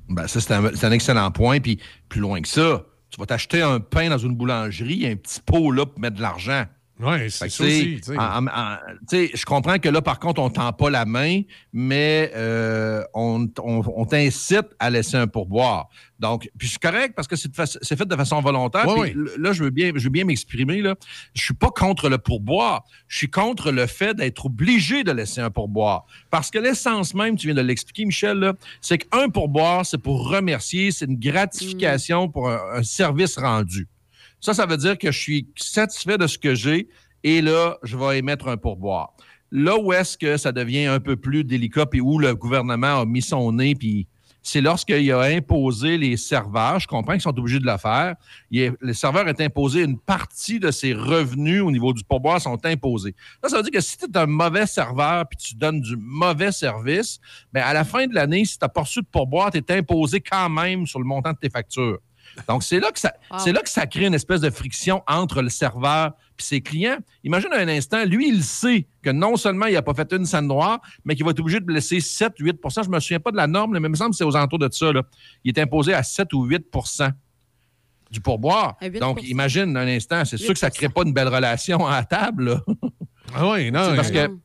[0.10, 1.60] Ben, ça, c'est un, excellent point.
[1.60, 5.42] Puis, plus loin que ça, tu vas t'acheter un pain dans une boulangerie, un petit
[5.42, 6.66] pot là pour mettre de l'argent.
[6.98, 8.00] Oui, c'est ça tu sais, aussi.
[9.36, 11.42] je comprends que là, par contre, on tend pas la main,
[11.74, 15.90] mais euh, on, on- on t'incite à laisser un pourboire.
[16.20, 17.54] Donc, puis c'est correct parce que c'est
[17.98, 18.88] fait de façon volontaire.
[18.88, 20.82] Ouais, Puis Là, je veux bien, je veux bien m'exprimer.
[20.82, 20.96] Là.
[21.34, 22.86] Je suis pas contre le pourboire.
[23.10, 26.06] Je suis contre le fait d'être obligé de laisser un pourboire.
[26.30, 30.92] Parce que l'essence même, tu viens de l'expliquer, Michel, c'est qu'un pourboire, c'est pour remercier,
[30.92, 33.86] c'est une gratification pour un- un service rendu.
[34.40, 36.88] Ça, ça veut dire que je suis satisfait de ce que j'ai
[37.24, 39.14] et là, je vais émettre un pourboire.
[39.52, 43.06] Là où est-ce que ça devient un peu plus délicat puis où le gouvernement a
[43.06, 44.08] mis son nez puis
[44.46, 48.16] c'est lorsqu'il a imposé les serveurs, je comprends qu'ils sont obligés de le faire,
[48.52, 53.16] le serveur est imposé une partie de ses revenus au niveau du pourboire sont imposés.
[53.42, 55.98] Ça, ça veut dire que si tu es un mauvais serveur puis tu donnes du
[55.98, 57.20] mauvais service,
[57.52, 59.72] ben à la fin de l'année, si tu n'as pas reçu de pourboire, tu es
[59.72, 61.98] imposé quand même sur le montant de tes factures.
[62.48, 63.40] Donc, c'est là, que ça, Wow.
[63.40, 66.08] c'est là que ça crée une espèce de friction entre le serveur
[66.38, 66.98] et ses clients.
[67.24, 70.48] Imagine un instant, lui, il sait que non seulement il n'a pas fait une scène
[70.48, 73.38] noire, mais qu'il va être obligé de laisser 7-8% Je ne me souviens pas de
[73.38, 74.92] la norme, mais il me semble que c'est aux alentours de ça.
[74.92, 75.02] là.
[75.44, 77.12] Il est imposé à 7 ou 8%
[78.12, 78.76] du pourboire.
[78.82, 81.28] À 8 Donc, imagine un instant, c'est sûr que ça ne crée pas une belle
[81.30, 82.46] relation à la table.
[82.50, 82.62] là.
[83.34, 83.90] Ah oui, non.
[83.90, 84.38] C'est parce que.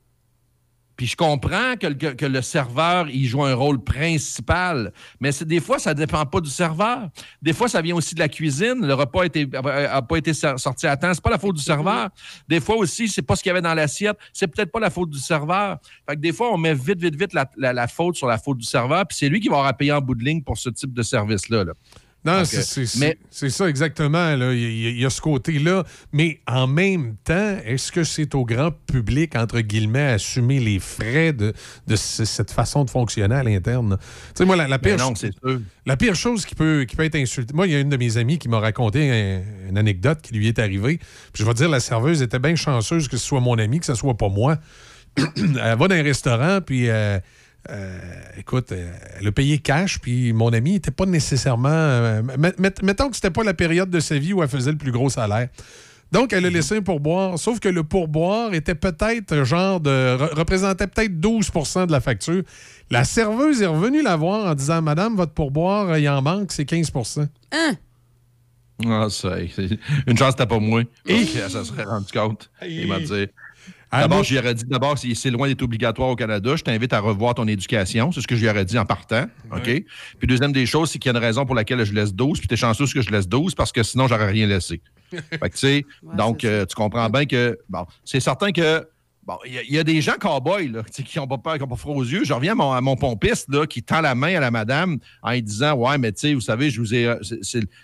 [1.00, 5.94] Puis je comprends que, le- serveur, il joue un rôle principal, mais des fois, ça
[5.94, 7.08] ne dépend pas du serveur.
[7.40, 8.86] Des fois, ça vient aussi de la cuisine.
[8.86, 11.14] Le repas n'a pas été so- sorti à temps.
[11.14, 12.10] C'est pas la faute du serveur.
[12.46, 14.18] Des fois aussi, c'est pas ce qu'il y avait dans l'assiette.
[14.30, 15.78] C'est peut-être pas la faute du serveur.
[16.06, 18.66] Fait que des fois, on met vite, vite, vite la, faute sur la faute du
[18.66, 20.68] serveur, puis c'est lui qui va avoir à payer en bout de ligne pour ce
[20.68, 21.64] type de service-là.
[21.64, 21.72] là.
[22.22, 24.36] Non, c'est- ça exactement.
[24.36, 24.52] là.
[24.52, 25.84] Il y, a- il y a ce côté-là.
[26.12, 30.78] Mais en même temps, est-ce que c'est au grand public, entre guillemets, à assumer les
[30.80, 31.54] frais de,
[31.86, 33.96] de ce- cette façon de fonctionner à l'interne?
[34.00, 35.30] Tu sais, moi, la, la pire, Ben non, sûr.
[35.86, 37.54] la pire chose qui peut, qui peut être insultée.
[37.54, 40.34] Moi, il y a une de mes amies qui m'a raconté un- une anecdote qui
[40.34, 40.98] lui est arrivée.
[41.32, 43.86] Puis je vais dire, la serveuse était bien chanceuse que ce soit mon ami, que
[43.86, 44.58] ce soit pas moi.
[45.16, 47.18] Elle va dans un restaurant, puis euh,
[47.68, 47.98] euh,
[48.38, 51.68] écoute, euh, elle a payé cash, puis mon ami n'était pas nécessairement.
[51.70, 54.72] euh, met- met- mettons que c'était pas la période de sa vie où elle faisait
[54.72, 55.48] le plus gros salaire.
[56.12, 59.90] Donc, elle a laissé un pourboire, sauf que le pourboire était peut-être genre de.
[59.90, 62.42] re- représentait peut-être 12% de la facture.
[62.90, 66.64] La serveuse est revenue la voir en disant Madame, votre pourboire, il en manque, c'est
[66.64, 67.74] 15% Hein?
[68.86, 70.82] Ah, ça, c'est- une chance, t'as pas moi.
[71.06, 72.50] Et ça serait rendu compte.
[72.66, 73.28] Il m'a dit.
[73.92, 76.92] D'abord, je lui aurais dit, d'abord, si c'est loin d'être obligatoire au Canada, je t'invite
[76.92, 78.12] à revoir ton éducation.
[78.12, 79.26] C'est ce que je lui aurais dit en partant.
[79.52, 79.62] OK?
[79.64, 82.38] Puis, deuxième des choses, c'est qu'il y a une raison pour laquelle je laisse 12.
[82.38, 84.80] Puis, t'es chanceux que je laisse 12 parce que sinon, j'aurais rien laissé.
[85.10, 85.86] fait que, tu sais,
[86.16, 88.86] donc, euh, tu comprends bien que, bon, c'est certain que
[89.22, 91.54] Bon, il y, a- il y a des gens cow-boys là, qui n'ont pas peur,
[91.54, 92.24] qui n'ont pas froid aux yeux.
[92.24, 94.98] Je reviens à mon, à mon pompiste là, qui tend la main à la madame
[95.22, 97.06] en lui disant Ouais, mais tu sais, vous savez, je vous ai.
[97.06, 97.16] euh,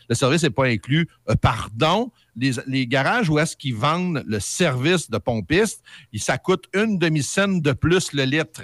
[0.08, 1.06] le service n'est pas inclus.
[1.28, 5.82] Euh, pardon, les, les garages où est-ce qu'ils vendent le service de pompiste,
[6.16, 8.62] ça coûte une demi-scène de plus le litre.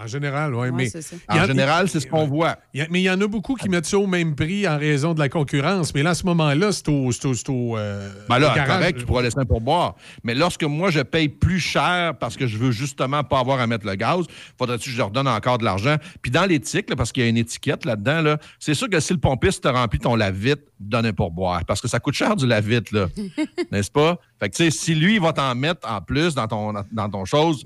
[0.00, 0.60] En général, oui.
[0.68, 0.88] Ouais, mais
[1.28, 2.48] En général, c'est ce qu'on voit.
[2.48, 2.56] a-
[2.90, 5.18] mais il y en a beaucoup qui mettent ça au même prix en raison de
[5.18, 5.94] la concurrence.
[5.94, 8.54] Mais là, à ce moment-là, c'est au, c'est au- c'est au, euh, Ben là, au
[8.66, 9.94] correct, tu pourras laisser un pourboire.
[10.24, 13.66] Mais lorsque moi, je paye plus cher parce que je veux justement pas avoir à
[13.66, 14.24] mettre le gaz,
[14.58, 15.96] faudrait-tu que je leur donne encore de l'argent?
[16.22, 18.98] Puis dans l'éthique, là, parce qu'il y a une étiquette là-dedans, là, c'est sûr que
[18.98, 21.64] si le pompiste te remplit ton lave-vite, donne un pourboire.
[21.66, 23.08] Parce que ça coûte cher du lave-vite, là.
[23.70, 24.18] N'est-ce pas?
[24.42, 27.08] Fait que, tu sais, si lui, il va t'en mettre en plus dans ton, dans
[27.08, 27.64] ton chose,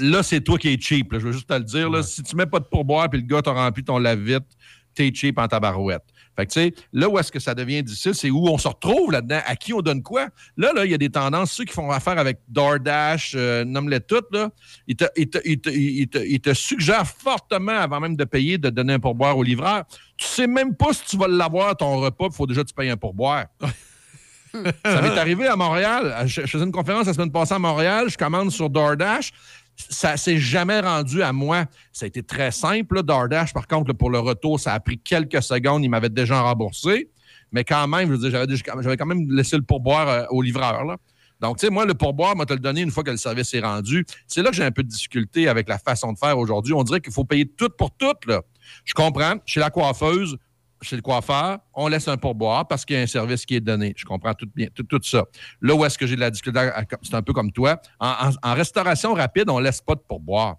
[0.00, 1.12] là, c'est toi qui es cheap.
[1.12, 1.18] là.
[1.18, 1.90] Je veux juste te le dire.
[1.90, 4.46] Là, Si tu mets pas de pourboire puis le gars t'a rempli ton lave-vite,
[4.94, 6.04] t'es cheap en tabarouette.
[6.34, 8.66] Fait que, tu sais, là où est-ce que ça devient difficile, c'est où on se
[8.68, 10.28] retrouve là-dedans, à qui on donne quoi?
[10.56, 14.00] Là, là, il y a des tendances, ceux qui font affaire avec DoorDash, euh, nomme-les
[14.00, 14.48] toutes, là,
[14.86, 18.24] ils te, ils, te, ils te- ils te- ils te suggèrent fortement, avant même de
[18.24, 19.84] payer, de donner un pourboire au livreur.
[20.16, 22.74] Tu sais même pas si tu vas l'avoir, ton repas, il faut déjà que tu
[22.74, 23.44] payes un pourboire.
[24.84, 26.14] Ça m'est arrivé à Montréal.
[26.26, 28.06] Je, je faisais une conférence la semaine passée à Montréal.
[28.08, 29.32] Je commande sur DoorDash.
[29.76, 31.66] Ça s'est jamais rendu à moi.
[31.92, 33.02] Ça a été très simple.
[33.02, 35.84] DoorDash, par contre, pour le retour, ça a pris quelques secondes.
[35.84, 37.10] Il m'avait déjà remboursé.
[37.52, 40.96] Mais quand même, je veux dire, j'avais quand même laissé le pourboire euh, au livreur.
[41.40, 43.52] Donc, tu sais, moi, le pourboire, moi, te le donné une fois que le service
[43.54, 44.06] est rendu.
[44.26, 46.72] C'est là que j'ai un peu de difficulté avec la façon de faire aujourd'hui.
[46.72, 48.14] On dirait qu'il faut payer tout pour tout.
[48.84, 49.34] Je comprends.
[49.44, 50.38] Chez la coiffeuse,
[50.82, 53.60] chez le coiffeur, on laisse un pourboire parce qu'il y a un service qui est
[53.60, 53.94] donné.
[53.96, 55.24] Je comprends tout, bien, tout, tout ça.
[55.60, 56.68] Là où est-ce que j'ai de la difficulté,
[57.02, 57.80] c'est un peu comme toi.
[57.98, 60.56] En, en- en restauration rapide, on laisse pas de pourboire.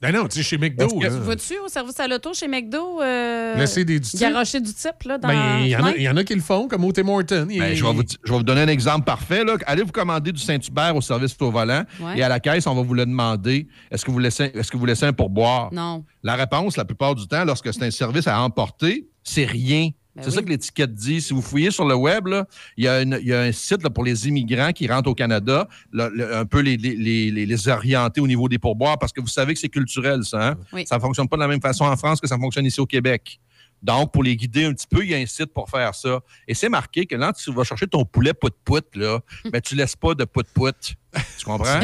[0.00, 0.88] Ben non, tu sais, chez McDo.
[0.98, 1.06] Que-.
[1.06, 3.00] Vas-tu au service à l'auto chez McDo?
[3.00, 4.18] Euh, Laisser des- du type?
[4.18, 5.98] Garocher du type, là, dans Ben, il y, en a- fenêtre?
[5.98, 7.46] il y en a qui le font, comme au Tim Horton.
[7.48, 9.44] Ben, je, vais vous, je vais vous donner un exemple parfait.
[9.44, 9.54] là.
[9.64, 12.18] Allez vous commander du Saint-Hubert au service au volant Ouais.
[12.18, 13.68] et à la caisse, on va vous le demander.
[13.92, 15.72] Est-ce que vous laissez, est-ce que vous laissez un pourboire?
[15.72, 16.04] Non.
[16.24, 19.90] La réponse, la plupart du temps, lorsque c'est un service à emporter, c'est rien.
[20.14, 21.22] Ben c'est ça que l'étiquette dit.
[21.22, 22.28] Si vous fouillez sur le web,
[22.76, 26.10] il, y a y un site là, pour les immigrants qui rentrent au Canada, là,
[26.12, 29.22] le- un peu les, les- les- les- les orienter au niveau des pourboires, parce que
[29.22, 30.48] vous savez que c'est culturel, ça.
[30.50, 30.56] hein?
[30.74, 30.84] Oui.
[30.86, 32.84] Ça ne fonctionne pas de la même façon en France que ça fonctionne ici au
[32.86, 33.40] Québec.
[33.82, 36.20] Donc, pour les guider un petit peu, il y a un site pour faire ça.
[36.46, 39.18] Et c'est marqué que quand tu vas chercher ton poulet pout-pout, là,
[39.52, 40.94] ben, tu laisses pas de pout-pout.
[41.38, 41.80] Tu comprends?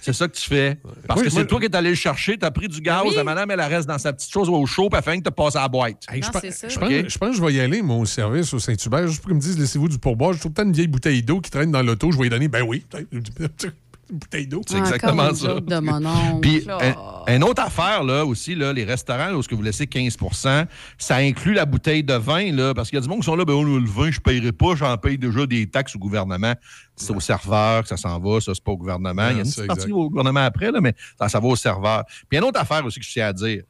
[0.00, 0.78] c'est ça que tu fais.
[1.06, 2.80] Parce Oui, que c'est moi- toi qui es allé le chercher, tu as pris du
[2.80, 3.14] gaz, Oui.
[3.14, 5.34] la madame, elle reste dans sa petite chose au chaud, puis elle fait que tu
[5.34, 6.02] passes à la boîte.
[6.08, 6.40] Hey, je, Non, ça.
[6.68, 9.20] je pense- je pense que je vais y aller, moi, au service, au Saint-Hubert, juste
[9.20, 10.32] pour qu'ils me disent laissez-vous du pourboire.
[10.32, 12.10] Je trouve tant une vieille bouteille d'eau qui traîne dans l'auto.
[12.10, 12.48] Je vais y donner.
[12.48, 13.74] Ben oui, peut-être
[14.10, 14.62] une bouteille d'eau.
[14.66, 15.46] C'est Encore exactement une ça.
[15.48, 16.40] joke de mon oncle.
[16.40, 16.78] Puis, là.
[17.26, 19.86] un- une autre affaire, là, aussi, là, les restaurants, là, où ce que vous laissez
[19.86, 20.66] 15%
[20.98, 23.36] ça inclut la bouteille de vin, là, parce qu'il y a du monde qui sont
[23.36, 25.98] là, ben, oh, le vin, je ne payerai pas, j'en paye déjà des taxes au
[25.98, 26.54] gouvernement.
[26.96, 29.28] C'est au serveur que ça s'en va, ça, c'est pas au gouvernement.
[29.30, 31.48] Il y a une c'est petite partie au gouvernement après, là, mais ça, ça va
[31.48, 32.04] au serveur.
[32.06, 33.62] Puis, il y a une autre affaire aussi que je tiens à dire.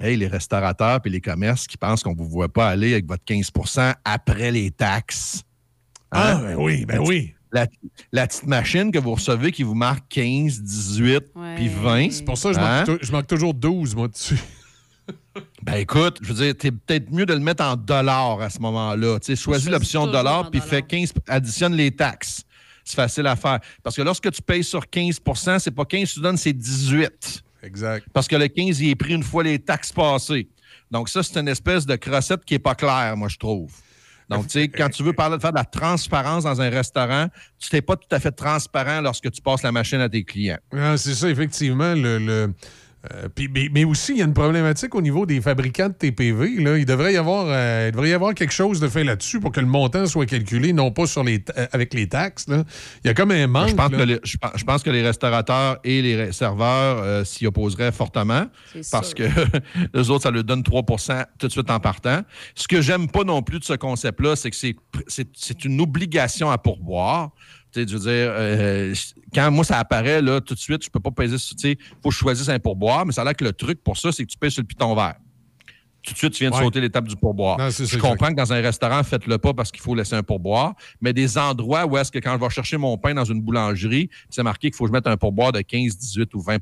[0.00, 3.06] Hey, les restaurateurs et les commerces qui pensent qu'on ne vous voit pas aller avec
[3.06, 5.42] votre 15% après les taxes.
[6.12, 6.40] Ah, Hein?
[6.42, 7.34] ben oui, ben oui.
[7.52, 7.66] La,
[8.12, 11.54] la petite machine que vous recevez qui vous marque 15, 18, Ouais.
[11.56, 12.10] puis 20.
[12.10, 12.84] C'est pour ça que je, Hein?
[13.00, 14.38] je marque toujours 12, moi, dessus.
[15.62, 18.58] Ben écoute, je veux dire, t'es peut-être mieux de le mettre en dollars à ce
[18.60, 19.18] moment-là.
[19.20, 22.42] Tu sais, choisis choisis l'option en puis fais 15, additionne les taxes.
[22.84, 23.60] C'est facile à faire.
[23.82, 27.42] Parce que lorsque tu payes sur 15% c'est pas 15 que tu donnes, c'est 18.
[27.62, 28.06] Exact.
[28.12, 30.48] Parce que le 15, il est pris une fois les taxes passées.
[30.90, 33.72] Donc ça, c'est une espèce de crossette qui est pas claire, moi, je trouve.
[34.28, 37.26] Donc, tu sais, quand tu veux parler de faire de la transparence dans un restaurant,
[37.58, 40.58] tu n'es pas tout à fait transparent lorsque tu passes la machine à tes clients.
[40.76, 41.94] Ah, c'est ça, effectivement.
[41.94, 42.52] Le, le-
[43.14, 45.94] euh, puis- mais, mais aussi, il y a une problématique au niveau des fabricants de
[45.94, 46.56] TPV.
[46.62, 46.76] Là.
[46.78, 49.52] Il, devrait y avoir, euh, il devrait y avoir quelque chose de fait là-dessus pour
[49.52, 52.48] que le montant soit calculé, non pas sur les euh, avec les taxes.
[52.48, 52.64] là.
[53.04, 53.68] Il y a comme un manque.
[53.70, 53.98] Je pense, là.
[53.98, 57.92] que les, je, pense- je pense que les restaurateurs et les serveurs euh, s'y opposeraient
[57.92, 58.46] fortement
[58.90, 59.16] parce sûr.
[59.16, 59.28] que
[59.94, 62.22] les autres, ça leur donne 3% tout de suite en partant.
[62.56, 64.76] Ce que j'aime pas non plus de ce concept-là, c'est que c'est-
[65.06, 67.30] c'est c'est une obligation à pourboire.
[67.72, 68.94] Tu sais, je veux dire, euh,
[69.34, 71.56] quand moi ça apparaît, là, tout de suite, je peux pas peser sur.
[71.64, 73.96] Il faut que je choisisse un pourboire, mais ça a l'air que le truc pour
[73.96, 75.14] ça, c'est que tu payes sur le piton vert.
[76.00, 76.62] Tout de suite, tu viens de Ouais.
[76.62, 77.58] sauter l'étape du pourboire.
[77.58, 80.14] Non, c'est ça, je comprends que dans un restaurant, faites-le pas parce qu'il faut laisser
[80.14, 83.24] un pourboire, mais des endroits où est-ce que quand je vais chercher mon pain dans
[83.24, 86.40] une boulangerie, c'est marqué qu'il faut que je mette un pourboire de 15, 18 ou
[86.40, 86.58] 20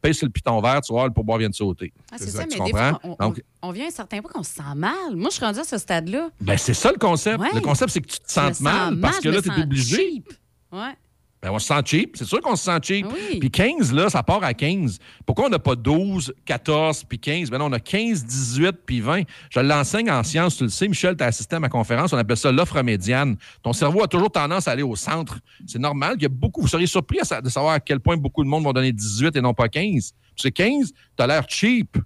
[0.00, 1.92] paye sur le piton vert, tu voir, le pourboire vient de sauter.
[2.10, 2.90] Ah, c'est Exact, ça, tu mais des comprends?
[2.90, 5.14] fois, on, on- Donc- on vient à un certain point qu'on se sent mal.
[5.14, 6.30] Moi, je suis rendue à ce stade-là.
[6.40, 7.38] Ben, c'est ça le concept.
[7.40, 7.48] Ouais.
[7.54, 9.96] Le concept, c'est que tu te sens mal parce que là, tu es obligé.
[9.96, 10.32] cheap.
[10.72, 10.96] Ouais.
[11.44, 12.16] Ben, on se sent cheap.
[12.16, 13.06] C'est sûr qu'on se sent cheap.
[13.06, 13.38] Oui.
[13.38, 14.98] Puis 15, là, ça part à 15.
[15.26, 17.50] Pourquoi on n'a pas 12, 14, puis 15?
[17.50, 19.24] Ben non, on a 15, 18, puis 20.
[19.50, 22.16] Je l'enseigne en sciences, tu le sais, Michel, tu as assisté à ma conférence, on
[22.16, 23.36] appelle ça l'offre médiane.
[23.62, 25.38] Ton cerveau a toujours tendance à aller au centre.
[25.66, 26.14] C'est normal.
[26.16, 28.48] Il y a beaucoup, vous seriez surpris à de savoir à quel point beaucoup de
[28.48, 30.14] monde vont donner 18 et non pas 15.
[30.36, 31.98] C'est 15, tu as l'air cheap.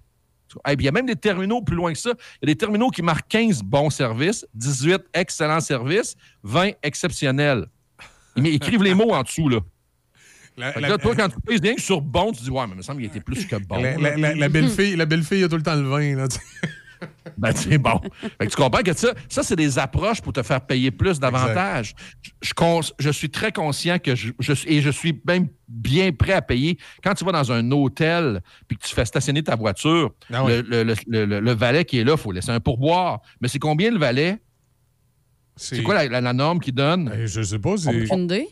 [0.67, 2.09] Eh bien, il y a même des terminaux plus loin que ça.
[2.41, 7.67] Il y a des terminaux qui marquent 15 bons services, 18 excellents services, 20 exceptionnels.
[8.45, 9.59] Ils écrivent les mots en dessous, là.
[10.57, 12.77] La, là, toi, quand tu pèses rien que sur bon, tu dis, ouais, mais il
[12.77, 13.81] me semble qu'il était plus que bon.
[13.81, 16.15] la- la- la- la belle fille, la belle fille a tout le temps le vin.
[16.15, 16.27] Là.
[17.37, 18.01] Ben, c'est bon.
[18.21, 21.17] Fait que tu comprends que ça, ça c'est des approches pour te faire payer plus
[21.17, 21.95] d'avantages.
[22.21, 24.33] Je, je cons- je suis très conscient que je,
[24.67, 26.77] et je suis même bien prêt à payer.
[27.01, 30.61] Quand tu vas dans un hôtel puis que tu fais stationner ta voiture, Ah ouais.
[30.61, 33.21] le, le- le- le- le valet qui est là, il faut laisser un pourboire.
[33.39, 34.37] Mais c'est combien le valet?
[35.59, 37.11] C'est quoi la, la- la norme qu'ils donnent?
[37.25, 37.77] je sais pas.
[37.77, 38.03] C'est...
[38.03, 38.47] Aucune idée.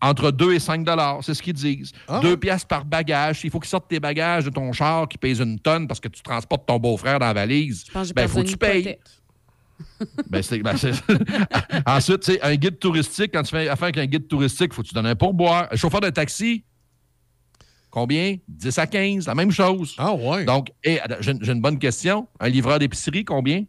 [0.00, 1.92] Entre 2 et 5 dollars, c'est ce qu'ils disent.
[2.08, 2.18] Ah.
[2.20, 3.40] 2 piastres par bagage.
[3.44, 6.08] Il faut qu'ils sortent tes bagages de ton char qui pèse une tonne parce que
[6.08, 7.84] tu transportes ton beau-frère dans la valise.
[7.86, 8.96] Je pense que Ben, faut que tu payes.
[10.28, 10.92] Ben, c'est- ben, c'est-
[11.86, 14.82] Ensuite, tu sais, un guide touristique, quand tu fais affaire avec un guide touristique, faut
[14.82, 15.68] que tu donnes un pourboire.
[15.70, 16.64] Un chauffeur de taxi,
[17.90, 18.36] combien?
[18.48, 19.94] 10 à 15, la même chose.
[19.98, 20.44] Ah ouais.
[20.44, 22.26] Donc, et, attends, j'ai j'ai une bonne question.
[22.40, 23.64] Un livreur d'épicerie, combien?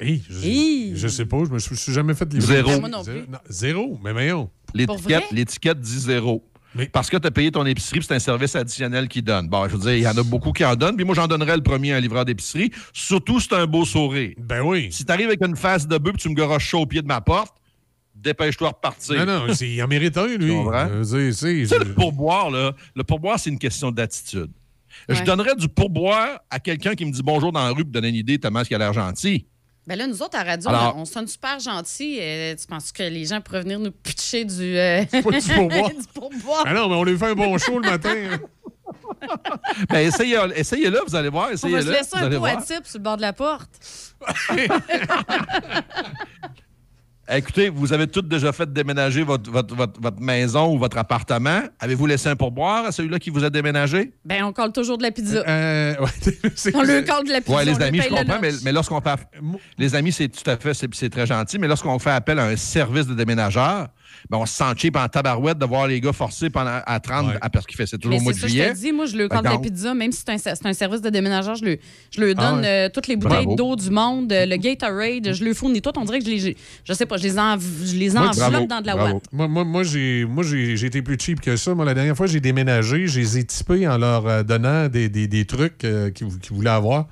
[0.00, 2.56] Hey, je, je sais pas, je me suis, je suis jamais fait livrer.
[2.62, 2.70] Zéro.
[2.70, 3.12] Non plus.
[3.12, 4.50] Zéro, non, zéro, mais voyons.
[4.74, 6.44] L'étiquette, l'étiquette dit zéro.
[6.92, 9.48] Parce que tu as payé ton épicerie, puis c'est un service additionnel qu'ils donnent.
[9.48, 11.26] Bon, je veux dire, il y en a beaucoup qui en donnent, puis moi, j'en
[11.26, 12.70] donnerais le premier à un livreur d'épicerie.
[12.92, 14.34] Surtout si c'est un beau sourire.
[14.38, 14.88] Ben oui.
[14.92, 17.06] Si tu arrives avec une face de bœuf tu me garoches chaud au pied de
[17.06, 17.56] ma porte,
[18.14, 19.26] dépêche-toi de repartir.
[19.26, 20.52] Non, non, c'est- il en mérite un, lui.
[20.86, 20.90] Tu?
[20.92, 24.50] Euh, c'est- Tu le pourboire, là, le pourboire, c'est une question d'attitude.
[25.08, 28.08] Je donnerais du pourboire à quelqu'un qui me dit bonjour dans la rue pour donner
[28.08, 29.46] une idée tellement qu'il a l'air gentil.
[29.88, 32.18] Ben là, nous autres, à radio, Alors- on sonne super gentils.
[32.20, 34.76] Euh, tu penses que les gens pourraient venir nous pitcher du...
[34.76, 35.88] euh, du pourboire.
[35.88, 36.64] du pourboire?
[36.66, 38.14] Ah non, mais on lui fait un bon show le matin.
[38.14, 38.38] hein.
[39.88, 41.48] Ben, essayez, essayez-le, vous allez voir.
[41.62, 43.70] On va se laisser un pot à type sur le bord de la porte.
[47.30, 51.60] Écoutez, vous avez tous déjà fait déménager votre, votre, votre, votre maison ou votre appartement.
[51.78, 54.12] Avez-vous laissé un pourboire à celui-là qui vous a déménagé?
[54.24, 55.44] Ben, on colle toujours de la pizza.
[55.46, 56.08] Euh, ouais,
[56.54, 57.54] c'est- on lui colle de la pizza.
[57.58, 59.18] Oui, les amis, je comprends, mais, lorsqu'on fait.
[59.76, 62.44] Les amis, c'est tout à fait, c'est c'est très gentil, mais lorsqu'on fait appel à
[62.46, 63.88] un service de déménageur,
[64.30, 67.32] ben on se sent cheap en tabarouette de voir les gars forcer pendant à 30
[67.40, 68.72] à- parce qu'il fait c'est toujours Mais au mois de ça, je juillet.
[68.72, 70.72] te dis, moi, je Ben, colle de la pizza, même si c'est un, c'est un
[70.72, 71.78] service de déménageur, je lui
[72.16, 72.66] Ah donne ouais.
[72.66, 73.56] euh, toutes les bouteilles Bravo.
[73.56, 75.92] d'eau du monde, euh, le Gatorade, je lui fournis tout.
[75.96, 78.68] On dirait que je les, je sais pas, je les, en, je les Moi, enveloppe
[78.68, 79.14] dans de la bravo.
[79.14, 79.24] ouate.
[79.32, 81.74] Moi, moi, moi, j'ai, moi j'ai, j'ai été plus cheap que ça.
[81.74, 85.08] Moi, la dernière fois, j'ai déménagé, je les ai typés en leur euh, donnant des,
[85.08, 87.06] des- des trucs euh, qu'ils, qu'ils voulaient avoir.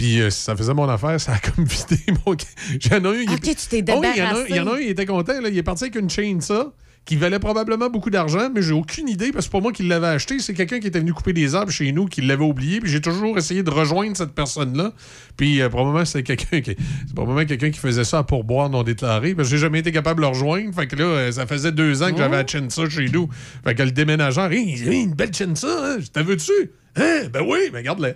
[0.00, 2.34] Puis euh, ça faisait mon affaire, ça a comme vidé mon...
[2.80, 4.46] J'en ai un, il Ok, tu t'es Ah oui, il y en a un- débarrassé.
[4.48, 5.40] il y en a un, il était content.
[5.42, 5.48] Là.
[5.50, 6.72] Il est parti avec une chaîne ça
[7.06, 9.82] qui valait probablement beaucoup d'argent, mais j'ai aucune idée parce que c'est pas moi qui
[9.82, 10.38] l'avais acheté.
[10.38, 12.80] C'est quelqu'un qui était venu couper des arbres chez nous qui l'avait oublié.
[12.80, 14.92] Puis j'ai toujours essayé de rejoindre cette personne-là.
[15.36, 18.82] Puis euh, probablement c'est quelqu'un qui c'est probablement quelqu'un qui faisait ça pour boire non
[18.82, 19.34] déclaré.
[19.34, 20.74] Parce que j'ai jamais été capable de le rejoindre.
[20.74, 23.28] Fait que là, euh, ça faisait deux ans que j'avais la chinsa chez nous.
[23.64, 25.98] Fait que le déménageur, Hey, il a une belle chinsa, hein?
[26.12, 26.52] T'as vu-tu?
[26.96, 27.28] Hein?
[27.32, 28.08] Ben oui, mais garde-la.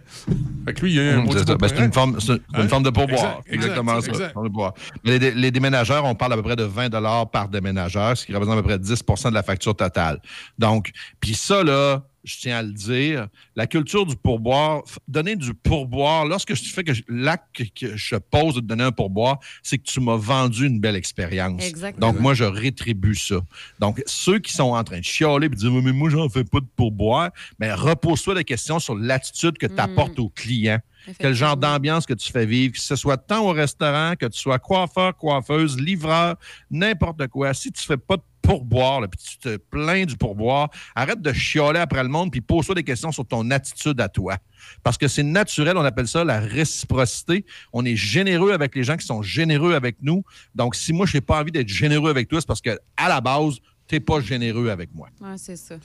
[0.67, 2.69] Fait que lui, il a un maudit c'est Ben, une forme, une Hein?
[2.69, 3.43] forme de pourboire.
[3.47, 4.09] Exact, exact, Exactement ça.
[4.09, 4.29] exact.
[4.29, 4.75] de pourboire.
[5.05, 6.91] Mais Les, les déménageurs, on parle à peu près de 20
[7.31, 10.21] par déménageur, ce qui représente à peu près 10% de la facture totale.
[10.59, 10.91] Donc,
[11.21, 16.25] puis ça, là, je tiens à le dire, la culture du pourboire, donner du pourboire,
[16.25, 19.85] lorsque je fais que l'acte que, je pose de te donner un pourboire, c'est que
[19.85, 21.63] tu m'as vendu une belle expérience.
[21.63, 22.13] Exactement.
[22.13, 23.37] Donc, moi, je rétribue ça.
[23.79, 26.45] Donc, ceux qui sont en train de chialer et de dire, mais moi, j'en fais
[26.45, 30.81] pas de pourboire, mais repose-toi des questions sur l'attitude que tu apportes au client.
[31.19, 34.41] Quel genre d'ambiance que tu fais vivre, que ce soit tant au restaurant, que tu
[34.41, 36.37] sois coiffeur, coiffeuse, livreur,
[36.71, 37.53] n'importe quoi.
[37.53, 41.33] Si tu fais pas de pourboire, là, puis tu te plains du pourboire, arrête de
[41.33, 44.37] chialer après le monde, puis pose-toi des questions sur ton attitude à toi.
[44.83, 47.45] Parce que c'est naturel, on appelle ça la réciprocité.
[47.73, 50.23] On est généreux avec les gens qui sont généreux avec nous.
[50.55, 53.09] Donc, si moi, je n'ai pas envie d'être généreux avec toi, c'est parce que à
[53.09, 53.57] la base,
[53.89, 55.09] tu n'es pas généreux avec moi.
[55.21, 55.77] Ouais, c'est ça.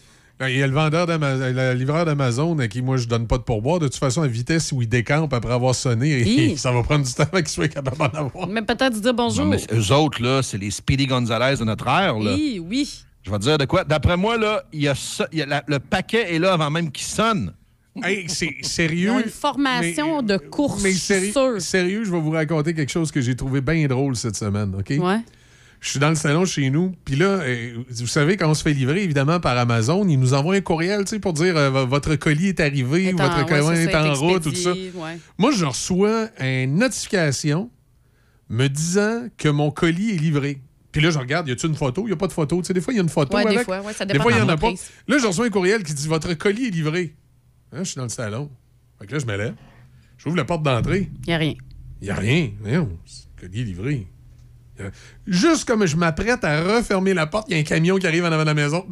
[0.48, 3.38] Il y a le vendeur d'Amazon, le livreur d'Amazon à qui moi je donne pas
[3.38, 3.80] de pourboire.
[3.80, 6.58] De toute façon, à vitesse où il décampe après avoir sonné, Hi.
[6.58, 8.48] ça va prendre du temps avant qu'il soit capable d'en avoir.
[8.48, 9.44] Mais peut-être dire bonjour.
[9.46, 12.18] Non, mais eux autres, là, c'est les Speedy Gonzalez de notre ère.
[12.18, 12.34] Là.
[12.36, 13.04] Oui, oui.
[13.24, 13.84] Je vais te dire de quoi.
[13.84, 16.54] D'après moi, là, il y a ça- il y a la- le paquet est là
[16.54, 17.54] avant même qu'il sonne.
[18.02, 19.12] Hey, c'est Ils sérieux.
[19.12, 20.82] ont une formation de course.
[20.84, 24.38] Mais sérieux, sérieux, je vais vous raconter quelque chose que j'ai trouvé bien drôle cette
[24.38, 24.94] semaine, OK?
[25.04, 25.20] Ouais.
[25.82, 28.64] Je suis dans le salon chez nous, puis là, euh, vous savez, quand on se
[28.64, 31.86] fait livrer, évidemment, par Amazon, ils nous envoient un courriel, tu sais, pour dire euh,
[31.86, 34.74] votre colis est arrivé, en- votre colis est en route, tout ça.
[34.74, 35.18] ouais.
[35.38, 37.70] Moi, je reçois une notification
[38.50, 40.62] me disant que mon colis est livré.
[40.92, 42.02] Puis là, je regarde, y a-tu une photo?
[42.04, 42.60] Il n'y a pas de photo.
[42.62, 44.14] Tu sais, des fois, il y a une photo Ouais, des fois, ouais, ça des
[44.14, 44.72] dépend fois, il n'y en a pas.
[45.08, 47.16] Là, je reçois un courriel qui dit Votre colis est livré.
[47.72, 48.50] Hein, je suis dans le salon.
[49.00, 49.54] Fait que là, je me lève.
[50.18, 51.10] J'ouvre la porte d'entrée.
[51.28, 51.54] N'y a rien.
[52.02, 52.50] Il n'y a rien.
[52.66, 52.88] Le
[53.40, 54.08] colis est livré.
[54.80, 54.92] A-
[55.28, 58.24] Juste comme je m'apprête à refermer la porte, il y a un camion qui arrive
[58.26, 58.86] en avant de la maison.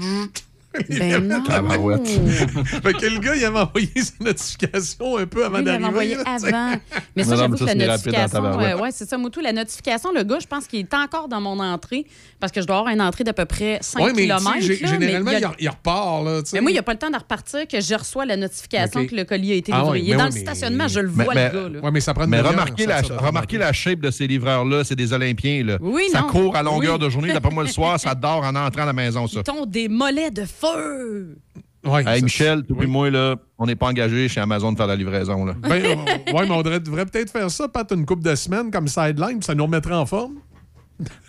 [0.90, 1.44] Ben non.
[1.46, 5.80] fait que le gars, il avait envoyé sa notification un peu avant Oui, il l'avait
[5.80, 5.88] d'arriver.
[5.88, 6.80] envoyé là, avant.
[7.16, 9.40] Mais ça, j'avoue que la notification, ouais, ouais, c'est ça, Moutou.
[9.42, 12.06] La notification, le gars, je pense qu'il est encore dans mon entrée
[12.40, 14.62] parce que je dois avoir une entrée d'à peu près 5 Ouais, mais tu km.
[14.62, 16.26] généralement, il, il repart.
[16.26, 16.42] Là.
[16.54, 19.06] Mais moi, il n'y a pas le temps de repartir que je reçois la notification
[19.08, 19.92] que le colis a été Ah livré.
[19.92, 21.70] ouais, il est dans ouais, le mais- stationnement, je le vois, mais- le gars.
[21.82, 21.92] Là.
[21.92, 25.12] Mais ça prend une Mais remarquez la, remarquez la shape de ces livreurs-là, c'est des
[25.14, 25.64] Olympiens.
[25.64, 25.78] Là.
[25.82, 27.34] Oui, ça court à longueur de journée.
[27.34, 29.42] D'après moi, le soir, ça dort en entrant à la maison, ça.
[29.48, 31.38] Ils ont des mollets de feu.
[31.86, 34.78] Ouais, Hey, ça- Michel, toi et moi, là, on n'est pas engagé chez Amazon de
[34.78, 35.46] faire la livraison.
[35.46, 35.54] Là.
[35.62, 38.72] Ben, on- ouais, mais on devrait, devrait peut-être faire ça, Pat, une couple de semaines
[38.72, 40.36] comme sideline, puis ça nous remettrait en forme.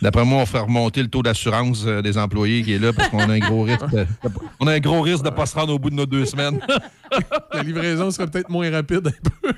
[0.01, 3.11] D'après moi, on fait remonter le taux d'assurance euh, des employés qui est là parce
[3.11, 4.07] qu'on a un gros risque de,
[4.61, 6.25] on a un gros risque de ne pas se rendre au bout de nos deux
[6.25, 6.59] semaines.
[7.53, 9.53] La livraison serait peut-être moins rapide un peu.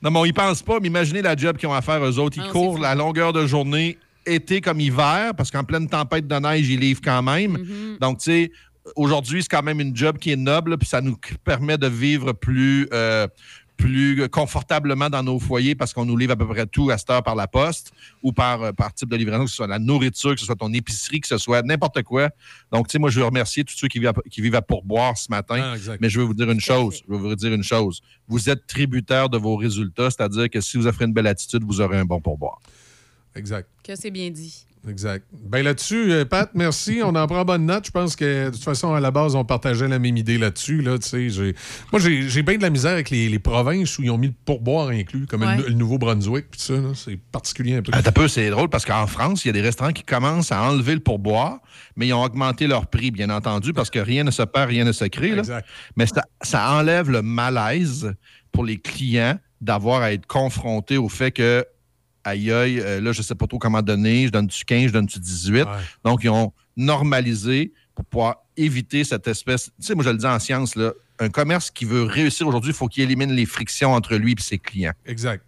[0.00, 2.18] Non, mais on y pense pas, mais imaginez la job qu'ils ont à faire, eux
[2.20, 2.36] autres.
[2.38, 6.68] Ils courent la longueur de journée, été comme hiver, parce qu'en pleine tempête de neige,
[6.68, 7.56] ils livrent quand même.
[7.56, 7.98] Mm-hmm.
[8.00, 8.52] Donc, tu sais,
[8.96, 12.32] aujourd'hui, c'est quand même une job qui est noble, puis ça nous permet de vivre
[12.32, 13.26] plus, euh,
[13.76, 17.10] plus confortablement dans nos foyers parce qu'on nous livre à peu près tout à cette
[17.10, 17.92] heure par la poste
[18.22, 20.54] ou par, euh, par type de livraison, que ce soit la nourriture, que ce soit
[20.54, 22.30] ton épicerie, que ce soit n'importe quoi.
[22.72, 24.62] Donc, tu sais, moi, je veux remercier tous ceux qui vivent à, qui vivent à
[24.62, 25.74] pourboire ce matin.
[25.74, 25.92] Ah.
[26.00, 27.02] Mais je veux vous dire une chose.
[27.06, 28.00] Je veux vous dire une chose.
[28.28, 31.80] Vous êtes tributaire de vos résultats, c'est-à-dire que si vous offrez une belle attitude, vous
[31.80, 32.60] aurez un bon pourboire.
[33.36, 33.68] Exact.
[33.82, 34.66] Que c'est bien dit.
[34.86, 35.24] Exact.
[35.32, 37.00] Ben là-dessus, euh, Pat, merci.
[37.02, 37.86] On en prend bonne note.
[37.86, 40.82] Je pense que de toute façon, à la base, on partageait la même idée là-dessus.
[40.82, 41.54] Là, tu sais, j'ai-
[41.90, 44.26] Moi, j'ai j'ai bien de la misère avec les, les provinces où ils ont mis
[44.26, 45.56] le pourboire inclus, comme Ouais.
[45.56, 46.50] le, le Nouveau-Brunswick.
[46.50, 47.92] puis ça, là, c'est particulier un peu.
[47.94, 50.62] Un peu, c'est drôle parce qu'en France, il y a des restaurants qui commencent à
[50.62, 51.60] enlever le pourboire,
[51.96, 54.84] mais ils ont augmenté leur prix, bien entendu, parce que rien ne se perd, rien
[54.84, 55.30] ne se crée.
[55.30, 55.38] là.
[55.38, 55.66] Exact.
[55.96, 58.12] Mais ça, ça enlève le malaise
[58.52, 61.64] pour les clients d'avoir à être confrontés au fait que,
[62.24, 64.92] aïe, aïe, euh, là, je ne sais pas trop comment donner, je donne-tu 15, je
[64.92, 65.66] donne-tu 18.
[66.04, 69.66] Donc, ils ont normalisé pour pouvoir éviter cette espèce.
[69.80, 72.72] Tu sais, moi, je le dis en science, là, un commerce qui veut réussir aujourd'hui,
[72.72, 74.94] il faut qu'il élimine les frictions entre lui et ses clients.
[75.06, 75.44] Exact.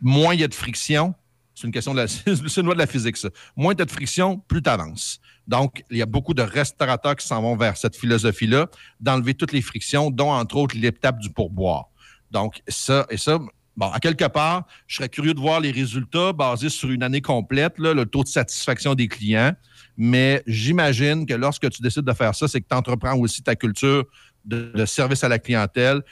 [0.00, 1.14] Moins il y a de friction,
[1.54, 3.28] c'est une question de la, c'est une loi de la physique, ça.
[3.56, 5.20] Moins tu as de friction, plus tu avances.
[5.46, 8.68] Donc, il y a beaucoup de restaurateurs qui s'en vont vers cette philosophie-là,
[9.00, 11.86] d'enlever toutes les frictions, dont entre autres l'étape du pourboire.
[12.30, 13.38] Donc, ça, et ça,
[13.76, 17.20] bon, à quelque part, je serais curieux de voir les résultats basés sur une année
[17.20, 19.52] complète, là, le taux de satisfaction des clients.
[19.96, 23.54] Mais j'imagine que lorsque tu décides de faire ça, c'est que tu entreprends aussi ta
[23.54, 24.04] culture
[24.44, 26.02] de, de service à la clientèle.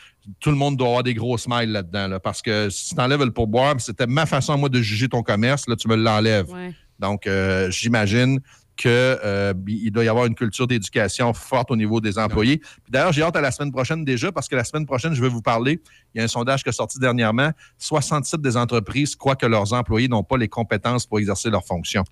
[0.41, 3.25] Tout le monde doit avoir des gros smiles là-dedans, là, parce que si tu enlèves
[3.25, 6.51] le pourboire, c'était ma façon, moi, de juger ton commerce, là, tu me l'enlèves.
[6.51, 6.73] Ouais.
[6.99, 8.41] Donc, euh, j'imagine
[8.83, 12.61] qu'il doit y avoir une culture d'éducation forte au niveau des employés.
[12.89, 15.29] D'ailleurs, j'ai hâte à la semaine prochaine déjà, parce que la semaine prochaine, je vais
[15.29, 15.81] vous parler.
[16.15, 17.51] Il y a un sondage qui est sorti dernièrement.
[17.79, 22.05] 67 des entreprises croient que leurs employés n'ont pas les compétences pour exercer leurs fonctions.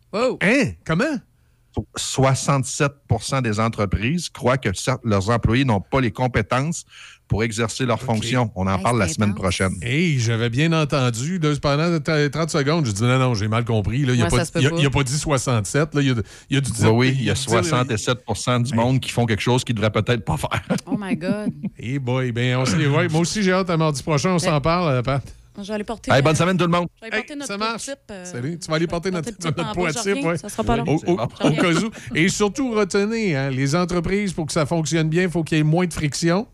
[0.43, 0.73] Hein?
[0.85, 1.19] Comment?
[1.97, 4.71] 67% des entreprises croient que
[5.05, 6.85] leurs employés n'ont pas les compétences
[7.29, 8.51] pour exercer leurs fonctions.
[8.57, 9.73] On en parle la semaine prochaine.
[9.83, 11.39] Hey, j'avais bien entendu.
[11.39, 13.99] Là, pendant t- 30 secondes, je dis non, non, j'ai mal compris.
[14.05, 14.15] Là.
[14.15, 15.95] Il Ouais, il a- a pas dit 67.
[15.95, 16.03] Là.
[16.03, 16.15] Il, a,
[16.51, 16.95] il a Oui, dire.
[16.95, 19.93] oui, il y a dit- 67% du monde qui font quelque chose qu'ils ne devraient
[20.03, 20.61] peut-être pas faire.
[20.87, 21.53] Oh my God.
[21.79, 23.07] Hey boy, ben, on se les voit.
[23.09, 24.31] Moi aussi, j'ai hâte à mardi prochain.
[24.31, 25.23] On s'en parle, euh, Pat.
[25.63, 26.11] Je vais aller porter.
[26.13, 26.89] Hey, bonne semaine, tout le monde.
[26.97, 27.83] Je vais aller porter notre ça pot marche.
[27.85, 28.59] type, euh, Salut.
[28.59, 30.39] Tu vas aller porter notre, notre type, ouais.
[30.39, 30.85] Ça sera pas long.
[30.87, 31.91] Au, au- cas où.
[32.15, 35.61] Et surtout, retenez, hein, les entreprises, pour que ça fonctionne bien, il faut qu'il y
[35.61, 36.47] ait moins de friction.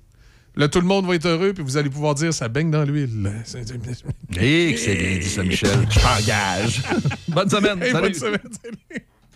[0.59, 2.83] Là, tout le monde va être heureux, puis vous allez pouvoir dire ça baigne dans
[2.85, 3.31] l'huile.
[4.41, 5.71] Et que c'est bien dit ça, Michel.
[5.91, 6.83] Je t'engage.
[7.29, 7.83] Bonne semaine.
[7.83, 8.03] Hey, Salut.
[8.09, 8.41] bonne semaine.
[8.63, 9.07] Salut.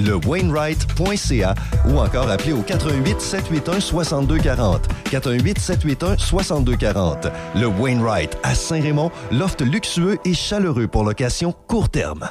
[0.00, 1.54] le Wainwright.ca
[1.88, 4.88] ou encore appelez au 88 781 6240.
[5.10, 7.28] 88 781 6240.
[7.56, 12.30] Le Wainwright à Saint-Raymond, loft luxueux et chaleureux pour location court terme.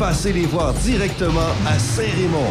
[0.00, 2.50] Passez les voir directement à Saint-Raymond.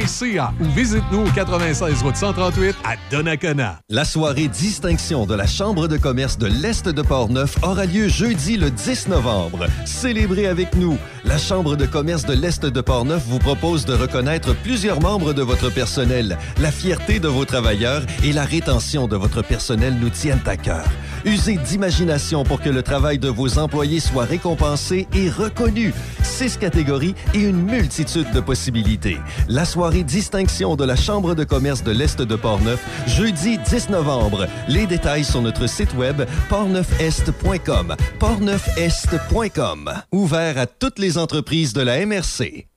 [0.59, 3.79] ou visite-nous au 96 route 138 à Donnacona.
[3.87, 8.57] La soirée distinction de la Chambre de commerce de l'Est de Portneuf aura lieu jeudi
[8.57, 9.67] le 10 novembre.
[9.85, 10.97] Célébrez avec nous.
[11.23, 15.43] La Chambre de commerce de l'Est de Portneuf vous propose de reconnaître plusieurs membres de
[15.43, 16.39] votre personnel.
[16.59, 20.85] La fierté de vos travailleurs et la rétention de votre personnel nous tiennent à cœur.
[21.25, 25.93] Usez d'imagination pour que le travail de vos employés soit récompensé et reconnu.
[26.23, 29.19] Six catégories et une multitude de possibilités.
[29.47, 34.47] La soirée distinction de la Chambre de commerce de l'Est de Portneuf, jeudi 10 novembre.
[34.67, 37.95] Les détails sur notre site web portneufest.com.
[38.19, 39.93] portneufest.com.
[40.11, 42.67] Ouvert à toutes les entreprises de la MRC.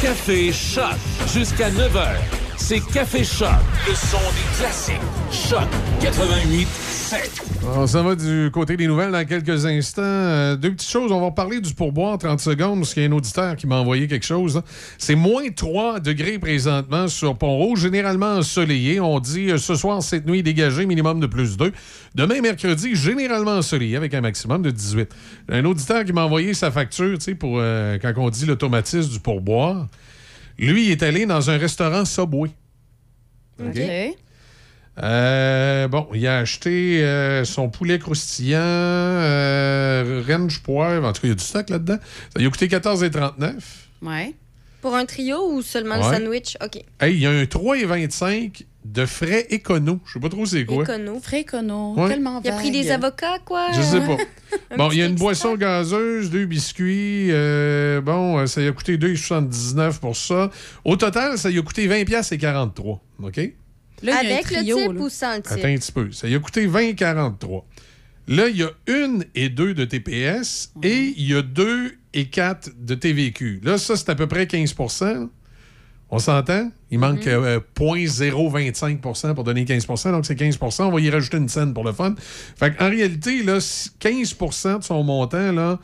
[0.00, 0.96] Café Choc
[1.32, 2.06] jusqu'à 9h.
[2.56, 3.48] C'est Café Choc,
[3.88, 4.94] le son des classiques.
[5.30, 5.68] Choc
[6.00, 6.91] 88 7.
[7.64, 10.02] On s'en va du côté des nouvelles dans quelques instants.
[10.02, 11.12] Euh, deux petites choses.
[11.12, 13.76] On va parler du pourboire 30 secondes parce qu'il y a un auditeur qui m'a
[13.76, 14.56] envoyé quelque chose.
[14.56, 14.64] hein.
[14.98, 18.98] C'est moins 3 degrés présentement sur Pont-Rouge, généralement ensoleillé.
[19.00, 21.72] On dit euh, ce soir, cette nuit dégagée, minimum de plus 2.
[22.14, 25.10] Demain, mercredi, généralement ensoleillé avec un maximum de 18.
[25.50, 29.10] Un auditeur qui m'a envoyé sa facture, tu sais, pour euh, quand on dit l'automatisme
[29.10, 29.86] du pourboire.
[30.58, 32.50] Lui, il est allé dans un restaurant Subway.
[33.60, 33.78] OK?
[35.02, 41.06] Euh, bon, il a acheté euh, son poulet croustillant, euh, range poivre.
[41.06, 41.98] En tout cas, il y a du stock là-dedans.
[42.32, 43.54] Ça lui a coûté 14,39.
[44.02, 44.34] Ouais.
[44.82, 46.18] Pour un trio ou seulement Ouais.
[46.18, 46.56] le sandwich?
[46.62, 46.76] OK.
[47.00, 50.00] Hey, il y a un 3,25 de frais écono.
[50.04, 50.82] Je sais pas trop c'est quoi.
[50.82, 51.20] Écono.
[51.22, 51.94] Frais écono.
[51.96, 52.08] Ouais.
[52.08, 52.82] Tellement Il a pris vague.
[52.82, 53.68] des avocats, quoi?
[53.72, 54.16] Je sais pas.
[54.76, 55.24] Bon, il y a une extra.
[55.28, 57.28] boisson gazeuse, deux biscuits.
[57.30, 60.50] euh, bon, ça lui a coûté 2,79 pour ça.
[60.84, 63.00] Au total, ça lui a coûté 20 pièces et 43.
[63.22, 63.40] OK?
[64.02, 65.00] Là, y Avec trio, le type là.
[65.00, 65.52] ou sans le type?
[65.52, 66.12] Attends un petit peu.
[66.12, 67.62] Ça lui a coûté 20,43.
[68.28, 72.26] Là, il y a une et deux de TPS et il y a deux et
[72.26, 73.60] quatre de TVQ.
[73.64, 75.26] Là, ça, c'est à peu près 15 là.
[76.14, 76.70] On s'entend?
[76.90, 81.48] Il manque euh, 0,025% pour donner 15% donc c'est 15% On va y rajouter une
[81.48, 82.14] scène pour le fun.
[82.18, 85.80] Fait en réalité, là, si 15% de son montant, là,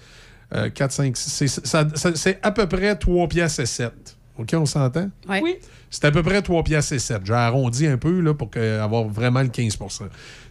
[0.55, 1.61] euh, 4, 5, 6,
[2.15, 3.93] c'est, à peu près 3 piastres et 7.
[4.37, 5.11] OK, on s'entend?
[5.27, 5.41] Ouais.
[5.43, 5.57] Oui.
[5.91, 7.23] C'est à peu près 3 piastres et 7.
[7.25, 9.79] J'ai arrondi un peu là, pour que- avoir vraiment le 15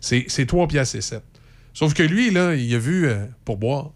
[0.02, 1.24] C'est, c'est 3 piastres et 7.
[1.74, 3.92] Sauf que lui, là, il a vu euh, pour boire.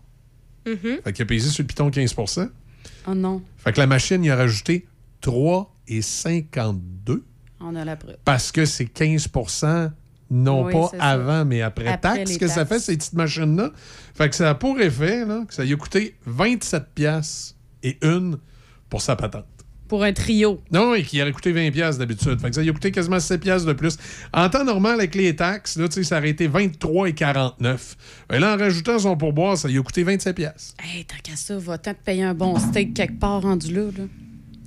[0.67, 0.99] Mhm.
[1.03, 2.49] Fait qu'il a payé sur le piton 15%
[3.07, 4.87] Oh non, Fait que la machine, il a rajouté
[5.21, 7.23] 3,52
[7.59, 8.17] on a la preuve.
[8.25, 9.91] parce que c'est 15%
[10.29, 10.97] non Oui, pas ça.
[11.03, 13.71] avant, mais après, Après taxe que ça fait, ces petites machines-là?
[14.15, 17.97] Fait que ça a pour effet là, que ça lui a coûté 27 piastres et
[18.01, 18.37] une
[18.89, 19.45] pour sa patente.
[19.91, 20.61] Pour un trio.
[20.71, 22.39] Non, et qui aurait coûté 20$ piastres d'habitude.
[22.39, 23.97] Fait que ça lui a coûté quasiment 7$ piastres de plus.
[24.33, 27.97] En temps normal, avec les taxes, là, ça aurait été 23,49$.
[28.31, 30.33] Et là, en rajoutant son pourboire, ça lui a coûté 27$.
[30.33, 30.75] piastres.
[30.81, 33.81] Hey, tant qu'à ça, va-t'en te payer un bon steak quelque part rendu là.
[33.81, 34.05] là.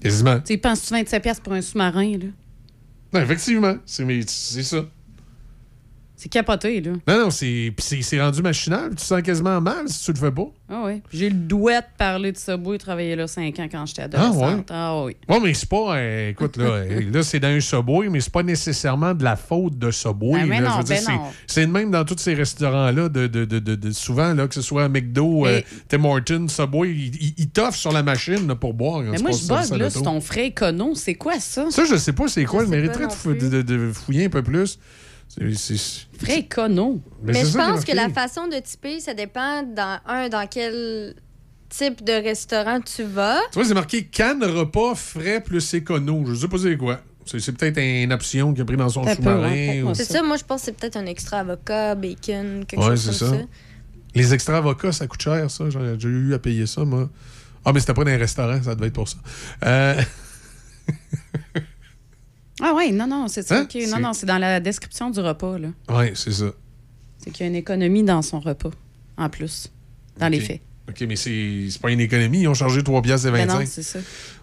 [0.02, 0.40] Quasiment.
[0.40, 2.26] Tu penses-tu 27$ piastres pour un sous-marin, là?
[3.14, 4.84] Non, effectivement, c'est mais c'est ça.
[6.24, 6.92] C'est capoté, là.
[7.06, 8.88] Non, non, c'est puis c'est- c'est rendu machinal.
[8.90, 10.46] Tu te sens quasiment mal si tu le fais pas.
[10.70, 11.02] Ah oui.
[11.12, 14.68] J'ai le douet de parler de Subway, travailler là 5 ans quand j'étais Ah, adolescente.
[14.70, 15.16] Ah, oui.
[15.28, 15.96] Bon, mais c'est pas.
[15.98, 16.82] euh, écoute, là,
[17.12, 20.46] là c'est dans un Subway, mais c'est pas nécessairement de la faute de Subway.
[20.48, 21.20] Ben, dire, ben c'est- non.
[21.46, 24.54] c'est de même dans tous ces restaurants-là, de, de, de, de- de- souvent, là, que
[24.54, 26.90] ce soit McDo, euh, Tim Hortons, Subway,
[27.36, 29.02] ils t'offrent sur la machine là, pour boire.
[29.02, 30.94] Mais moi, je bug, là, sur ton frais écono.
[30.94, 31.66] C'est quoi ça?
[31.70, 32.64] Ça, je sais pas c'est quoi.
[32.64, 34.78] Je de- de fouiller un peu plus.
[35.56, 37.00] C'est- Frais écono.
[37.22, 41.14] Mais je pense que la façon de typer, ça dépend dans un dans quel
[41.68, 43.40] type de restaurant tu vas.
[43.50, 46.24] Tu vois, c'est marqué canne repas frais plus écono.
[46.26, 47.00] Je sais pas c'est quoi.
[47.26, 49.82] C'est c'est peut-être une option qu'il a pris dans son sous-marin.
[49.82, 52.90] ou- C'est ça, moi je pense que c'est peut-être un extra avocat, bacon, quelque Ouais,
[52.90, 53.28] chose comme ça.
[53.30, 53.36] ça.
[54.14, 55.64] Les extra avocats, ça coûte cher, ça.
[55.70, 57.10] J'ai j'ai eu à payer ça, moi.
[57.64, 59.16] Ah, mais c'était pas dans un restaurant, ça devait être pour ça.
[59.64, 60.00] Euh,
[62.66, 63.58] Ah oui, non, non, c'est ça.
[63.58, 63.62] Hein?
[63.64, 63.74] ok.
[63.74, 65.58] Non, C'est- non, c'est dans la description du repas.
[65.58, 65.68] là.
[65.90, 66.46] oui, c'est ça.
[67.18, 68.70] C'est qu'il y a une économie dans son repas,
[69.18, 69.70] en plus,
[70.18, 70.60] dans les faits.
[70.88, 72.40] OK, mais c'est c'est pas une économie.
[72.40, 73.58] Ils ont chargé 3 piastres et Mais 25.
[73.60, 73.98] non, c'est ça.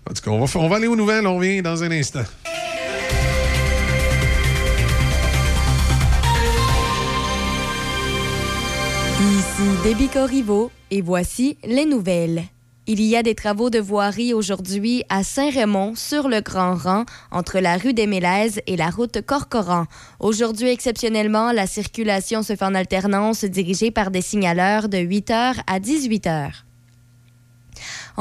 [0.07, 1.25] En tout cas, on va, on va aller aux nouvelles.
[1.25, 2.23] On revient dans un instant.
[9.19, 12.43] Ici Déby Corriveau et voici les nouvelles.
[12.93, 17.59] Il y a des travaux de voirie aujourd'hui à Saint-Raymond sur le Grand Rang entre
[17.59, 19.85] la rue des Mélèzes et la route Corcoran.
[20.19, 25.79] Aujourd'hui, exceptionnellement, la circulation se fait en alternance dirigée par des signaleurs de 8h à
[25.79, 26.63] 18h.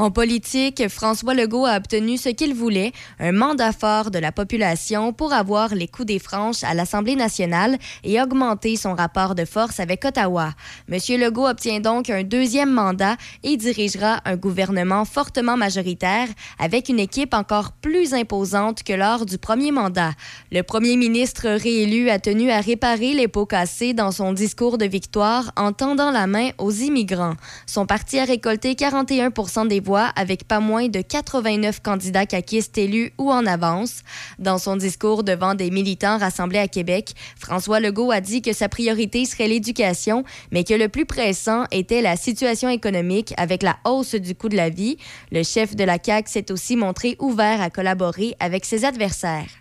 [0.01, 5.13] En politique, François Legault a obtenu ce qu'il voulait, un mandat fort de la population
[5.13, 9.79] pour avoir les coups des franches à l'Assemblée nationale et augmenter son rapport de force
[9.79, 10.55] avec Ottawa.
[10.87, 16.99] Monsieur Legault obtient donc un deuxième mandat et dirigera un gouvernement fortement majoritaire avec une
[16.99, 20.13] équipe encore plus imposante que lors du premier mandat.
[20.51, 24.85] Le premier ministre réélu a tenu à réparer les pots cassés dans son discours de
[24.85, 27.35] victoire en tendant la main aux immigrants.
[27.67, 29.29] Son parti a récolté 41
[29.67, 34.01] des voix avec pas moins de 89 candidats caquistes élus ou en avance.
[34.39, 38.69] Dans son discours devant des militants rassemblés à Québec, François Legault a dit que sa
[38.69, 44.15] priorité serait l'éducation, mais que le plus pressant était la situation économique avec la hausse
[44.15, 44.97] du coût de la vie.
[45.31, 49.60] Le chef de la CAQ s'est aussi montré ouvert à collaborer avec ses adversaires.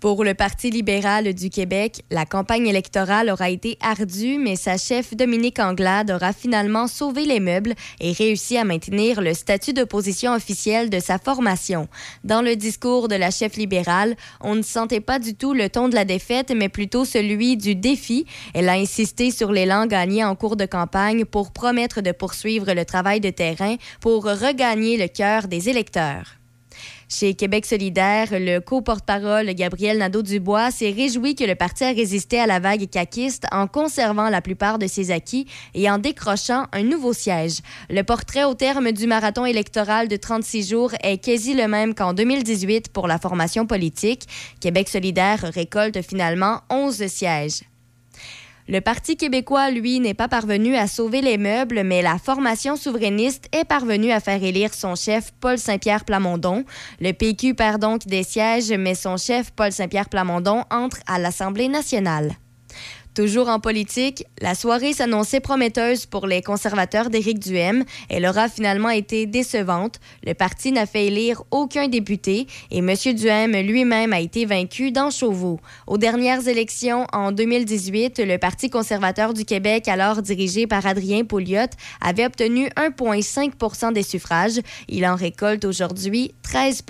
[0.00, 5.14] Pour le Parti libéral du Québec, la campagne électorale aura été ardue, mais sa chef
[5.14, 10.88] Dominique Anglade aura finalement sauvé les meubles et réussi à maintenir le statut d'opposition officielle
[10.88, 11.86] de sa formation.
[12.24, 15.90] Dans le discours de la chef libérale, on ne sentait pas du tout le ton
[15.90, 18.24] de la défaite, mais plutôt celui du défi.
[18.54, 22.86] Elle a insisté sur l'élan gagné en cours de campagne pour promettre de poursuivre le
[22.86, 26.39] travail de terrain pour regagner le cœur des électeurs.
[27.12, 32.46] Chez Québec solidaire, le co-porte-parole Gabriel Nadeau-Dubois s'est réjoui que le parti a résisté à
[32.46, 37.12] la vague caquiste en conservant la plupart de ses acquis et en décrochant un nouveau
[37.12, 37.62] siège.
[37.90, 42.12] Le portrait au terme du marathon électoral de 36 jours est quasi le même qu'en
[42.12, 44.28] 2018 pour la formation politique.
[44.60, 47.62] Québec solidaire récolte finalement 11 sièges.
[48.70, 53.48] Le Parti québécois, lui, n'est pas parvenu à sauver les meubles, mais la formation souverainiste
[53.50, 56.64] est parvenue à faire élire son chef Paul Saint-Pierre Plamondon.
[57.00, 61.66] Le PQ perd donc des sièges, mais son chef Paul Saint-Pierre Plamondon entre à l'Assemblée
[61.66, 62.36] nationale.
[63.14, 67.84] Toujours en politique, la soirée s'annonçait prometteuse pour les conservateurs d'Éric Duhem.
[68.08, 69.98] Elle aura finalement été décevante.
[70.24, 72.94] Le parti n'a fait élire aucun député et M.
[73.14, 75.58] Duhem lui-même a été vaincu dans Chauveau.
[75.88, 81.66] Aux dernières élections en 2018, le Parti conservateur du Québec, alors dirigé par Adrien Pouliot,
[82.00, 84.60] avait obtenu 1,5 des suffrages.
[84.88, 86.82] Il en récolte aujourd'hui 13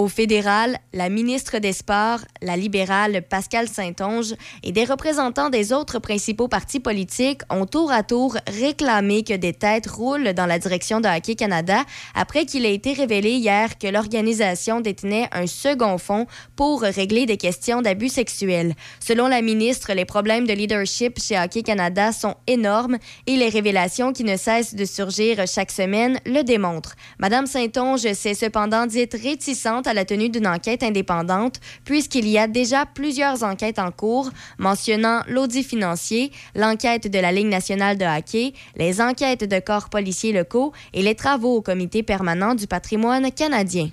[0.00, 5.98] au fédéral, la ministre des Sports, la libérale Pascal Saint-Onge et des représentants des autres
[5.98, 11.00] principaux partis politiques ont tour à tour réclamé que des têtes roulent dans la direction
[11.00, 16.26] de Hockey Canada après qu'il ait été révélé hier que l'organisation détenait un second fonds
[16.56, 18.72] pour régler des questions d'abus sexuels.
[19.00, 22.96] Selon la ministre, les problèmes de leadership chez Hockey Canada sont énormes
[23.26, 26.94] et les révélations qui ne cessent de surgir chaque semaine le démontrent.
[27.18, 32.46] Madame Saint-Onge s'est cependant dite réticente à la tenue d'une enquête indépendante, puisqu'il y a
[32.46, 38.54] déjà plusieurs enquêtes en cours mentionnant l'audit financier, l'enquête de la Ligue nationale de hockey,
[38.76, 43.90] les enquêtes de corps policiers locaux et les travaux au comité permanent du patrimoine canadien.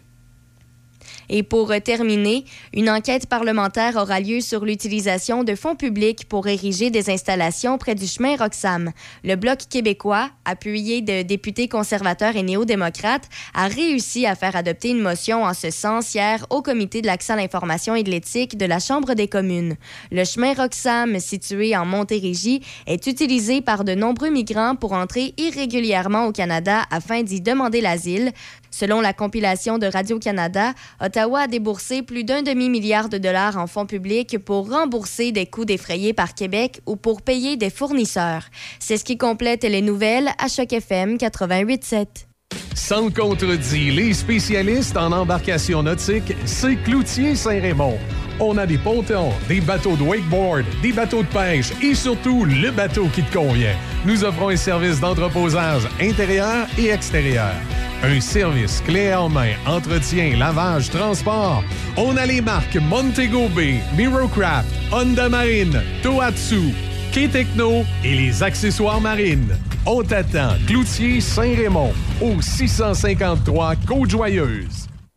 [1.29, 6.89] Et pour terminer, une enquête parlementaire aura lieu sur l'utilisation de fonds publics pour ériger
[6.89, 8.91] des installations près du chemin Roxham.
[9.23, 15.01] Le Bloc québécois, appuyé de députés conservateurs et néo-démocrates, a réussi à faire adopter une
[15.01, 18.65] motion en ce sens hier au Comité de l'accès à l'information et de l'éthique de
[18.65, 19.75] la Chambre des communes.
[20.11, 26.25] Le chemin Roxham, situé en Montérégie, est utilisé par de nombreux migrants pour entrer irrégulièrement
[26.25, 28.31] au Canada afin d'y demander l'asile.
[28.79, 30.73] Selon la compilation de Radio-Canada,
[31.03, 35.65] Ottawa a déboursé plus d'un demi-milliard de dollars en fonds publics pour rembourser des coûts
[35.65, 38.43] défrayés par Québec ou pour payer des fournisseurs.
[38.77, 42.27] C'est ce qui complète les nouvelles à Choc FM 88.7.
[42.75, 47.97] Sans contredit, les spécialistes en embarcation nautique, c'est Cloutier Saint-Raymond.
[48.39, 52.69] On a des pontons, des bateaux de wakeboard, des bateaux de pêche et surtout le
[52.69, 53.76] bateau qui te convient.
[54.05, 57.53] Nous offrons un service d'entreposage intérieur et extérieur.
[58.03, 61.64] Un service clé en main, entretien, lavage, transport.
[61.95, 66.73] On a les marques Montego Bay, Mirocraft, Honda Marine, Tohatsu,
[67.11, 69.57] K-Techno et les accessoires marines.
[69.88, 70.53] On t'attend.
[70.68, 74.86] Cloutier Saint-Raymond, au 653 Côte-Joyeuse.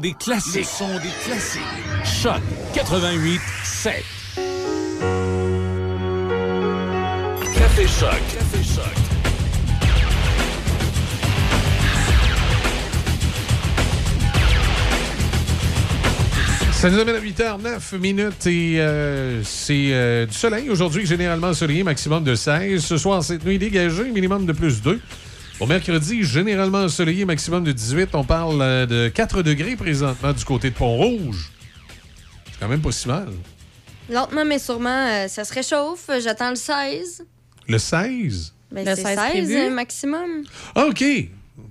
[0.00, 0.56] des classiques.
[0.56, 1.62] Le son des classiques.
[2.04, 2.40] Choc
[2.74, 4.04] 88 7.
[7.56, 8.10] Café Choc.
[8.10, 9.08] Café Choc.
[16.72, 21.82] Ça nous amène à 8h09 minutes et euh, c'est euh, du soleil aujourd'hui, généralement soleillé,
[21.82, 22.84] maximum de 16.
[22.84, 25.00] Ce soir, cette nuit dégagée, minimum de plus 2.
[25.60, 28.10] Au mercredi, généralement ensoleillé, maximum de 18.
[28.14, 31.50] On parle euh, de 4 degrés présentement du côté de Pont-Rouge.
[32.46, 33.28] C'est quand même pas si mal.
[34.08, 36.08] Lentement, mais sûrement, euh, ça se réchauffe.
[36.22, 37.26] J'attends le 16.
[37.66, 38.54] Le 16?
[38.70, 39.56] Ben, Le c'est 16 16 prévu.
[39.56, 40.42] euh, maximum.
[40.76, 41.04] Ah, OK.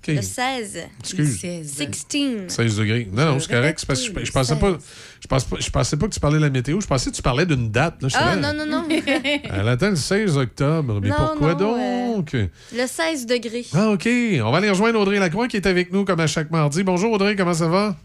[0.07, 0.80] Le 16.
[0.99, 1.39] Excuse.
[1.39, 2.47] 16.
[2.47, 3.07] 16 degrés.
[3.11, 3.84] Non, non, c'est correct.
[3.85, 4.77] Parce que je, je pensais pas,
[5.22, 6.80] je, pas, je pensais pas que tu parlais de la météo.
[6.81, 8.01] Je pensais que tu parlais d'une date.
[8.01, 8.09] Là.
[8.15, 8.88] Ah, là, non, non, non.
[8.89, 10.99] Elle attend le 16 octobre.
[11.01, 12.34] Mais Non, pourquoi non, donc?
[12.34, 13.65] le 16 degrés.
[13.73, 14.07] Ah, OK.
[14.43, 16.84] On va aller rejoindre Audrey Lacroix qui est avec nous comme à chaque mardi.
[16.84, 17.95] Bonjour Audrey, comment ça va?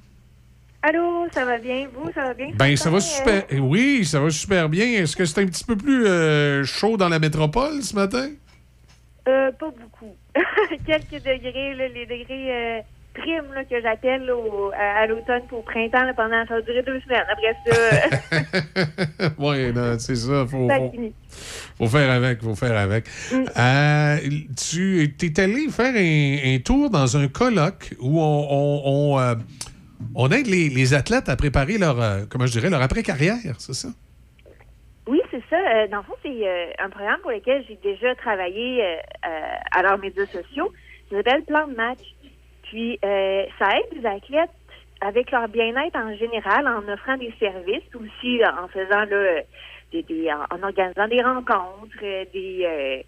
[0.84, 1.86] Allô, ça va bien?
[1.94, 2.48] Vous, ça va bien?
[2.56, 3.44] Ben, ça va Euh, super.
[3.60, 4.86] Oui, ça va super bien.
[4.86, 8.30] Est-ce que c'est un petit peu plus euh, chaud dans la métropole ce matin?
[9.28, 10.16] Euh, pas beaucoup.
[10.86, 12.80] Quelques degrés, là, les degrés euh,
[13.14, 14.30] primes là, que j'appelle
[14.78, 17.24] à, à l'automne pour au printemps là, pendant ça va durer deux semaines.
[17.30, 20.46] Après ça, oui, non, c'est ça.
[20.50, 20.78] Faut, ça
[21.76, 23.06] faut, faire avec, faut faire avec.
[23.32, 23.44] Mm.
[23.56, 24.18] Euh,
[24.56, 29.34] tu es allé faire un, un tour dans un colloque où on, on, on, euh,
[30.14, 33.88] on aide les, les athlètes à préparer leur, comment je dirais, leur après-carrière, c'est ça?
[35.09, 35.57] Oui, c'est ça.
[35.59, 38.97] Euh, dans le fond, c'est euh, un programme pour lequel j'ai déjà travaillé euh,
[39.27, 40.73] euh, à leurs médias sociaux.
[41.11, 42.01] Ça s'appelle Plan de match.
[42.62, 44.51] Puis, euh, ça aide les athlètes
[45.01, 49.43] avec leur bien-être en général, en offrant des services, aussi en faisant là, euh,
[49.93, 53.03] des, des- en, organisant des rencontres, euh, des euh,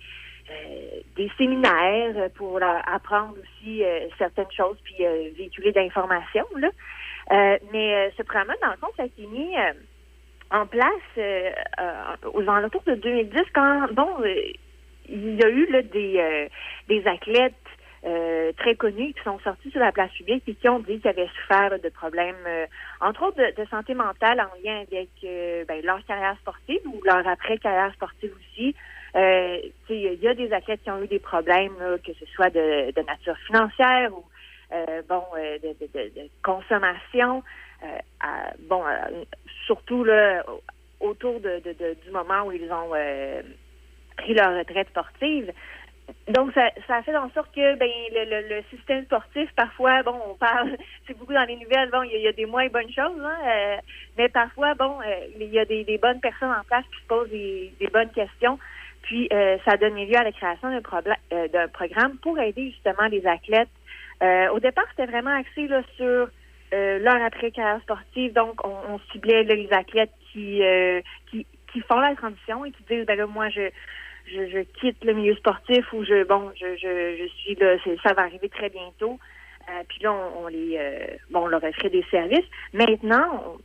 [0.50, 6.68] euh, des séminaires pour leur apprendre aussi euh, certaines choses puis euh, véhiculer d'informations là.
[7.32, 9.72] Euh, mais euh, ce programme dans le fond, ça s'est mis euh,
[10.54, 11.50] en place euh,
[11.80, 14.34] euh, aux alentours de 2010 quand bon euh,
[15.08, 16.48] il y a eu là, des euh,
[16.88, 17.54] des athlètes
[18.06, 21.08] euh, très connus qui sont sortis sur la place publique et qui ont dit qu'ils
[21.08, 22.36] avaient souffert de problèmes,
[23.00, 25.08] entre autres de, santé mentale en lien avec
[25.66, 28.74] ben, leur carrière sportive ou leur après-carrière sportive aussi.
[29.14, 31.76] Il y a des athlètes qui ont eu des problèmes,
[32.06, 34.22] que ce soit de, nature financière ou
[35.08, 35.24] bon
[35.62, 37.42] de consommation.
[37.84, 38.82] Euh, bon,
[39.66, 40.62] surtout là, au-
[41.08, 41.60] autour de,
[42.04, 43.42] du moment où ils ont euh,
[44.16, 45.52] pris leur retraite sportive.
[46.28, 50.34] Donc, ça, ça fait en sorte que ben, le, le- système sportif, parfois, bon, on
[50.34, 53.38] parle, c'est beaucoup dans les nouvelles, bon, il y, a- des moins bonnes choses, hein,
[53.46, 53.76] euh,
[54.18, 54.98] mais parfois, bon,
[55.38, 58.58] il y a des, bonnes personnes en place qui se posent des, bonnes questions.
[59.02, 63.26] Puis, ça a donné lieu à la création d'un d'un programme pour aider justement les
[63.26, 63.68] athlètes.
[64.22, 66.28] Au départ, c'était vraiment axé là, sur
[66.74, 68.32] euh, leur après-carrière sportive.
[68.32, 73.06] Donc, on, ciblait les athlètes qui, euh, qui, qui font la transition et qui disent,
[73.06, 73.70] ben là, moi, je,
[74.26, 78.22] je, quitte le milieu sportif ou je, bon, je, je, je suis là, ça va
[78.22, 79.18] arriver très bientôt.
[79.68, 82.46] Euh, puis là, on, les, euh, bon, on leur offrait des services.
[82.72, 83.56] Maintenant,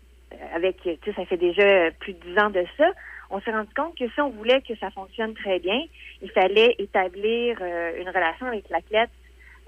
[0.53, 2.91] avec, tu sais, ça fait déjà plus de dix ans de ça,
[3.31, 5.83] on s'est rendu compte que si on voulait que ça fonctionne très bien,
[6.21, 9.09] il fallait établir une relation avec l'athlète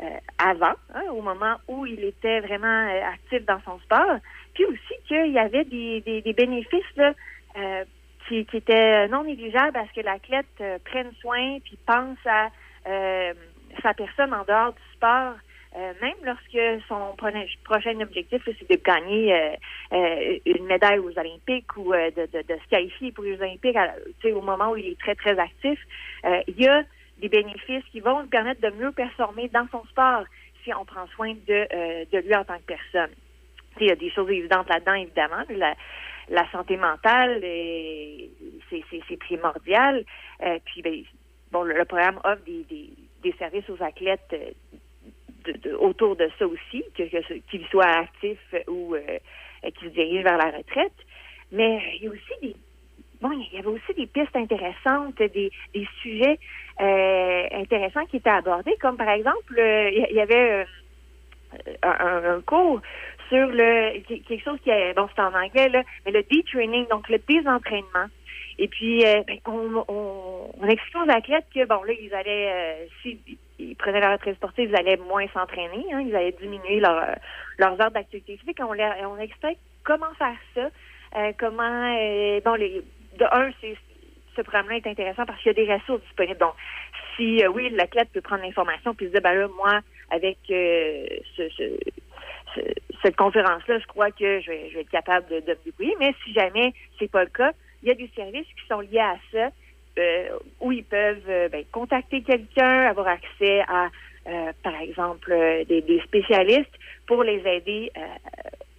[0.01, 0.05] euh,
[0.37, 4.17] avant, hein, au moment où il était vraiment euh, actif dans son sport,
[4.53, 7.13] puis aussi qu'il y avait des, des, des bénéfices là,
[7.57, 7.83] euh,
[8.27, 12.49] qui, qui étaient non négligeables à ce que l'athlète euh, prenne soin puis pense à
[12.87, 13.33] euh,
[13.81, 15.35] sa personne en dehors du sport.
[15.77, 17.15] euh, même lorsque son
[17.63, 19.55] prochain, objectif, c'est de gagner euh,
[19.93, 23.75] euh, une médaille aux Olympiques ou euh, de, de, de se qualifier pour les Olympiques,
[23.77, 23.93] à-
[24.33, 25.79] au moment où il est très, très actif,
[26.25, 26.83] euh, il y a
[27.21, 30.23] des bénéfices qui vont lui permettre de mieux performer dans son sport
[30.63, 33.11] si on prend soin de, euh, de lui en tant que personne.
[33.79, 35.43] Il y a des choses évidentes là-dedans, évidemment.
[36.29, 37.39] La, santé mentale,
[38.69, 40.03] c'est primordial.
[40.43, 41.03] Euh, puis, ben,
[41.51, 42.65] bon, le, programme offre des,
[43.23, 48.95] des, services aux athlètes euh, autour de ça aussi, que, que qu'ils soient actifs ou
[49.63, 50.93] qu'ils se dirigent vers la retraite.
[51.51, 52.55] Mais il y a aussi des,
[53.21, 56.39] bon, il y avait aussi des pistes intéressantes, des, des sujets
[56.81, 60.65] euh, intéressants qui étaient abordés, comme par exemple, euh, il y- avait
[61.83, 62.81] euh, un, cours
[63.29, 67.07] sur le quelque chose qui est bon c'est en anglais là, mais le detraining, donc
[67.09, 68.07] le désentraînement.
[68.57, 73.19] Et puis ben, on, on, on aux athlètes que bon là ils allaient euh, si
[73.59, 77.15] ils prenaient leur retraite sportive, ils allaient moins s'entraîner, hein, ils allaient diminuer leur,
[77.59, 78.59] leurs heures d'activité physique.
[78.59, 78.73] On,
[79.07, 80.69] on explique comment faire ça,
[81.37, 81.93] comment
[82.43, 82.81] bon les
[83.17, 83.75] de un c'est
[84.35, 86.39] ce programme-là est intéressant parce qu'il y a des ressources disponibles.
[86.39, 86.53] Donc,
[87.15, 91.05] si euh, oui, l'athlète peut prendre l'information puis se dire, ben là, moi, avec euh,
[91.35, 91.79] ce, ce-
[92.55, 95.93] ce- cette conférence-là, je crois que je vais, je vais être capable de, de me.
[95.99, 97.51] Mais si jamais c'est pas le cas,
[97.83, 99.49] il y a des services qui sont liés à ça,
[99.99, 100.29] euh,
[100.61, 103.89] où ils peuvent euh, ben, contacter quelqu'un, avoir accès à,
[104.27, 106.73] euh, par exemple, euh, des, des spécialistes
[107.07, 107.91] pour les aider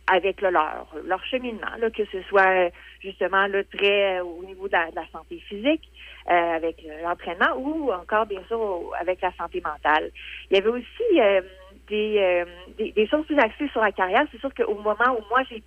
[0.06, 2.70] avec leur, leur cheminement, là, que ce soit
[3.00, 5.88] justement très euh, au niveau de la, santé physique,
[6.28, 10.10] euh, avec l'entraînement, ou encore, bien sûr, avec la santé mentale.
[10.50, 11.40] Il y avait aussi euh,
[11.88, 12.44] des, euh,
[12.78, 14.24] des, choses plus axées sur la carrière.
[14.32, 15.62] C'est sûr qu'au moment où moi, j'ai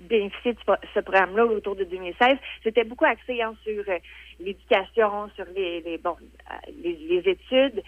[0.00, 3.98] bénéficié de ce- ce programme-là autour de 2016, c'était beaucoup axé hein, sur euh,
[4.40, 7.82] l'éducation, sur les, les, bon, euh, les, les études,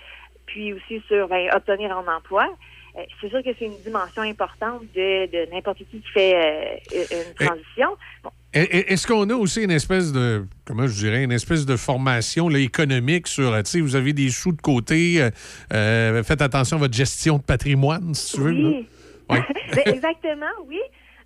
[0.47, 2.49] puis aussi sur ben, obtenir un emploi.
[2.97, 7.05] Euh, c'est sûr que c'est une dimension importante de, de n'importe qui qui fait euh,
[7.13, 7.97] une transition.
[8.25, 12.49] Bon, Est-ce qu'on a aussi une espèce de, comment je dirais, une espèce de formation
[12.49, 15.29] là, économique sur, tu sais, vous avez des sous de côté,
[15.73, 18.51] euh, faites attention à votre gestion de patrimoine, si tu veux.
[18.53, 18.87] Oui.
[19.77, 20.81] Ben, exactement, oui.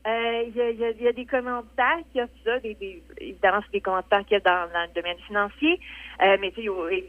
[0.07, 2.59] Euh, Il y, a, y y des commentaires qui offrent ça.
[2.61, 5.81] Des, des- évidemment, c'est des commentaires qu'il y a dans, dans le domaine financier.
[6.23, 7.05] Euh, mais tu sais,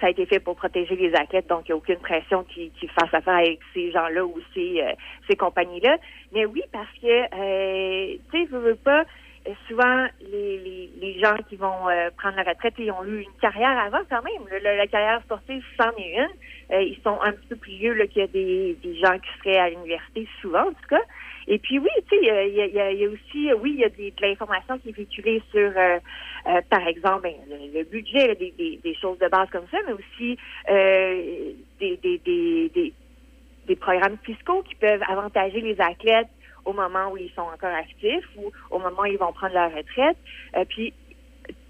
[0.00, 2.70] ça a été fait pour protéger les athlètes, donc il n'y a aucune pression qui,
[2.78, 4.92] qui fasse affaire avec ces gens-là ou ces, euh,
[5.28, 5.96] ces compagnies-là.
[6.32, 9.04] Mais oui, parce que, euh, tu sais, je veux pas,
[9.46, 13.20] euh, souvent, les, les, les gens qui vont euh, prendre la retraite, ils ont eu
[13.22, 14.62] une carrière avant quand même.
[14.62, 16.76] La carrière sportive, c'en est une.
[16.76, 19.18] Euh, ils sont un petit peu plus vieux là, qu'il y a des, des gens
[19.18, 21.02] qui seraient à l'université, souvent en tout cas.
[21.48, 23.80] Et puis oui, tu sais, il y a, y a- y a aussi, oui, il
[23.80, 25.98] y a des- de l'information qui est véhiculée sur, euh,
[26.46, 29.92] euh, par exemple, ben, le, budget, des, des, des choses de base comme ça, mais
[29.94, 30.38] aussi
[30.70, 36.28] euh, des, des, des, des, programmes fiscaux qui peuvent avantager les athlètes
[36.64, 39.74] au moment où ils sont encore actifs ou au moment où ils vont prendre leur
[39.74, 40.16] retraite.
[40.56, 40.94] Euh, puis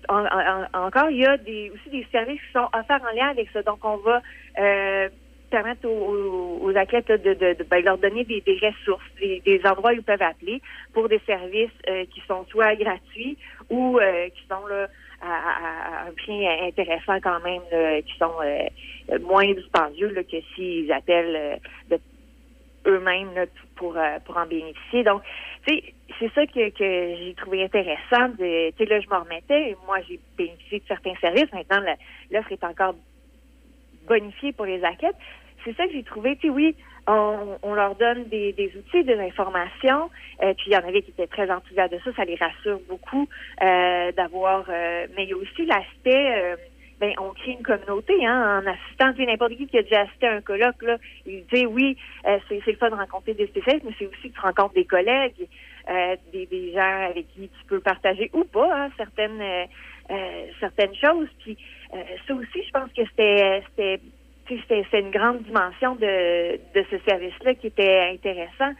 [0.09, 0.27] en-
[0.75, 3.63] encore, il y a des, aussi des services qui sont offerts en lien avec ça.
[3.63, 4.23] Donc, on va
[4.59, 5.09] euh,
[5.55, 10.21] permettre aux, aux- athlètes de, ben, leur donner des, ressources, des, endroits où ils peuvent
[10.21, 10.61] appeler
[10.93, 13.39] pour des services euh, qui sont soit gratuits
[13.71, 14.67] ou euh, qui sont
[15.23, 17.63] à, un prix intéressant quand même,
[18.03, 21.61] qui sont euh, moins dispendieux que s'ils appellent
[22.87, 25.05] eux-mêmes pour, en bénéficier.
[25.05, 25.23] Donc,
[25.69, 28.35] c'est ça que, j'ai trouvé intéressant.
[28.37, 29.71] Tu là, je m'en remettais.
[29.71, 31.53] et Moi, j'ai bénéficié de certains services.
[31.53, 31.81] Maintenant,
[32.33, 32.97] l'offre est encore
[34.07, 35.17] bonifiée pour les athlètes.
[35.65, 36.37] C'est ça que j'ai trouvé.
[36.37, 36.77] Tu sais, oui,
[37.07, 40.11] on, on leur donne des, des outils, des informations.
[40.43, 42.11] euh, puis il y en avait qui étaient très enthousiastes de ça.
[42.17, 43.29] Ça les rassure beaucoup
[43.63, 44.65] euh, d'avoir.
[44.69, 46.33] euh, mais il y a aussi l'aspect.
[46.43, 46.57] euh,
[47.01, 49.13] ben, on crée une communauté hein, en assistant.
[49.13, 50.97] Tu sais, n'importe qui qui a déjà assisté à un colloque, là,
[51.27, 51.97] il dit oui,
[52.27, 54.75] euh, c'est c'est le fun de rencontrer des spécialistes, mais c'est aussi que tu rencontres
[54.75, 55.49] des collègues,
[55.91, 59.43] euh, des, des gens avec qui tu peux partager ou pas hein, certaines
[60.61, 61.29] certaines choses.
[61.43, 61.59] Puis
[62.29, 64.01] ça aussi, je pense que c'était
[64.49, 68.73] c'est une grande dimension de, de ce service-là qui était intéressant.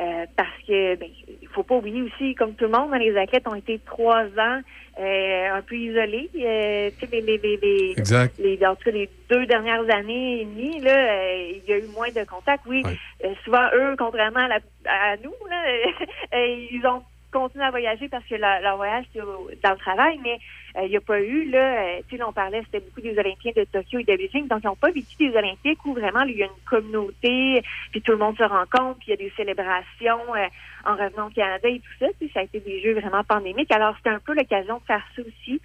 [0.00, 3.14] Euh, parce que ben, il faut pas oublier aussi, comme tout le monde, hein, les
[3.14, 4.60] athlètes ont été trois ans
[4.98, 6.30] euh, un peu isolés.
[6.34, 8.34] Euh, tu sais, les, les, les, les, Exact.
[8.38, 11.78] les- en tout cas, les deux dernières années et demie, là, euh, il y a
[11.78, 12.64] eu moins de contacts.
[12.66, 12.82] Oui,
[13.22, 15.62] euh, souvent eux, contrairement à, la- à nous, là,
[16.34, 17.02] euh, ils ont
[17.32, 20.38] continué à voyager parce que leur, voyage c'est dans le travail, mais
[20.76, 23.18] euh, il n'y a pas eu, là, euh, tu sais, on parlait, c'était beaucoup des
[23.18, 26.22] Olympiens de Tokyo et de Beijing, donc ils n'ont pas vécu des Olympiques où vraiment,
[26.22, 29.16] il y a une communauté, puis tout le monde se rencontre, puis il y a
[29.16, 30.46] des célébrations euh,
[30.84, 33.24] en revenant au Canada et tout ça, tu sais, ça a été des jeux vraiment
[33.24, 33.72] pandémiques.
[33.72, 35.60] Alors, c'était un peu l'occasion de faire ça aussi.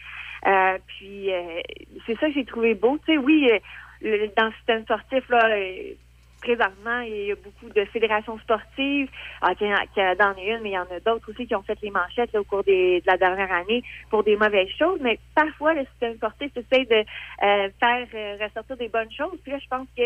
[0.46, 1.62] Euh, puis, euh,
[2.06, 2.98] c'est ça que j'ai trouvé beau.
[3.06, 3.50] Tu sais, oui,
[4.04, 5.94] euh, dans le système sportif, là, euh,
[6.42, 9.10] présentement, il y a beaucoup de fédérations sportives.
[9.42, 11.78] Ah, Canada en est une, mais il y en a d'autres aussi qui ont fait
[11.82, 15.00] les manchettes là, au cours des- de la dernière année pour des mauvaises choses.
[15.02, 17.06] Mais parfois, le système sportif essaie de
[17.44, 19.38] euh, faire euh, ressortir des bonnes choses.
[19.44, 20.04] Puis là, je pense que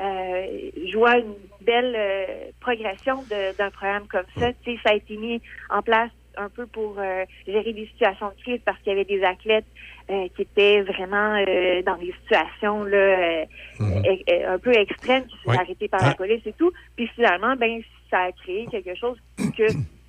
[0.00, 4.52] euh, je vois une belle euh, progression d'un programme comme ça.
[4.64, 5.40] Tu ça a été mis
[5.70, 9.04] en place un peu pour euh, gérer des situations de crise parce qu'il y avait
[9.04, 9.66] des athlètes
[10.10, 13.44] euh, qui étaient vraiment euh, dans des situations là, euh,
[13.80, 15.58] e- un peu extrêmes, qui se sont Ouais.
[15.58, 16.72] arrêtés par la police et tout.
[16.96, 17.80] Puis finalement, ben
[18.10, 19.18] ça a créé quelque chose
[19.56, 19.64] que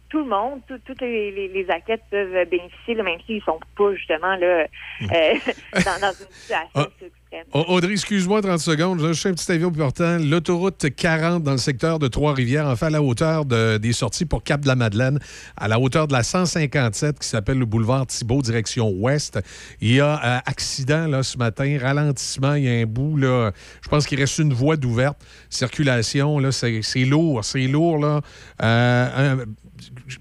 [0.10, 3.60] tout le monde, tout- tous les, les, les athlètes peuvent bénéficier, là, même s'ils sont
[3.78, 4.66] pas justement là, euh,
[5.74, 6.88] dans, dans une situation Ah.
[7.02, 7.12] extrême.
[7.52, 9.00] Audrey, excuse-moi 30 secondes.
[9.02, 10.18] Je fais un petit avion important.
[10.20, 14.24] L'autoroute 40 dans le secteur de Trois-Rivières, en fait, à la hauteur de- des sorties
[14.26, 15.20] pour Cap de la Madeleine,
[15.58, 19.38] à la hauteur de la 157 qui s'appelle le boulevard Thibault, direction ouest.
[19.82, 22.54] Il y a euh, accident là, ce matin, ralentissement.
[22.54, 23.52] Il y a un bout, là,
[23.84, 25.18] je pense qu'il reste une voie d'ouverte.
[25.50, 27.44] Circulation, là, c'est c'est lourd.
[27.44, 28.22] C'est lourd, là.
[28.64, 29.44] Euh, un-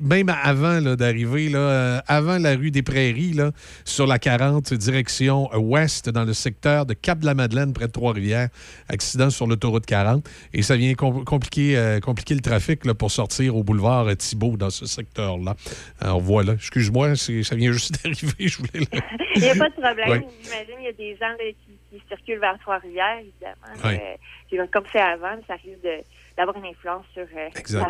[0.00, 3.50] même avant d'arriver, euh, avant la rue des Prairies, là,
[3.84, 8.48] sur la 40, direction ouest, dans le secteur de Cap-de-la-Madeleine, près de Trois-Rivières.
[8.88, 10.26] Accident sur l'autoroute 40.
[10.52, 14.56] Et ça vient com- compliquer, euh, compliquer le trafic là, pour sortir au boulevard Thibault,
[14.56, 15.54] dans ce secteur-là.
[16.00, 18.48] Alors voilà, excuse-moi, ça vient juste d'arriver.
[18.48, 18.86] Je voulais le-
[19.36, 20.08] Il n'y a pas de problème.
[20.08, 20.26] Ouais.
[20.42, 23.84] J'imagine qu'il y a des gens là, qui, qui circulent vers Trois-Rivières, évidemment.
[23.84, 24.00] Ouais.
[24.02, 26.02] Euh, comme c'est avant, ça risque de-
[26.36, 27.48] d'avoir une influence sur euh,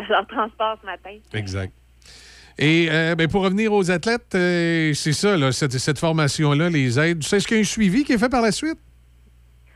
[0.09, 1.15] leur transport ce matin.
[1.33, 1.73] Exact.
[2.57, 6.97] Et euh, ben, pour revenir aux athlètes, euh, c'est ça, là, cette, cette formation-là, les
[6.99, 7.19] aides.
[7.19, 8.79] Est-ce qu'il y a un suivi qui est fait par la suite?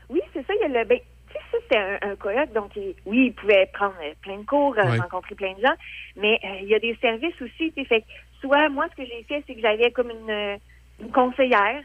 [0.08, 0.54] Oui, c'est ça.
[0.54, 0.88] Il y a le.
[0.88, 2.52] Ben, tu sais, ça, c'était un, un colloque.
[2.54, 5.74] Donc, il- oui, il pouvait prendre plein de cours, rencontrer plein de gens.
[6.16, 7.70] Mais euh, il y a des services aussi.
[7.84, 8.02] Fait
[8.40, 10.58] soit, moi, ce que j'ai fait, c'est que j'avais comme une,
[11.02, 11.82] une conseillère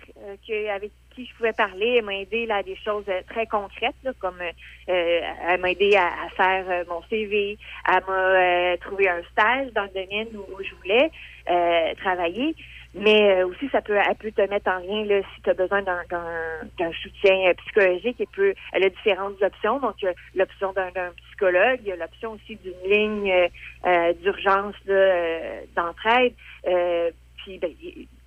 [0.74, 0.92] avec
[1.24, 1.96] je pouvais parler.
[1.98, 4.52] Elle m'a aidé là, à des choses euh, très concrètes, là, comme euh,
[4.90, 7.58] euh, elle m'a aidé à, faire mon CV.
[7.88, 11.10] Elle m'a trouvé un stage dans le domaine où, je voulais
[11.98, 12.56] travailler.
[12.98, 16.92] Mais aussi, ça peut, peut te mettre en lien là, si tu as besoin d'un,
[17.04, 18.16] soutien psychologique.
[18.20, 19.80] Elle, peut, elle a différentes options.
[19.80, 19.96] Donc,
[20.34, 23.50] l'option d'un, psychologue, il y a l'option aussi d'une ligne
[24.22, 24.76] d'urgence
[25.76, 26.34] d'entraide.
[27.44, 27.72] Puis, ben,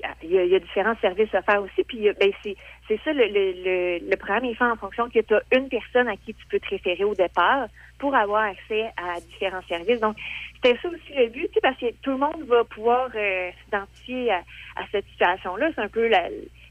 [0.01, 1.83] il il y, a, il y a différents services à faire aussi.
[1.85, 5.21] Puis, ben, c'est, c'est ça, le, le, le, le programme est fait en fonction que
[5.21, 7.67] tu as une personne à qui tu peux te référer au départ
[7.99, 10.01] pour avoir accès à différents services.
[10.01, 10.17] Donc,
[10.55, 14.43] c'était ça aussi le but, parce que tout le monde va pouvoir euh, s'identifier à,
[14.77, 15.71] à cette situation-là.
[15.75, 16.29] C'est un peu la,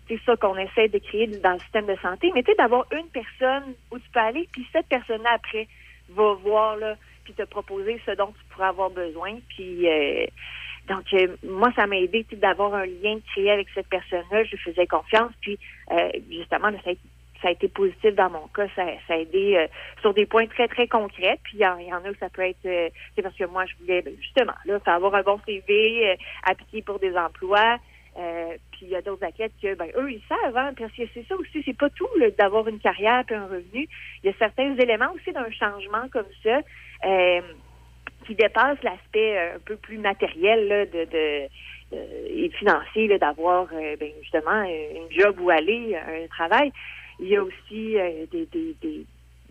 [0.07, 2.31] c'est ça qu'on essaie de créer dans le système de santé.
[2.33, 5.67] Mais tu sais, d'avoir une personne où tu peux aller, puis cette personne-là, après,
[6.09, 9.37] va voir, là, puis te proposer ce dont tu pourras avoir besoin.
[9.49, 10.25] Puis, euh,
[10.87, 14.43] donc, euh, moi, ça m'a aidé d'avoir un lien créé avec cette personne-là.
[14.45, 15.31] Je lui faisais confiance.
[15.41, 15.59] Puis,
[15.91, 16.93] euh, justement, là, ça, a,
[17.41, 18.67] ça a été positif dans mon cas.
[18.75, 19.67] Ça, a aidé euh,
[20.01, 21.39] sur des points très, très concrets.
[21.43, 22.65] Puis, il y, en- a où ça peut être...
[22.65, 26.15] euh, c'est parce que moi, je voulais, ben, justement, là, avoir un bon CV, euh,
[26.43, 27.77] appliquer pour des emplois.
[28.17, 31.03] Euh, puis il y a d'autres athlètes que, ben, eux, ils savent, hein, parce que
[31.13, 32.07] c'est ça aussi, c'est pas tout
[32.39, 33.87] d'avoir une carrière puis un revenu.
[34.23, 36.61] Il y a certains éléments aussi d'un changement comme ça
[38.27, 41.47] qui dépassent l'aspect euh, un peu plus matériel de, de-
[41.89, 46.71] et financier d'avoir euh, ben, justement une job où aller, un travail.
[47.19, 48.45] Il y a aussi euh, des,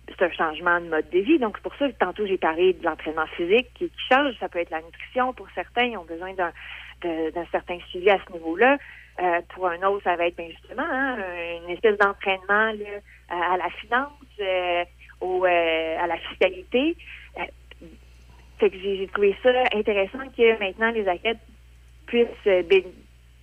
[0.08, 1.38] c'est un changement de mode de vie.
[1.38, 4.34] Donc, c'est pour ça que tantôt, j'ai parlé de l'entraînement physique qui, change.
[4.38, 5.32] Ça peut être la nutrition.
[5.32, 6.52] Pour certains, ils ont besoin d'un,
[7.50, 8.78] certain suivi à ce niveau-là.
[9.20, 11.16] Euh, pour un autre, ça va être bien justement hein,
[11.64, 12.72] une espèce d'entraînement
[13.30, 14.84] à, la finance, euh,
[15.22, 16.96] euh, à la fiscalité.
[18.58, 21.38] Fait que j'ai, trouvé ça intéressant que maintenant les athlètes
[22.06, 22.86] puissent euh, bé-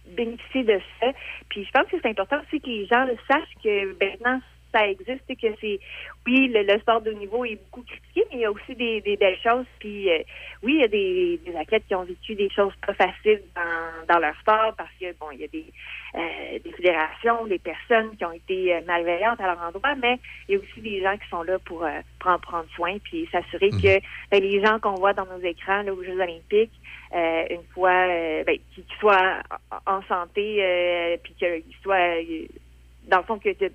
[0.08, 1.08] bénéficier de ça.
[1.50, 4.40] Puis je pense que c'est important aussi que les gens le sachent que maintenant
[4.74, 5.80] ça existe et que c'est
[6.26, 8.76] oui le, le sport de haut niveau est beaucoup critiqué mais il y a aussi
[8.76, 9.66] des, des belles choses.
[9.80, 10.20] Puis euh,
[10.64, 14.14] oui il y a des, des athlètes qui ont vécu des choses pas faciles dans,
[14.14, 15.66] dans leur sport parce que bon il y a des
[16.16, 20.56] euh, des fédérations des personnes qui ont été euh, malveillantes à leur endroit mais il
[20.56, 23.28] y a aussi des gens qui sont là pour, euh, pour en prendre soin puis
[23.32, 24.00] s'assurer que
[24.32, 26.72] ben, les gens qu'on voit dans nos écrans là, aux Jeux olympiques
[27.14, 29.44] euh, une fois euh, ben, qu'ils soient
[29.86, 32.18] en santé euh, puis qu'ils soient
[33.08, 33.72] dans le fond que de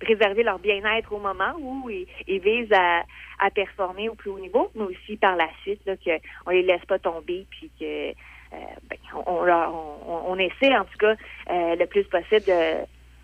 [0.00, 3.02] préserver leur bien-être au moment où ils, visent à,
[3.38, 6.84] à performer au plus haut niveau, mais aussi par la suite, là, qu'on les laisse
[6.86, 8.56] pas tomber, puis que euh,
[8.88, 11.14] ben, on, on, on, essaie en tout cas
[11.50, 12.44] euh, le plus possible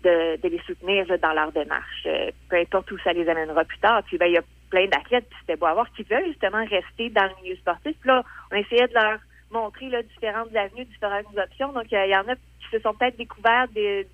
[0.03, 3.77] de, de, les soutenir dans leur démarche, euh, peu importe où ça les amènera plus
[3.79, 4.01] tard.
[4.03, 6.65] Puis ben, il y a plein d'athlètes, puis c'était beau à voir, qui veulent justement
[6.65, 7.95] rester dans le milieu sportif.
[7.99, 9.19] Puis là, on essayait de leur
[9.51, 11.73] montrer différentes avenues, différentes options.
[11.73, 14.07] Donc, il y en a qui se sont peut-être découverts des,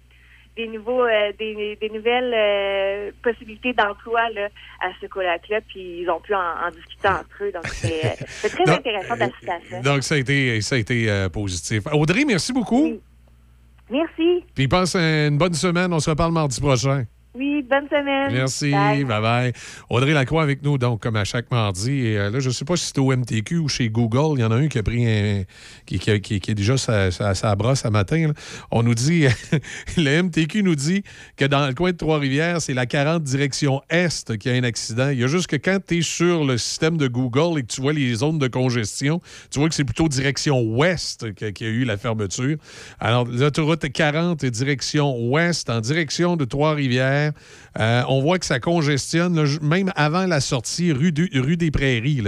[0.55, 4.47] des nouveaux, euh, des, des nouvelles euh, possibilités d'emploi là,
[4.81, 7.51] à ce colloque-là, puis ils ont pu en, en discuter entre eux.
[7.51, 9.79] Donc, c'est euh, c'est très Donc, intéressant d'assister à ça.
[9.81, 11.83] Donc, ça a été, ça a été euh, positif.
[11.91, 12.99] Audrey, merci beaucoup.
[13.89, 14.43] Merci.
[14.55, 15.93] Puis passe une bonne semaine.
[15.93, 17.05] On se reparle mardi prochain.
[17.37, 18.31] Oui, bonne semaine.
[18.31, 19.03] Merci, Bye.
[19.03, 19.53] bye bye.
[19.89, 21.91] Audrey Lacroix avec nous, donc, comme à chaque mardi.
[22.07, 24.39] Et euh, là, je ne sais pas si c'est au MTQ ou chez Google.
[24.39, 25.43] Il y en a un qui a pris un.
[25.85, 28.27] qui, qui, qui- qui est déjà sa, sa, sa brosse à matin.
[28.27, 28.33] là.
[28.71, 29.25] On nous dit.
[29.97, 31.03] le MTQ nous dit
[31.35, 35.09] que dans le coin de Trois-Rivières, c'est la 40 direction Est qui a un accident.
[35.09, 37.67] Il y a juste que quand tu es sur le système de Google et que
[37.67, 39.19] tu vois les zones de congestion,
[39.51, 42.55] tu vois que c'est plutôt direction Ouest qu'il y a eu la fermeture.
[42.99, 47.24] Alors, l'autoroute 40 est direction Ouest, en direction de Trois-Rivières.
[47.79, 52.23] Euh, on voit que ça congestionne, même avant la sortie rue, des Prairies.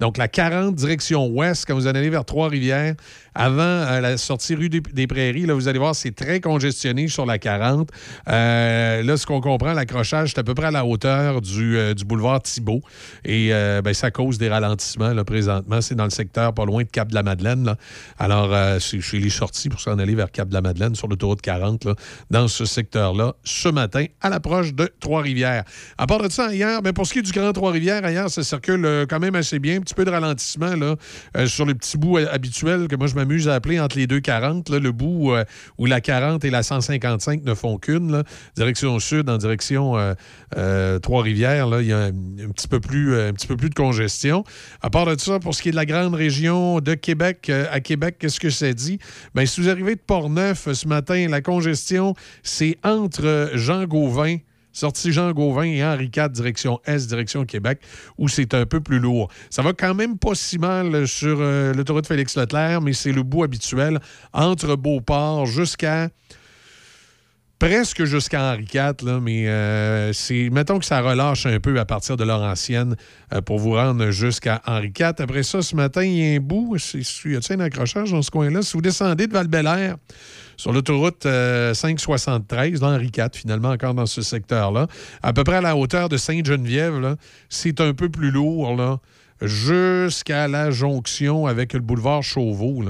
[0.00, 2.94] Donc, la 40 direction Ouest, quand vous en allez vers Trois-Rivières,
[3.34, 7.24] avant euh, la sortie rue des, Prairies, là, vous allez voir, c'est très congestionné sur
[7.24, 7.90] la 40.
[8.28, 12.42] Euh, là, ce qu'on comprend, l'accrochage, c'est à peu près à la hauteur du, boulevard
[12.42, 12.80] Thibault.
[13.24, 15.80] Et ben, ça cause des ralentissements présentement.
[15.80, 17.74] C'est dans le secteur pas loin de Cap-de-la-Madeleine.
[18.18, 21.94] Alors, c'est chez les sorties pour s'en aller vers Cap-de-la-Madeleine sur l'autoroute 40, là,
[22.30, 25.64] dans ce secteur-là, ce matin, à l'approche de Trois-Rivières.
[25.98, 28.44] À part de ça, hier, ben, pour ce qui est du Grand Trois-Rivières, ailleurs, ça
[28.44, 29.78] circule euh, quand même assez bien.
[29.78, 30.94] Un petit peu de ralentissement là,
[31.36, 34.06] euh, sur le petit bout euh, habituel que moi, je m'amuse à appeler entre les
[34.06, 35.34] deux 40, là, le bout
[35.78, 38.22] où la 40 et la 155 ne font qu'une,
[38.54, 39.94] direction sud, en direction
[40.56, 41.80] euh, Trois-Rivières.
[41.80, 44.44] Il y a un, petit peu plus, euh, un petit peu plus de congestion.
[44.80, 47.66] À part de ça, pour ce qui est de la grande région de Québec, euh,
[47.70, 48.98] à Québec, qu'est-ce que ça dit?
[49.34, 54.38] Bien, si vous arrivez de Portneuf ce matin, la congestion, c'est entre Jean Gauvin
[54.78, 57.80] Sortie Jean Gauvin et Henri IV, direction Est, direction Québec,
[58.16, 59.28] où c'est un peu plus lourd.
[59.50, 63.42] Ça va quand même pas si mal sur euh, l'autoroute Félix-Leclerc, mais c'est le bout
[63.42, 63.98] habituel
[64.32, 66.10] entre Beauport jusqu'à
[67.58, 72.16] presque jusqu'à Henri IV, mais euh, c'est, mettons que ça relâche un peu à partir
[72.16, 72.96] de Laurentienne
[73.32, 75.14] euh, pour vous rendre jusqu'à Henri IV.
[75.18, 78.22] Après ça, ce matin, il y a un bout, c'est, y a un accrochage dans
[78.22, 78.62] ce coin-là?
[78.62, 79.48] Si vous descendez de val
[80.56, 84.86] sur l'autoroute euh, 573, dans Henri IV, finalement, encore dans ce secteur-là,
[85.22, 87.16] à peu près à la hauteur de Sainte-Geneviève,
[87.48, 89.00] c'est un peu plus lourd,
[89.40, 92.84] jusqu'à la jonction avec le boulevard Chauveau.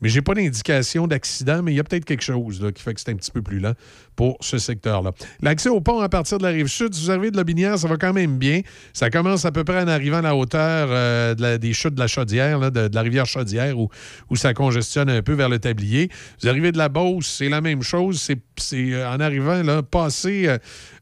[0.00, 2.94] Mais j'ai pas d'indication d'accident, mais il y a peut-être quelque chose là, qui fait
[2.94, 3.74] que c'est un petit peu plus lent
[4.16, 5.12] pour ce secteur-là.
[5.40, 7.78] L'accès au pont à partir de la rive sud, si vous arrivez de la Binière,
[7.78, 8.60] ça va quand même bien.
[8.92, 12.06] Ça commence à peu près en arrivant à la hauteur euh, des chutes de la
[12.06, 13.88] Chaudière, de, la rivière Chaudière, où,
[14.34, 16.10] ça congestionne un peu vers le tablier.
[16.42, 18.20] Vous arrivez de la Beauce, c'est la même chose.
[18.20, 20.58] C'est, euh, en arrivant, là, passer,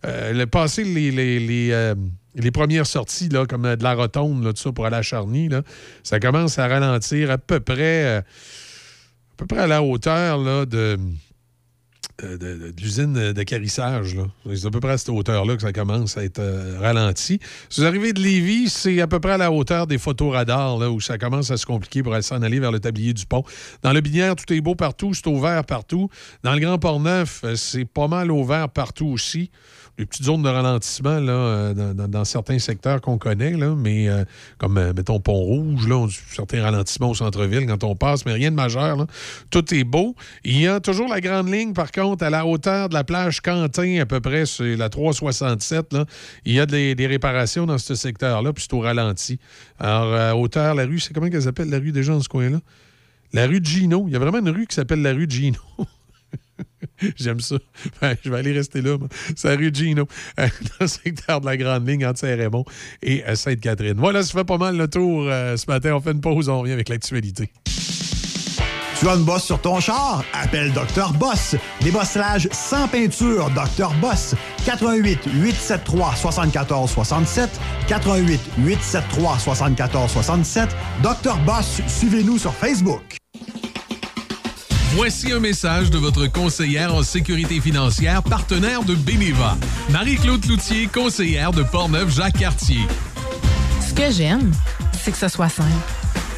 [0.07, 0.47] euh,
[0.85, 1.95] les,
[2.35, 5.63] les, premières sorties, là, comme de la rotonde, tout ça, pour aller à Charny, là,
[6.05, 8.23] ça commence à ralentir à peu près,
[9.39, 10.99] peu près à la hauteur là, de,
[12.23, 14.27] de, de- de l'usine de là.
[14.57, 17.39] C'est à peu près à cette hauteur-là que ça commence à être euh, ralenti.
[17.69, 20.91] Si vous arrivez de Lévis, c'est à peu près à la hauteur des photoradars, là,
[20.91, 23.45] où ça commence à se compliquer pour aller s'en aller vers le tablier du pont.
[23.83, 26.09] Dans le Binière, tout est beau partout, c'est ouvert partout.
[26.43, 29.51] Dans le Grand Port-Neuf, euh, c'est pas mal ouvert partout aussi.
[30.01, 34.25] Les petites zones de ralentissement là, euh, dans, certains secteurs qu'on connaît, là, mais euh,
[34.57, 38.53] comme, euh, mettons, Pont-Rouge, là, on- certains ralentissements au centre-ville quand on passe, mais rien
[38.53, 38.97] de majeur.
[39.51, 40.15] Tout est beau.
[40.45, 43.41] Il y a toujours la grande ligne, par contre, à la hauteur de la plage
[43.41, 45.93] Quentin, à peu près, c'est la 367.
[45.93, 46.05] Là.
[46.45, 49.39] Il y a des, des réparations dans ce secteur-là, puis c'est au ralenti.
[49.79, 52.59] Alors, à hauteur, la rue, c'est comment qu'elle s'appelle, la rue déjà dans ce coin-là?
[53.33, 54.05] La rue Gino.
[54.07, 55.59] Il y a vraiment une rue qui s'appelle la rue Gino.
[57.17, 57.57] J'aime ça.
[58.01, 58.97] Ben, je vais aller rester là.
[59.37, 60.07] C'est rue Gino,
[60.41, 62.65] euh, dans le secteur de la Grande Ligne entre Saint-Raymond
[63.03, 63.97] et euh, Sainte-Catherine.
[63.97, 65.95] Voilà, ça fait pas mal le tour euh, ce matin.
[65.95, 67.51] On fait une pause, on revient avec l'actualité.
[68.99, 70.25] Tu as une bosse sur ton char?
[70.33, 71.13] Appelle Dr.
[71.13, 71.55] Boss.
[71.81, 73.93] Débossage sans peinture, Dr.
[74.01, 74.35] Boss.
[74.67, 77.49] 88 873 74 67
[77.87, 80.69] 88 873 74 67
[81.03, 81.37] Dr.
[81.47, 83.19] Boss, suivez-nous sur Facebook.
[84.95, 89.57] Voici un message de votre conseillère en sécurité financière, partenaire de Beneva.
[89.91, 92.81] Marie-Claude Cloutier, conseillère de Portneuf-Jacques-Cartier.
[93.87, 94.51] Ce que j'aime,
[95.05, 95.69] c'est que ce soit simple.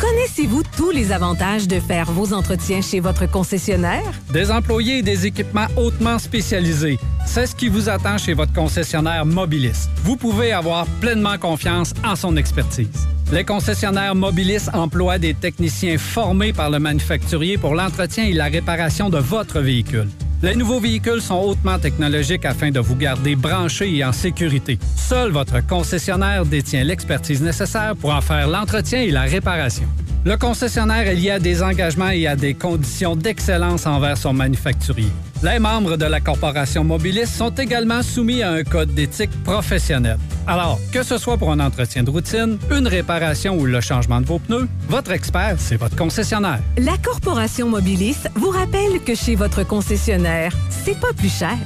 [0.04, 4.12] Connaissez-vous tous les avantages de faire vos entretiens chez votre concessionnaire?
[4.34, 7.00] Des employés et des équipements hautement spécialisés.
[7.26, 9.88] C'est ce qui vous attend chez votre concessionnaire Mobilis.
[10.04, 13.08] Vous pouvez avoir pleinement confiance en son expertise.
[13.32, 19.10] Les concessionnaires Mobilis emploient des techniciens formés par le manufacturier pour l'entretien et la réparation
[19.10, 20.10] de votre véhicule.
[20.44, 24.78] Les nouveaux véhicules sont hautement technologiques afin de vous garder branché et en sécurité.
[24.98, 29.88] Seul votre concessionnaire détient l'expertise nécessaire pour en faire l'entretien et la réparation.
[30.26, 35.12] Le concessionnaire est lié à des engagements et à des conditions d'excellence envers son manufacturier.
[35.44, 40.18] Les membres de la corporation Mobilis sont également soumis à un code d'éthique professionnelle.
[40.48, 44.26] Alors, que ce soit pour un entretien de routine, une réparation ou le changement de
[44.26, 46.62] vos pneus, votre expert, c'est votre concessionnaire.
[46.78, 51.58] La Corporation Mobilis vous rappelle que chez votre concessionnaire, c'est pas plus cher.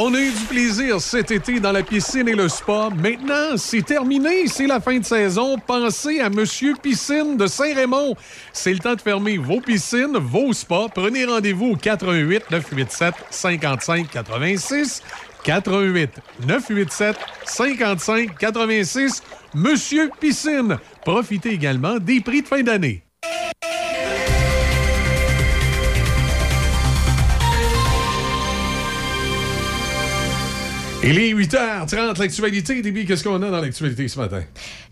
[0.00, 2.88] On a eu du plaisir cet été dans la piscine et le spa.
[2.94, 4.46] Maintenant, c'est terminé.
[4.46, 5.58] C'est la fin de saison.
[5.58, 8.14] Pensez à Monsieur Piscine de Saint-Raymond.
[8.52, 10.86] C'est le temps de fermer vos piscines, vos spas.
[10.94, 15.02] Prenez rendez-vous au 88 987 55 86.
[15.42, 16.10] 88
[16.46, 19.24] 987 55 86.
[19.52, 20.78] Monsieur Piscine.
[21.04, 23.02] Profitez également des prix de fin d'année.
[31.04, 32.82] Il est 8h30, l'actualité.
[32.82, 34.42] Déby, qu'est-ce qu'on a dans l'actualité ce matin?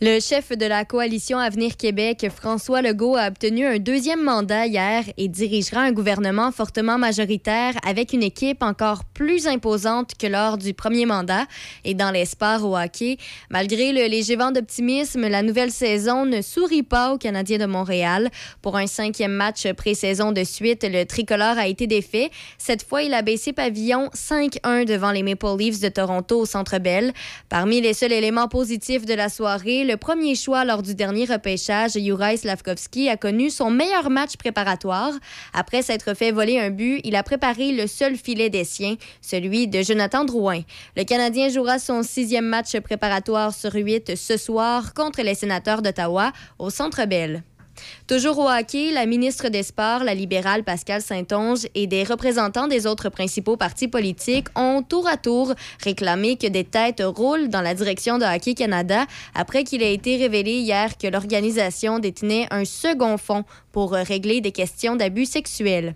[0.01, 5.03] Le chef de la coalition Avenir Québec, François Legault, a obtenu un deuxième mandat hier
[5.17, 10.75] et dirigera un gouvernement fortement majoritaire avec une équipe encore plus imposante que lors du
[10.75, 11.45] premier mandat.
[11.85, 13.17] Et dans les sports au hockey,
[13.51, 18.31] malgré le léger vent d'optimisme, la nouvelle saison ne sourit pas aux Canadiens de Montréal.
[18.63, 22.31] Pour un cinquième match pré-saison de suite, le tricolore a été défait.
[22.59, 26.79] Cette fois, il a baissé pavillon 5-1 devant les Maple Leafs de Toronto au Centre
[26.79, 27.13] Bell.
[27.49, 31.93] Parmi les seuls éléments positifs de la soirée, le premier choix lors du dernier repêchage,
[31.93, 35.13] Juraj Slavkovski, a connu son meilleur match préparatoire.
[35.55, 39.69] Après s'être fait voler un but, il a préparé le seul filet des siens, celui
[39.69, 40.61] de Jonathan Drouin.
[40.97, 46.33] Le Canadien jouera son sixième match préparatoire sur huit ce soir contre les sénateurs d'Ottawa
[46.59, 47.43] au Centre Bell.
[48.07, 52.87] Toujours au hockey, la ministre des Sports, la libérale Pascal Saint-Onge et des représentants des
[52.87, 57.75] autres principaux partis politiques ont tour à tour réclamé que des têtes roulent dans la
[57.75, 63.19] direction de Hockey Canada après qu'il a été révélé hier que l'organisation détenait un second
[63.19, 65.95] fonds pour régler des questions d'abus sexuels.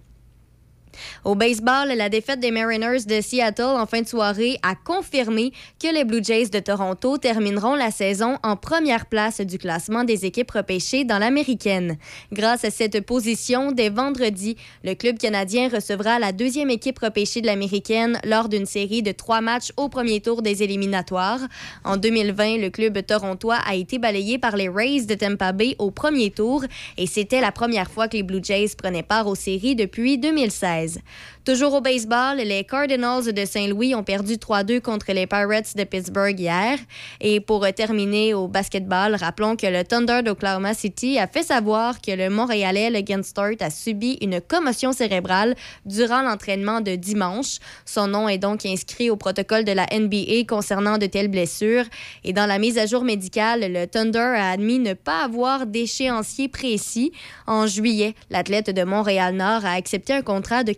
[1.24, 5.92] Au baseball, la défaite des Mariners de Seattle en fin de soirée a confirmé que
[5.92, 10.50] les Blue Jays de Toronto termineront la saison en première place du classement des équipes
[10.50, 11.96] repêchées dans l'américaine.
[12.32, 17.46] Grâce à cette position, dès vendredi, le club canadien recevra la deuxième équipe repêchée de
[17.46, 21.40] l'américaine lors d'une série de trois matchs au premier tour des éliminatoires.
[21.84, 25.90] En 2020, le club torontois a été balayé par les Rays de Tampa Bay au
[25.90, 26.64] premier tour
[26.96, 30.89] et c'était la première fois que les Blue Jays prenaient part aux séries depuis 2016.
[30.90, 31.02] française.
[31.50, 36.38] Toujours au baseball, les Cardinals de Saint-Louis ont perdu 3-2 contre les Pirates de Pittsburgh
[36.38, 36.78] hier.
[37.20, 42.12] Et pour terminer au basketball, rappelons que le Thunder d'Oklahoma City a fait savoir que
[42.12, 42.92] le Montréalais
[43.24, 47.58] Start a subi une commotion cérébrale durant l'entraînement de dimanche.
[47.84, 51.86] Son nom est donc inscrit au protocole de la NBA concernant de telles blessures.
[52.22, 56.46] Et dans la mise à jour médicale, le Thunder a admis ne pas avoir d'échéancier
[56.46, 57.10] précis.
[57.48, 60.72] En juillet, l'athlète de Montréal-Nord a accepté un contrat de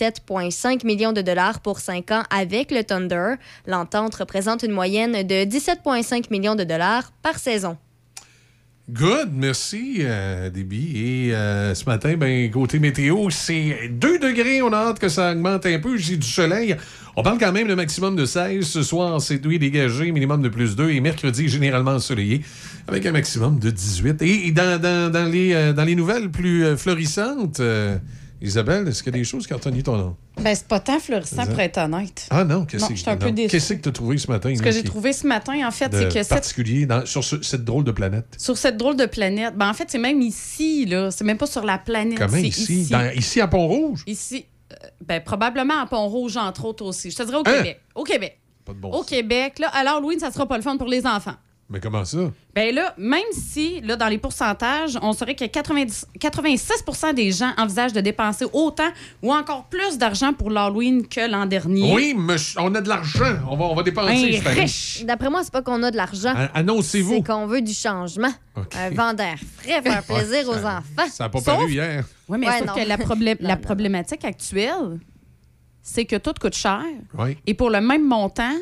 [0.00, 3.34] 87,5 millions de dollars pour 5 ans avec le Thunder.
[3.66, 7.76] L'entente représente une moyenne de 17,5 millions de dollars par saison.
[8.88, 10.92] Good, merci, euh, Déby.
[10.96, 14.62] Et euh, ce matin, ben, côté météo, c'est 2 degrés.
[14.62, 15.96] On a hâte que ça augmente un peu.
[15.96, 16.74] J'ai du soleil.
[17.14, 18.66] On parle quand même de maximum de 16.
[18.66, 20.90] Ce soir, c'est nuit dégagé, minimum de plus 2.
[20.90, 22.42] Et mercredi, généralement ensoleillé,
[22.88, 24.22] avec un maximum de 18.
[24.22, 27.60] Et euh, dans les nouvelles plus euh, florissantes,
[28.42, 30.16] Isabelle, est-ce qu'il y a des choses qui ont retenu ton nom?
[30.40, 32.26] Ben, c'est pas tant florissant pour être honnête.
[32.30, 33.46] Ah non, qu'est-ce que.
[33.48, 34.54] Qu'est-ce que tu as trouvé ce matin?
[34.56, 37.42] Ce que j'ai trouvé ce matin, en fait, c'est que cette, particulier dans- sur ce-
[37.42, 38.26] cette drôle de planète?
[38.38, 41.10] sur cette drôle de planète, ben, en fait, c'est même ici, là.
[41.10, 42.18] C'est même pas sur la planète.
[42.18, 42.86] Comment ici?
[42.90, 44.04] Dans- ici à Pont-Rouge?
[44.06, 44.46] Ici.
[44.72, 47.10] euh, ben, probablement à Pont-Rouge, entre autres aussi.
[47.10, 47.56] Je te dirais au Hein?
[47.56, 47.80] Québec.
[47.94, 48.38] Au Québec.
[48.64, 49.68] Pas de bon Au Québec, là.
[49.74, 51.34] Alors, Louis, ça sera pas le fun pour les enfants.
[51.72, 52.18] Mais comment ça?
[52.52, 56.82] Ben là, même si, là, dans les pourcentages, on saurait que 90 86
[57.14, 58.88] des gens envisagent de dépenser autant
[59.22, 61.94] ou encore plus d'argent pour l'Halloween que l'an dernier.
[61.94, 63.36] Oui, mais on a de l'argent.
[63.48, 64.42] On va, on va dépenser.
[64.44, 65.04] Un riche.
[65.04, 66.34] D'après moi, c'est pas qu'on a de l'argent.
[66.34, 67.14] An- Annoncez-vous.
[67.14, 68.32] C'est qu'on veut du changement.
[68.74, 71.08] Un vent d'air frais, faire plaisir aux enfants.
[71.08, 72.04] Ça n'a pas Sauf- paru hier.
[72.28, 72.74] Oui, mais Ouais, sauf non.
[72.74, 74.98] que la, problé- la problématique actuelle,
[75.82, 76.82] c'est que tout coûte cher.
[77.16, 77.36] Oui.
[77.46, 78.54] Et pour le même montant,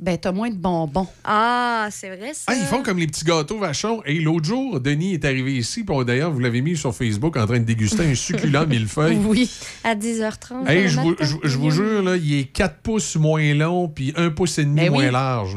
[0.00, 1.08] ben, t'as moins de bonbons.
[1.24, 2.44] Ah, c'est vrai, ça.
[2.46, 4.00] Ah, ils font comme les petits gâteaux vachons.
[4.06, 5.82] Et l'autre jour, Denis est arrivé ici.
[5.82, 9.16] Pour d'ailleurs, vous l'avez mis sur Facebook en train de déguster un succulent millefeuille.
[9.16, 9.50] Oui.
[9.82, 10.68] À 10h30.
[10.68, 11.24] Hey, je vous, matin.
[11.24, 14.64] je- je vous jure, là, il est 4 pouces moins long puis 1 pouce et
[14.64, 15.10] demi Ben moins oui.
[15.12, 15.56] large.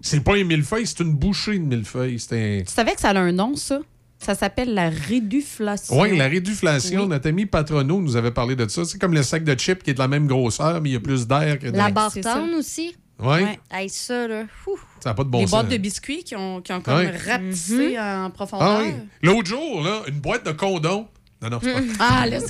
[0.00, 2.18] C'est pas un millefeuille, c'est une bouchée de millefeuille.
[2.18, 2.62] C'est un...
[2.64, 3.80] Tu savais que ça a un nom, ça?
[4.18, 6.00] Ça s'appelle la réduflation.
[6.00, 7.02] Oui, la réduflation.
[7.02, 7.08] Oui.
[7.08, 8.84] Notre ami Patrono nous avait parlé de ça.
[8.84, 10.96] C'est comme le sac de chips qui est de la même grosseur, mais il y
[10.96, 11.90] a plus d'air que de La
[12.22, 12.42] ça.
[12.58, 12.96] aussi?
[13.20, 13.58] Ouais.
[13.70, 14.42] Hey, ça, là.
[14.66, 14.78] Ouh.
[15.00, 15.50] Ça n'a pas de bon Les sens.
[15.52, 17.16] boîtes de biscuits qui ont, qui ont comme Ouais.
[17.16, 18.68] rapetissé en profondeur.
[18.68, 18.92] Ah oui.
[19.22, 21.06] L'autre jour, là, une boîte de condoms.
[21.42, 22.04] Non, non, c'est pas.
[22.22, 22.46] Ah, laisse.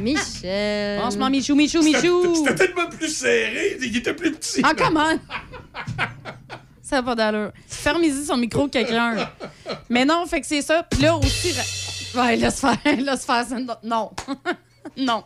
[0.00, 1.00] Michel.
[1.00, 2.34] Franchement, Michou, Michou, Michou.
[2.46, 3.76] C'était tellement plus serré.
[3.82, 4.60] Il était plus petit.
[4.62, 5.18] Ah, comment?
[6.82, 7.50] Ça n'a pas d'allure.
[7.66, 9.28] Fermez-y son micro, quelqu'un.
[9.90, 10.84] Mais non, fait que c'est ça.
[10.88, 11.54] Puis là aussi.
[12.16, 12.78] Ouais, laisse faire.
[12.98, 13.44] Laisse faire.
[13.44, 13.56] ça.
[13.82, 14.12] Non.
[14.96, 15.24] non.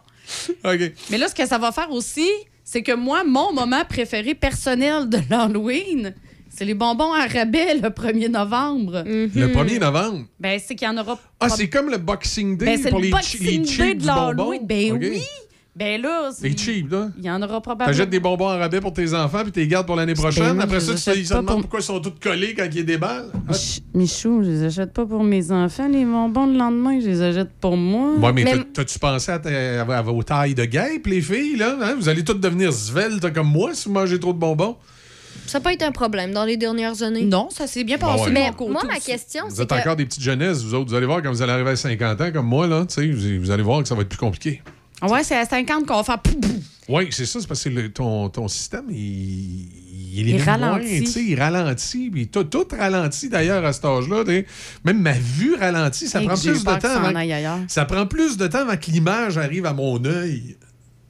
[0.65, 0.81] OK.
[1.11, 2.27] Mais là, ce que ça va faire aussi,
[2.73, 6.15] c'est que moi, mon moment préféré personnel de l'Halloween,
[6.49, 9.03] c'est les bonbons à rabais le 1er novembre.
[9.05, 10.27] Le 1er novembre?
[10.39, 13.01] Ben, c'est qu'il y en aura Ah, c'est comme le Boxing Day Ben, c'est pour
[13.01, 14.67] le les, chi- les Boxing cheap Day de l'Halloween.
[14.67, 15.21] Ben oui.
[15.77, 17.09] Ben là, c'est- cheap, là.
[17.17, 17.97] il y en aura probablement.
[17.97, 20.55] T'achètes des bonbons en rabais pour tes enfants puis tu les gardes pour l'année prochaine.
[20.55, 22.13] moi, Après ça, tu te- achète ils se pas demandent pour- pourquoi ils sont tous
[22.21, 23.31] collés quand ils déballent.
[23.49, 27.07] Ah, Ch- Michou, je les achète pas pour mes enfants, les bonbons le lendemain, je
[27.07, 28.15] les achète pour moi.
[28.17, 31.57] Ouais, mais, Mais- t'as- t'as-tu pensé à, ta- à vos tailles de guêpes, les filles,
[31.57, 31.77] là?
[31.81, 31.95] hein?
[31.97, 34.77] Vous allez toutes devenir sveltes comme moi si vous mangez trop de bonbons?
[35.47, 37.23] Ça n'a pas été un problème dans les dernières années.
[37.25, 39.75] Non, ça s'est bien passé Mais moi, ma question, Vous c'est êtes que...
[39.77, 40.91] encore des petites jeunesses, vous autres.
[40.91, 43.07] Vous allez voir quand vous allez arriver à 50 ans, comme moi, là, tu sais,
[43.11, 44.61] vous, vous allez voir que ça va être plus compliqué.
[45.03, 46.21] Ouais, c'est à 50 qu'on va faire.
[46.21, 46.51] pouf, pouf.
[46.89, 51.27] Oui, c'est ça, c'est parce que le- ton, ton système, il, il, Il moins, ralentit.
[51.29, 54.25] il ralentit, puis tout, tout ralentit d'ailleurs à cet âge-là.
[54.85, 56.89] Même ma vue ralentit, ça prend plus temps.
[56.89, 57.13] ça avant-
[57.85, 60.57] prend plus de temps avant que l'image arrive à mon œil.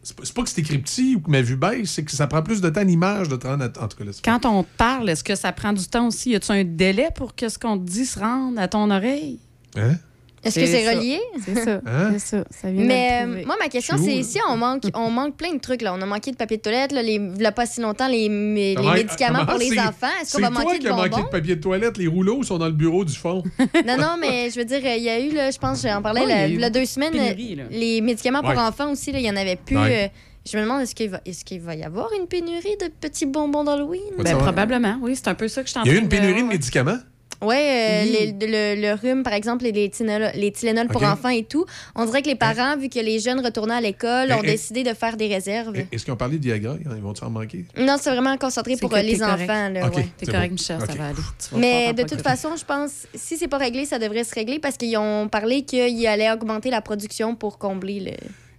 [0.03, 2.27] C'est pas, pas que c'est écrit petit ou que ma vue baisse, c'est que ça
[2.27, 4.63] prend plus de temps l'image de te rendre à- En tout cas, là, Quand on
[4.65, 6.31] te parle, est-ce que ça prend du temps aussi?
[6.31, 9.39] Y a-tu un délai pour que ce qu'on te dit se rende à ton oreille?
[9.77, 9.97] Hein?
[10.43, 11.21] Est-ce que c'est relié?
[11.45, 11.81] C'est ça.
[11.87, 12.13] Hein?
[12.13, 12.45] C'est ça.
[12.51, 15.61] Ça vient Mais euh, moi, ma question, c'est ici, on manque, on manque plein de
[15.61, 15.83] trucs.
[15.83, 15.93] Là.
[15.95, 18.77] On a manqué de papier de toilette, là, les, a pas si longtemps, les, les
[18.95, 20.07] médicaments pour les c'est- enfants.
[20.23, 21.23] Est-ce qu'on C'est va toi manquer qui de as manqué bonbons?
[21.25, 21.99] de papier de toilette?
[21.99, 23.43] Les rouleaux sont dans le bureau du fond.
[23.87, 26.23] Non, non, mais je veux dire, il y a eu, là, je pense, j'en parlais
[26.23, 27.65] il y a y a deux semaines, pénurie, là.
[27.71, 28.57] les médicaments pour Ouais.
[28.59, 29.77] enfants aussi, il y en avait plus.
[29.77, 30.05] Ouais.
[30.05, 30.09] euh,
[30.51, 33.27] je me demande, est-ce qu'il va, est qu'il va y avoir une pénurie de petits
[33.27, 34.01] bonbons d'Halloween?
[34.19, 35.15] Ben, probablement, oui.
[35.15, 36.49] C'est un peu ça que je suis en Il y a eu une pénurie de
[36.49, 36.97] médicaments?
[37.43, 38.35] Oui, euh, Oui.
[38.39, 38.47] les-
[38.77, 41.65] le, le rhume, par exemple, et les, Tylenol, les Tylenol pour enfants et tout.
[41.95, 44.51] On dirait que les parents, vu que les jeunes retournaient à l'école, ont Eh, eh.
[44.53, 45.75] décidé de faire des réserves.
[45.91, 46.77] Est-ce qu'ils ont parlé de Viagra?
[46.81, 47.65] Ils vont-ils en manquer?
[47.79, 49.43] Non, c'est vraiment concentré pour euh, les correct.
[49.51, 49.69] enfants.
[49.71, 49.91] Là, ouais.
[50.19, 50.55] T'es C'est correct, bon.
[50.55, 51.17] Michel, ça va aller.
[51.57, 54.77] Mais de toute façon, je pense, si c'est pas réglé, ça devrait se régler parce
[54.77, 58.13] qu'ils ont parlé qu'ils allaient augmenter la production pour combler le.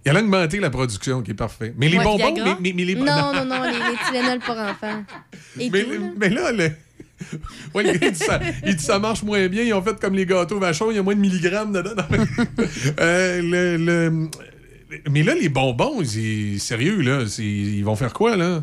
[0.04, 1.72] Il a augmenté la production, qui est parfait.
[1.76, 4.56] Mais les Ouais, bonbons, mais, mais- mais les Non, non, non, les, les Tylenol pour
[4.58, 5.04] enfants.
[5.60, 5.98] Et mais, tout, là.
[6.16, 6.70] mais là, le...
[7.74, 9.62] ouais, il, dit ça, il dit ça marche moins bien.
[9.62, 11.94] Ils ont fait comme les gâteaux vachons, il y a moins de milligrammes dedans.
[13.00, 14.28] Euh, le, le-
[15.10, 17.24] Mais là, les bonbons, c'est sérieux, là.
[17.38, 18.62] Ils vont faire quoi, là?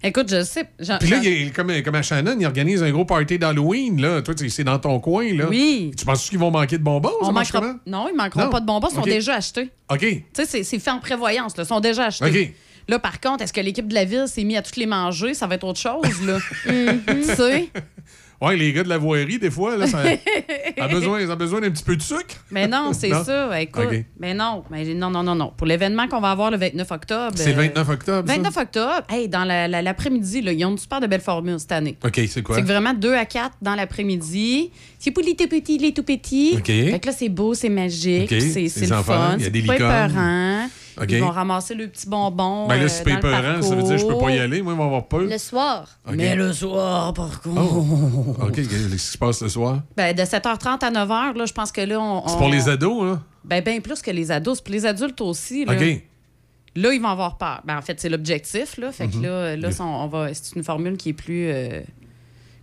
[0.00, 0.64] Écoute, je sais.
[0.78, 4.22] Puis là, il comme, comme à Shannon, ils organisent un gros party d'Halloween, là.
[4.22, 5.46] Toi, c'est dans ton coin, là.
[5.48, 5.90] Oui.
[5.98, 7.10] Tu penses qu'ils vont manquer de bonbons?
[7.20, 7.74] On manquera...
[7.84, 8.50] Non, ils manqueront Non.
[8.50, 9.70] pas de bonbons, ils sont déjà achetés.
[9.90, 9.98] OK.
[10.00, 12.26] Tu sais, c'est- c'est fait en prévoyance, là, ils sont déjà achetés.
[12.26, 12.54] OK.
[12.88, 15.34] Là, par contre, est-ce que l'équipe de la ville s'est mise à toutes les manger?
[15.34, 16.38] Ça va être autre chose, là.
[17.06, 17.68] tu sais?
[18.40, 20.10] Ouais, les gars de la voirie, des fois, là, ça, ça
[20.84, 22.36] a besoin, ça a besoin d'un petit peu de sucre.
[22.52, 23.60] Mais non, c'est ça.
[23.60, 24.04] Écoute, OK.
[24.20, 25.52] mais non, mais non, non, non, non.
[25.56, 27.32] Pour l'événement qu'on va avoir le 29 octobre.
[27.34, 28.34] C'est le euh, 29 octobre, ça?
[28.36, 29.02] 29 octobre.
[29.10, 31.96] Hey, dans la- la- l'après-midi, là, ils ont une super de belle formule cette année.
[32.04, 32.54] OK, c'est quoi?
[32.54, 34.70] C'est que vraiment 2 à 4 dans l'après-midi.
[35.00, 36.54] C'est pour les tout petits, les tout petits.
[36.58, 36.66] OK.
[36.66, 39.34] Fait que là, c'est beau, c'est magique, c'est le enfants, fun.
[39.38, 40.10] il y a des pas licornes.
[40.10, 40.68] épeurant.
[41.08, 42.66] Ils vont ramasser le petit bonbon.
[42.68, 44.62] Ben là, euh, c'est le épeurant, ça veut dire que je peux pas y aller.
[44.62, 45.20] Moi, ils vont avoir peur.
[45.20, 45.88] Le soir.
[46.10, 47.60] Mais le soir, par contre.
[47.60, 48.36] Oh.
[48.42, 49.80] OK, qu'est-ce qui se passe ce soir?
[49.96, 52.26] Ben, de 7h30 à 9h, là, je pense que là, on.
[52.26, 53.22] C'est on- pour les ados, hein?
[53.44, 54.58] Ben, bien plus que les ados.
[54.58, 55.64] C'est pour les adultes aussi.
[55.64, 55.72] Là.
[55.74, 56.02] OK.
[56.76, 57.60] Là, ils vont avoir peur.
[57.64, 58.76] Ben, en fait, c'est l'objectif.
[58.76, 58.92] Là.
[58.92, 59.22] Fait que Mhm.
[59.24, 61.80] là, là on, on va, c'est une formule qui est plus, euh,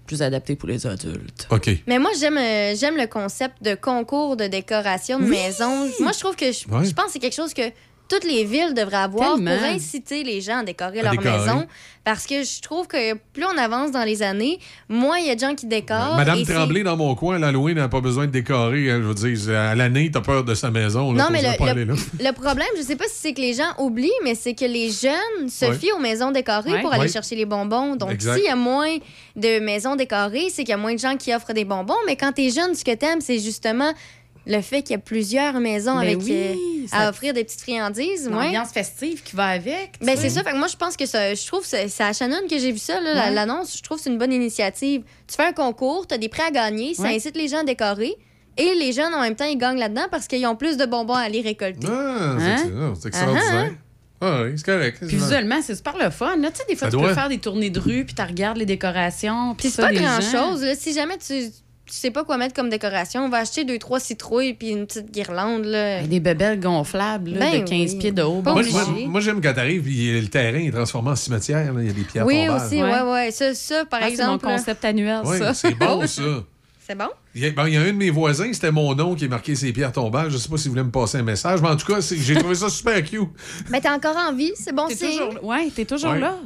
[0.05, 1.47] plus adaptée pour les adultes.
[1.49, 1.69] OK.
[1.87, 5.31] Mais moi, j'aime euh, j'aime le concept de concours de décoration de Oui.
[5.31, 5.87] maison.
[5.99, 6.85] Moi, je trouve que je, Ouais.
[6.85, 7.63] je pense que c'est quelque chose que
[8.07, 9.55] toutes les villes devraient avoir Tellement.
[9.57, 11.37] pour inciter les gens à décorer À leur décorer.
[11.39, 11.65] maison.
[12.03, 15.35] Parce que je trouve que plus on avance dans les années, moins il y a
[15.35, 16.15] de gens qui décorent.
[16.15, 18.91] Madame Tremblay, dans mon coin, l'Halloween n'a pas besoin de décorer.
[18.91, 21.13] hein, je veux dire, à l'année, t'as peur de sa maison.
[21.13, 21.95] Là, Non, mais le, pas le- aller là.
[22.19, 24.91] le problème, je sais pas si c'est que les gens oublient, mais c'est que les
[24.91, 27.95] jeunes se fient aux maisons décorées pour aller chercher les bonbons.
[27.95, 28.95] Donc, s'il y a moins
[29.35, 31.95] de maisons décorées, c'est qu'il y a moins de gens qui offrent des bonbons.
[32.05, 33.91] Mais quand t'es jeune, ce que t'aimes, c'est justement
[34.47, 37.43] le fait qu'il y a plusieurs maisons Mais avec, oui, euh, ça- à offrir des
[37.43, 38.27] petites friandises.
[38.27, 38.33] ouais.
[38.33, 39.93] L'ambiance festive qui va avec.
[40.01, 40.43] Ben, c'est ça.
[40.43, 42.57] Fait que moi, je pense que ça, je trouve que c'est c'est à Shannon que
[42.59, 43.31] j'ai vu ça, Ouais.
[43.31, 43.75] l'annonce.
[43.77, 45.03] Je trouve que c'est une bonne initiative.
[45.27, 47.15] Tu fais un concours, tu as des prix à gagner, ça Ouais.
[47.15, 48.13] incite les gens à décorer.
[48.57, 51.13] Et les jeunes, en même temps, ils gagnent là-dedans parce qu'ils ont plus de bonbons
[51.15, 51.87] à aller récolter.
[51.89, 52.55] Ah, c'est Hein?
[52.63, 53.71] ex- ah, c'est extraordinaire.
[54.21, 54.97] Ah, oui, c'est correct.
[55.05, 56.37] Puis visuellement, c'est super le fun.
[56.37, 56.49] là.
[56.49, 57.09] Tu sais, des fois, Ça tu doit.
[57.09, 59.55] peux faire des tournées de rue, puis tu regardes les décorations.
[59.55, 60.63] Puis c'est pas grand-chose.
[60.63, 60.73] là.
[60.75, 61.33] Si jamais tu,
[61.87, 64.87] tu sais pas quoi mettre comme décoration, on va acheter deux, trois citrouilles puis une
[64.87, 65.65] petite guirlande.
[65.65, 66.01] Là.
[66.03, 67.97] Des bebelles gonflables là, Ben de 15 oui.
[67.99, 68.41] pieds de haut.
[68.41, 71.71] Moi, bon, moi- j'aime quand t'arrives, puis le terrain est transformé en cimetière.
[71.73, 72.65] là, Il y a des pierres Oui, tombales.
[72.65, 73.31] aussi, ouais, ouais.
[73.31, 74.45] Ça, ça par Ah, c'est mon exemple.
[74.47, 74.57] là.
[74.57, 75.53] concept annuel, Oui, ça.
[75.53, 76.21] c'est bon, ça.
[76.87, 77.09] C'est bon?
[77.33, 79.25] Il y, a, ben, il y a un de mes voisins, c'était mon nom qui
[79.25, 80.29] est marqué ces pierres tombales.
[80.29, 82.35] Je sais pas s'il voulait me passer un message, mais en tout cas, c'est- j'ai
[82.35, 83.21] trouvé ça super cute.
[83.69, 86.19] Mais t'es encore en vie, c'est bon T'es toujours, ouais, t'es toujours Ouais.
[86.19, 86.37] là.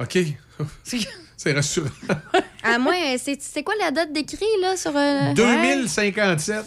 [0.00, 0.18] OK.
[1.40, 1.86] C'est rassurant.
[2.64, 4.90] À moins, euh, c'est c'est quoi la date d'écrit, là, sur.
[4.94, 6.64] euh, 2057.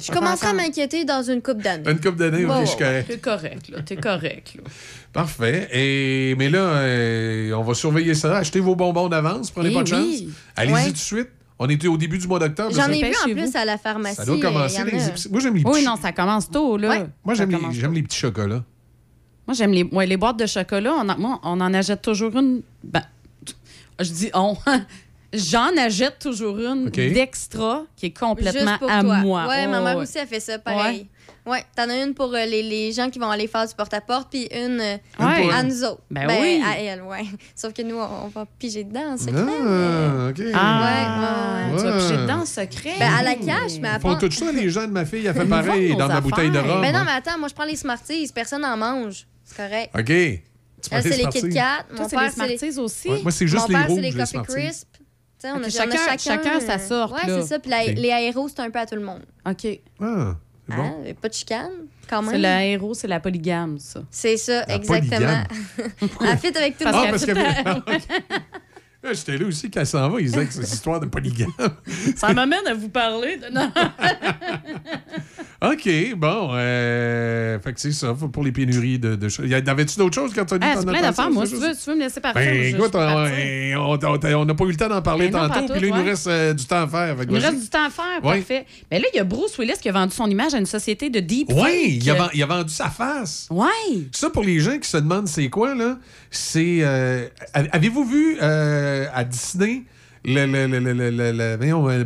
[0.00, 1.90] Je commencerai à m'inquiéter dans une coupe d'années.
[1.90, 3.08] Une coupe d'années, OK, Ouais, je suis correct.
[3.08, 3.80] T'es correct, là.
[3.82, 4.62] T'es correct, là.
[5.12, 5.68] Parfait.
[5.72, 8.36] Et, mais là, euh, on va surveiller ça.
[8.36, 10.04] Achetez vos bonbons d'avance, prenez Eh pas de chance.
[10.04, 10.28] oui.
[10.56, 10.86] Allez-y Ouais.
[10.88, 11.28] tout de suite.
[11.58, 12.74] On était au début du mois d'octobre.
[12.74, 13.56] J'en ai vu en plus vous.
[13.56, 14.16] à la pharmacie.
[14.16, 15.12] Ça doit commencer euh, les a.
[15.30, 17.06] Moi, j'aime les Oui, petits- non, ça commence tôt, là.
[17.24, 18.62] Moi, j'aime les, les petits chocolats.
[19.46, 20.92] Moi, j'aime les, ouais, les boîtes de chocolat.
[20.98, 22.62] On en, moi, on en achète toujours une.
[22.84, 23.02] Ben,
[24.02, 24.56] je dis on.
[25.32, 29.16] J'en achète toujours une d'extra qui est complètement Juste pour à toi.
[29.18, 29.46] moi.
[29.46, 30.02] Ouais, Oh, ma mère ouais.
[30.02, 31.06] aussi a fait ça, pareil.
[31.46, 34.28] Ouais, t'en as une pour euh, les, les gens qui vont aller faire du porte-à-porte,
[34.28, 35.48] puis une euh, Ouais.
[35.52, 36.02] à nous autres.
[36.10, 36.60] Ben oui.
[36.66, 37.22] à elle, ouais.
[37.54, 39.34] Sauf que nous, on, on va piger dedans en secret.
[39.38, 40.42] Ah, OK.
[40.52, 42.94] Ah, Ouais, ouais, tu vas piger dedans en secret?
[42.98, 45.24] Ben, à la cache, mais Ils font tout ça, les gens de ma fille.
[45.26, 46.80] Elle fait pareil dans ma bouteille de rhum.
[46.82, 47.04] Ben non, hein.
[47.06, 48.30] mais attends, moi, je prends les Smarties.
[48.34, 49.26] Personne n'en mange.
[49.44, 49.90] C'est correct.
[49.96, 50.42] OK.
[50.90, 51.24] Elle, c'est les?
[51.28, 51.84] Kit Kat.
[51.88, 52.56] Toi, Mon c'est père, les c'est les...
[52.72, 53.08] Smarties aussi.
[53.08, 54.52] Ouais, moi, c'est juste Mon les père, rouges, c'est les les Coffee Smarties.
[54.52, 54.88] Crisp.
[55.42, 57.40] On Ok, a, on a chacun- chacun, chacun sa sorte, Ouais, là.
[57.40, 57.58] c'est ça.
[57.58, 57.92] Puis la- Ok.
[57.96, 59.22] les aéros, c'est un peu à tout le monde.
[59.46, 59.66] OK.
[60.00, 60.36] Ah,
[60.68, 60.82] c'est bon.
[60.82, 60.94] Hein?
[61.20, 61.70] Pas de chicane,
[62.08, 62.42] quand C'est même.
[62.42, 64.02] la héros, c'est la polygame, ça.
[64.10, 65.42] C'est ça, La exactement.
[66.20, 67.10] Elle fit avec tout le Ah, monde.
[67.10, 67.32] parce que...
[69.02, 70.20] Ah, J'étais là aussi quand elle s'en va.
[70.20, 71.50] Ils disaient que c'est une histoire de polygame.
[72.16, 73.46] Ça m'amène à vous parler de.
[73.48, 73.72] Non.
[75.62, 76.50] OK, bon.
[76.54, 79.44] Euh, fait que c'est ça pour les pénuries de, de choses.
[79.52, 81.30] Avais-tu d'autres choses quand tu as dit Ah, c'est plein d'affaires.
[81.30, 82.40] Moi, si tu veux, tu veux me laisser partir.
[82.40, 82.98] Ben, écoute, peux
[84.34, 86.10] on n'a pas eu le temps d'en parler Ben tantôt, puis là, il nous ouais.
[86.10, 87.16] reste euh, du temps à faire.
[87.22, 88.38] Il nous reste du temps à faire, Ouais.
[88.38, 88.64] parfait.
[88.90, 91.10] Mais là, il y a Bruce Willis qui a vendu son image à une société
[91.10, 93.46] de deep Oui, il, a ven- il a vendu sa face.
[93.50, 93.66] Ouais.
[94.12, 95.98] Ça, pour les gens qui se demandent c'est quoi, là,
[96.30, 96.78] c'est.
[96.80, 99.82] euh, Avez-vous vu euh, à Disney
[100.24, 100.46] le.
[100.46, 101.56] le, le, le, le, le- le-
[101.88, 102.02] euh,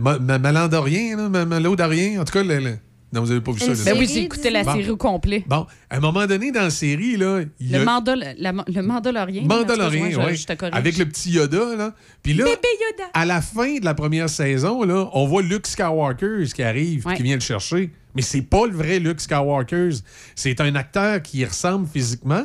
[2.33, 2.59] cas, le.
[2.59, 2.79] le-
[3.15, 3.73] Non, vous avez pas vu ça.
[3.85, 4.73] Ben oui, j'ai écouté la Bon.
[4.75, 5.45] série au complet.
[5.47, 7.85] Bon, à un moment donné, dans la série, là, il y Le, a.
[7.85, 9.43] mandol, la- le Mandalorien.
[9.45, 10.37] Mandalorien, oui.
[10.37, 10.75] je te corrige.
[10.75, 11.95] Avec le petit Yoda, là.
[12.25, 12.57] Puis là, Bébé
[12.91, 13.09] Yoda.
[13.15, 17.15] à la fin de la première saison, là, on voit Luke Skywalker qui arrive, Ouais.
[17.15, 17.93] qui vient le chercher.
[18.17, 19.91] Mais c'est pas le vrai Luke Skywalker.
[20.35, 22.45] C'est un acteur qui y ressemble physiquement.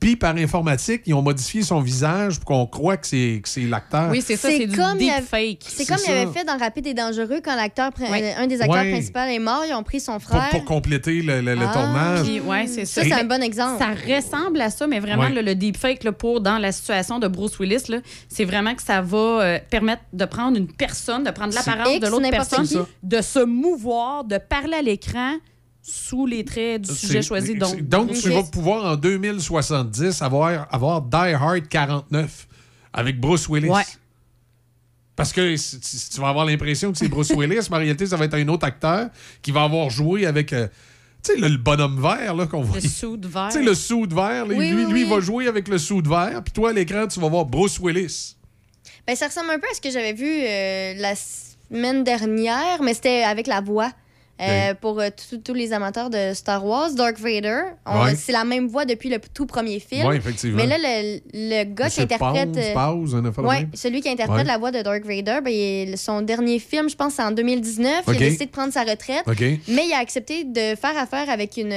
[0.00, 3.60] Puis par informatique, ils ont modifié son visage pour qu'on croit que c'est que c'est
[3.60, 4.08] l'acteur.
[4.10, 5.58] Oui, c'est ça, c'est du comme avait- deepfake.
[5.68, 7.90] C'est C'est comme il avait fait dans Rapide et Dangereux quand l'acteur,
[8.38, 8.90] un des acteurs Ouais.
[8.92, 10.48] principaux est mort, ils ont pris son frère.
[10.50, 11.72] pour compléter le, le- le Ah.
[11.72, 12.22] tournage.
[12.26, 13.02] Puis, ouais, c'est ça.
[13.02, 13.78] Ça, c'est un bon exemple.
[13.78, 15.30] Ça ressemble à ça, mais vraiment, Ouais.
[15.32, 17.98] le, le deepfake là, pour dans la situation de Bruce Willis, là,
[18.28, 22.00] c'est vraiment que ça va euh, permettre de prendre une personne, de prendre l'apparence X,
[22.00, 22.78] de l'autre personne, qui.
[23.02, 25.34] de se mouvoir, de parler à l'écran
[25.82, 27.54] sous les traits du sujet choisi.
[27.54, 32.46] Donc, tu vas pouvoir en 2070 avoir, avoir Die Hard 49
[32.92, 33.68] avec Bruce Willis.
[33.70, 33.82] Ouais.
[35.16, 38.06] Parce que si- si tu vas avoir l'impression que c'est Bruce Willis, mais en réalité,
[38.06, 39.10] ça va être un autre acteur
[39.42, 40.52] qui va avoir joué avec.
[40.52, 40.68] euh,
[41.22, 42.76] tu sais, le, le bonhomme vert là, qu'on voit.
[42.80, 43.48] le sou de verre.
[43.52, 45.10] Tu sais, le sou de vert, là, Oui, lui, oui, lui, oui.
[45.10, 47.78] va jouer avec le sou de vert, puis toi, à l'écran, tu vas voir Bruce
[47.78, 48.36] Willis.
[49.06, 52.94] Ben, ça ressemble un peu à ce que j'avais vu euh, la semaine dernière, mais
[52.94, 53.92] c'était avec la voix.
[54.40, 55.08] Euh, Pour euh,
[55.44, 58.14] tous- les amateurs de Star Wars, Dark Vader, Ouais.
[58.16, 60.06] c'est la même voix depuis le tout premier film.
[60.06, 60.56] Ouais, effectivement.
[60.56, 62.52] Mais là, le, le gars Monsieur qui interprète.
[62.74, 63.70] Pause, euh, pause, Ouais, même.
[63.74, 67.14] celui qui interprète la voix de Dark Vader, ben, il- son dernier film, je pense,
[67.14, 68.04] c'est en 2019.
[68.06, 68.14] OK.
[68.14, 69.24] Il a décidé de prendre sa retraite.
[69.68, 71.72] Mais il a accepté de faire affaire avec une,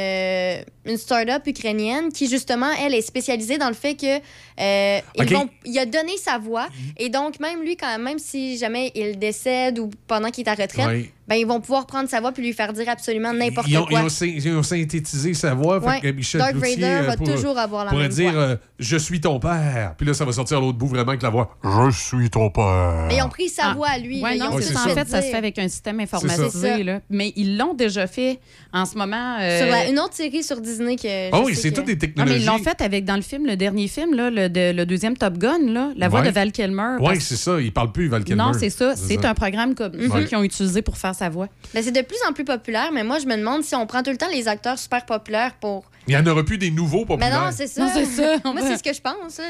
[0.85, 4.19] une start-up ukrainienne qui, justement, elle est spécialisée dans le fait que
[4.59, 5.31] euh, ils OK.
[5.31, 6.67] vont- il a donné sa voix.
[6.97, 10.53] Et donc, même lui, quand même si jamais il décède ou pendant qu'il est à
[10.55, 11.11] retraite, Ouais.
[11.27, 13.87] ben, ils vont pouvoir prendre sa voix puis lui faire dire absolument n'importe quoi.
[13.91, 15.79] ils ont sy- ils ont synthétisé sa voix.
[15.79, 15.95] Ouais.
[15.95, 18.31] Fait que Michel Darth Cloutier, Vader euh, va pour- toujours avoir la pourrait même dire
[18.33, 18.41] voix.
[18.41, 19.93] euh, Je suis ton père.
[19.97, 22.49] Puis là, ça va sortir à l'autre bout vraiment avec la voix Je suis ton
[22.49, 23.05] père.
[23.07, 24.21] Mais ils ont pris sa voix à lui.
[24.23, 24.79] Oui, non, ça.
[24.85, 25.31] En fait ça se dire.
[25.31, 26.83] fait avec un système informatisé.
[26.83, 26.99] Là.
[27.09, 28.39] Mais ils l'ont déjà fait
[28.73, 29.37] en ce moment.
[29.39, 31.31] euh, Sur la- une autre série sur Disney que.
[31.31, 32.39] Ah je oui, c'est que- toutes des Ah, mais technologies.
[32.41, 35.17] ils l'ont fait avec, dans le film, le dernier film, là, le, de- le deuxième
[35.17, 36.27] Top Gun, là, la voix Ouais.
[36.27, 36.97] de Val Kilmer.
[36.99, 37.59] Oui, c'est ça.
[37.59, 38.43] Il parle plus, Val Kilmer.
[38.43, 38.95] Non, c'est ça.
[38.95, 40.07] C'est un programme comme Ouais.
[40.11, 41.47] ceux qui ont utilisé pour faire sa voix.
[41.73, 44.03] Ben, c'est de plus en plus populaire, mais moi, je me demande si on prend
[44.03, 45.85] tout le temps les acteurs super populaires pour.
[46.07, 47.45] Il n'y en aura plus des nouveaux Mais populaires.
[47.45, 47.85] non, c'est ça.
[47.85, 48.35] Non, c'est ça.
[48.43, 49.33] Moi, c'est ce que je pense.
[49.33, 49.43] Ça...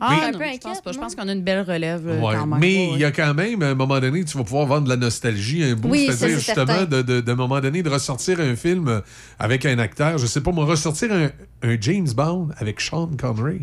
[0.00, 0.62] Ah, je suis un non, peu je inquiète.
[0.62, 0.92] pense pas.
[0.92, 2.58] Je pense qu'on a une belle relève euh, Ouais, quand même.
[2.58, 4.84] Mais Ouais, il y a quand même, à un moment donné, tu vas pouvoir vendre
[4.84, 5.88] de la nostalgie, un bout.
[5.88, 9.02] Oui, ça, C'est-à-dire, c'est justement, de, de, d'un moment donné, de ressortir un film
[9.38, 10.18] avec un acteur.
[10.18, 11.30] Je sais pas, moi, ressortir un,
[11.62, 13.62] un James Bond avec Sean Connery.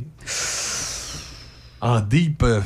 [1.79, 2.61] En deep, euh,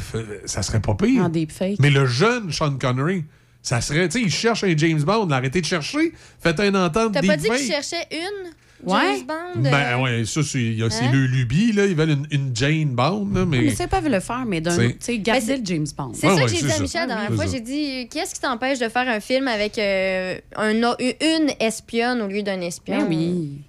[0.46, 1.26] ça serait pas pire.
[1.26, 1.80] En deepfake.
[1.80, 3.26] Mais le jeune Sean Connery,
[3.62, 7.14] ça serait, tu sais, il cherche un James Bond, l'arrêtez de chercher, faites un entente
[7.14, 8.52] T'as pas dit qu'il cherchait une?
[8.86, 9.18] Ouais.
[9.18, 9.66] James Bond?
[9.66, 11.12] euh, Ben ouais, ça, c'est, il y a- c'est Hein?
[11.14, 11.86] le lubie, là.
[11.86, 13.62] Ils veulent une, une Jane Bond, là, mais...
[13.62, 16.12] Mais c'est pas le faire, mais d'un tu sais, garder le James Bond.
[16.14, 16.80] C'est ça ouais, que j'ai dit à.
[16.80, 17.46] Michel la dernière fois.
[17.46, 22.28] J'ai dit, qu'est-ce qui t'empêche de faire un film avec euh, un, une espionne au
[22.28, 22.98] lieu d'un espion?
[23.00, 23.60] Ben oui.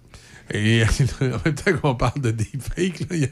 [0.55, 0.82] Et
[1.23, 3.28] en même temps qu'on parle de deepfake, là, il y a-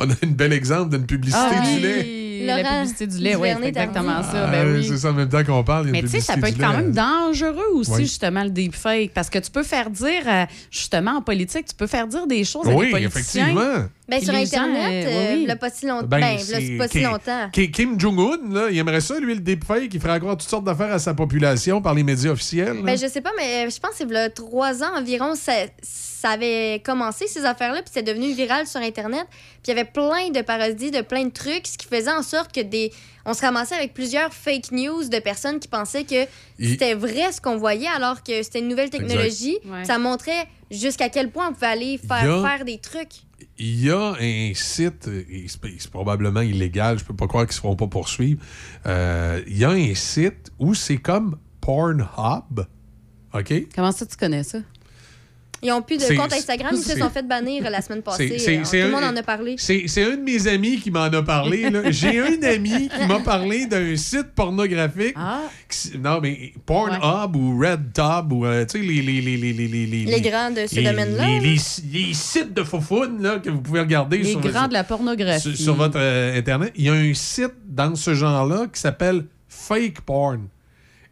[0.00, 2.16] on a un bel exemple d'une publicité Ah du oui, lait.
[2.42, 4.46] La Laurent publicité du lait, oui, c'est exactement ça.
[4.46, 4.82] Ah, Ben oui.
[4.88, 5.88] C'est ça, en même temps qu'on parle.
[5.88, 6.76] il Mais tu sais, ça peut être quand lait.
[6.78, 8.02] même dangereux aussi, Oui.
[8.04, 9.12] justement, le deepfake.
[9.12, 12.44] Parce que tu peux faire dire, euh, justement, en politique, tu peux faire dire des
[12.44, 13.48] choses à Oui, des politiciens.
[13.48, 13.84] effectivement.
[14.08, 15.40] Ben, sur gens, Internet, euh, euh, oui.
[15.44, 16.06] il a pas si longtemps.
[16.06, 16.38] Ben, Ben,
[16.78, 17.50] pas si Kim- longtemps.
[17.52, 19.92] Ki- Kim Jong-un, là, il aimerait ça, lui, le deepfake.
[19.92, 22.76] Il ferait encore toutes sortes d'affaires à sa population par les médias officiels.
[22.76, 22.82] là.
[22.82, 25.52] Ben, je sais pas, mais je pense que c'est là, trois ans environ, ça,
[26.20, 29.26] ça avait commencé, ces affaires-là, puis c'est devenu viral sur Internet.
[29.30, 32.22] Puis il y avait plein de parodies, de plein de trucs, ce qui faisait en
[32.22, 32.92] sorte que des.
[33.24, 36.26] On se ramassait avec plusieurs fake news de personnes qui pensaient que
[36.58, 39.58] Il- c'était vrai ce qu'on voyait, alors que c'était une nouvelle technologie.
[39.64, 39.84] Ouais.
[39.84, 43.12] Ça montrait jusqu'à quel point on pouvait aller faire, a- des trucs.
[43.58, 47.60] Il y a un site, et c'est probablement illégal, je peux pas croire qu'ils se
[47.60, 48.42] feront pas poursuivre.
[48.86, 52.66] Euh, Il y a un site où c'est comme Pornhub.
[53.32, 53.52] OK?
[53.74, 54.58] Comment ça, tu connais ça?
[55.62, 58.32] Ils ont plus de compte Instagram, ils se sont fait bannir la semaine passée.
[58.48, 59.56] Euh, Tout le monde en a parlé.
[59.58, 61.70] C'est c'est un de mes amis qui m'en a parlé.
[61.90, 65.14] J'ai un ami qui m'a parlé d'un site pornographique.
[65.16, 65.42] Ah.
[65.68, 69.68] qui- non, mais Pornhub ou RedTub ou, euh, tu sais, les, les, les, les, les,
[69.86, 71.40] les, Les grands de ce domaine-là, Les, là.
[71.40, 74.84] les- les sites de faufounes là, que vous pouvez regarder Les sur, grands de la
[74.84, 75.40] pornographie.
[75.40, 76.72] sur, sur votre euh, Internet.
[76.76, 80.48] Il y a un site dans ce genre-là qui s'appelle Fake Porn.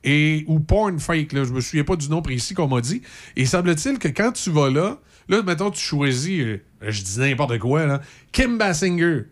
[0.04, 3.02] Et, ou Porn Fake, là, je me souviens pas du nom précis qu'on m'a dit.
[3.36, 7.58] Et semble-t-il que quand tu vas là, là, mettons, tu choisis, euh, je dis n'importe
[7.58, 8.00] quoi, là,
[8.32, 9.22] Kim Basinger.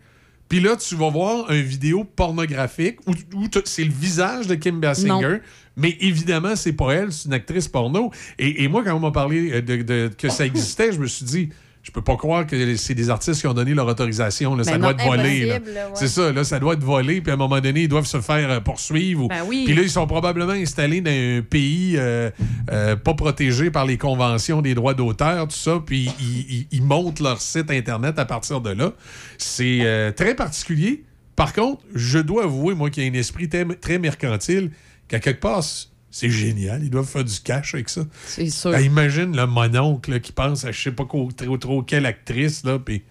[0.49, 4.79] Puis là, tu vas voir une vidéo pornographique où, où c'est le visage de Kim
[4.79, 5.09] Basinger.
[5.29, 5.39] Non.
[5.75, 8.11] Mais évidemment, c'est pas elle, c'est une actrice porno.
[8.39, 11.07] Et, et moi, quand on m'a parlé euh, de, de- que ça existait, je me
[11.07, 11.49] suis dit,
[11.87, 14.55] je peux pas croire que c'est des artistes qui ont donné leur autorisation.
[14.57, 14.65] là.
[14.65, 15.51] ça Ben doit être volé.
[15.53, 15.61] ouais.
[15.95, 17.21] C'est ça, là, ça doit être volé.
[17.21, 19.23] Puis à un moment donné, ils doivent se faire euh, poursuivre.
[19.23, 19.63] ou- Ben oui.
[19.65, 22.29] Puis là, ils sont probablement installés dans un pays euh,
[22.71, 25.81] euh, pas protégé par les conventions des droits d'auteur, tout ça.
[25.85, 28.91] Puis ils, ils- ils montent leur site Internet à partir de là.
[29.37, 31.05] C'est euh, très particulier.
[31.37, 34.71] Par contre, je dois avouer, moi, qu'il y a un esprit très, très mercantile,
[35.07, 35.63] qu'à quelque part,
[36.11, 36.83] c'est génial.
[36.83, 38.01] Ils doivent faire du cash avec ça.
[38.25, 38.71] C'est sûr.
[38.73, 42.05] Ah, imagine le mononcle là, qui pense à je sais pas quoi, trop, trop quelle
[42.05, 43.03] actrice, là, puis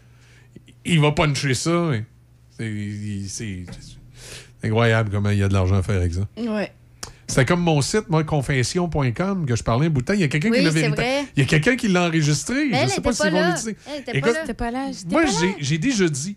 [0.84, 1.90] il va puncher ça.
[1.90, 2.04] mais
[3.28, 3.66] C'est
[4.62, 6.26] incroyable comment il y a de l'argent à faire avec ça.
[6.38, 6.72] Ouais.
[7.28, 10.12] C'était comme mon site, moi, confession.com, que je parlais un bout de temps.
[10.12, 10.78] Il y a quelqu'un Oui, qui.
[11.36, 12.66] Il y a quelqu'un qui l'a enregistré.
[12.70, 13.48] Mais je elle sais pas vont là.
[13.50, 13.76] l'utiliser.
[14.06, 14.54] Elle pas là.
[14.54, 14.90] Pas là.
[15.10, 16.36] moi, j'ai- j'ai déjà dit,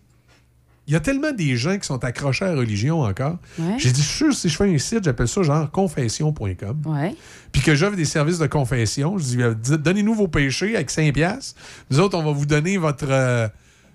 [0.90, 3.38] il y a tellement des gens qui sont accrochés à la religion encore.
[3.60, 3.76] Ouais.
[3.78, 6.82] J'ai dit, je suis sûr, si je fais un site, j'appelle ça genre confession.com.
[6.88, 7.16] Ouais.
[7.52, 9.18] Puis que j'offre des services de confession.
[9.20, 11.60] Je dis, euh, donnez-nous vos péchés avec 5 piastres.
[11.92, 13.48] Nous autres, on va vous donner votre, euh,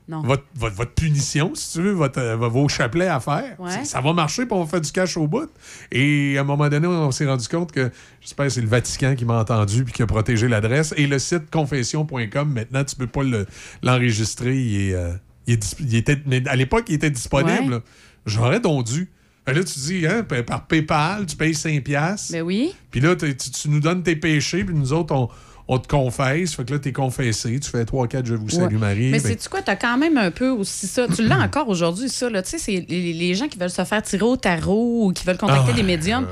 [0.06, 3.56] votre, votre, votre punition, si tu veux, votre, euh, vos chapelets à faire.
[3.58, 3.70] Ouais.
[3.72, 5.50] Ça, ça va marcher, puis on va faire du cash au bout.
[5.90, 7.90] Et à un moment donné, on s'est rendu compte que,
[8.20, 10.94] j'espère que c'est le Vatican qui m'a entendu puis qui a protégé l'adresse.
[10.96, 13.46] Et le site confession.com, maintenant, tu peux pas le-
[13.82, 14.56] l'enregistrer.
[14.56, 15.12] il, est, euh,
[15.46, 17.74] il est dis- il était, mais à l'époque, il était disponible.
[17.74, 17.80] Ouais.
[18.26, 19.10] J'aurais donc dû.
[19.46, 22.32] Ben Là, tu dis, hein, pa- par PayPal, tu payes 5 piastres.
[22.32, 22.74] Ben oui.
[22.90, 25.28] Puis là, tu, tu nous donnes tes péchés, puis nous autres, on,
[25.68, 26.54] on te confesse.
[26.54, 27.60] Fait que là, t'es confessé.
[27.60, 28.78] Tu fais 3-4, je vous salue, Ouais.
[28.80, 29.10] Marie.
[29.10, 31.06] Mais Ben, c'est tu quoi, t'as quand même un peu aussi ça.
[31.14, 32.30] Tu l'as encore aujourd'hui, ça.
[32.30, 32.42] Là.
[32.42, 35.26] Tu sais, c'est les, les gens qui veulent se faire tirer au tarot ou qui
[35.26, 36.26] veulent contacter Ah, des médiums.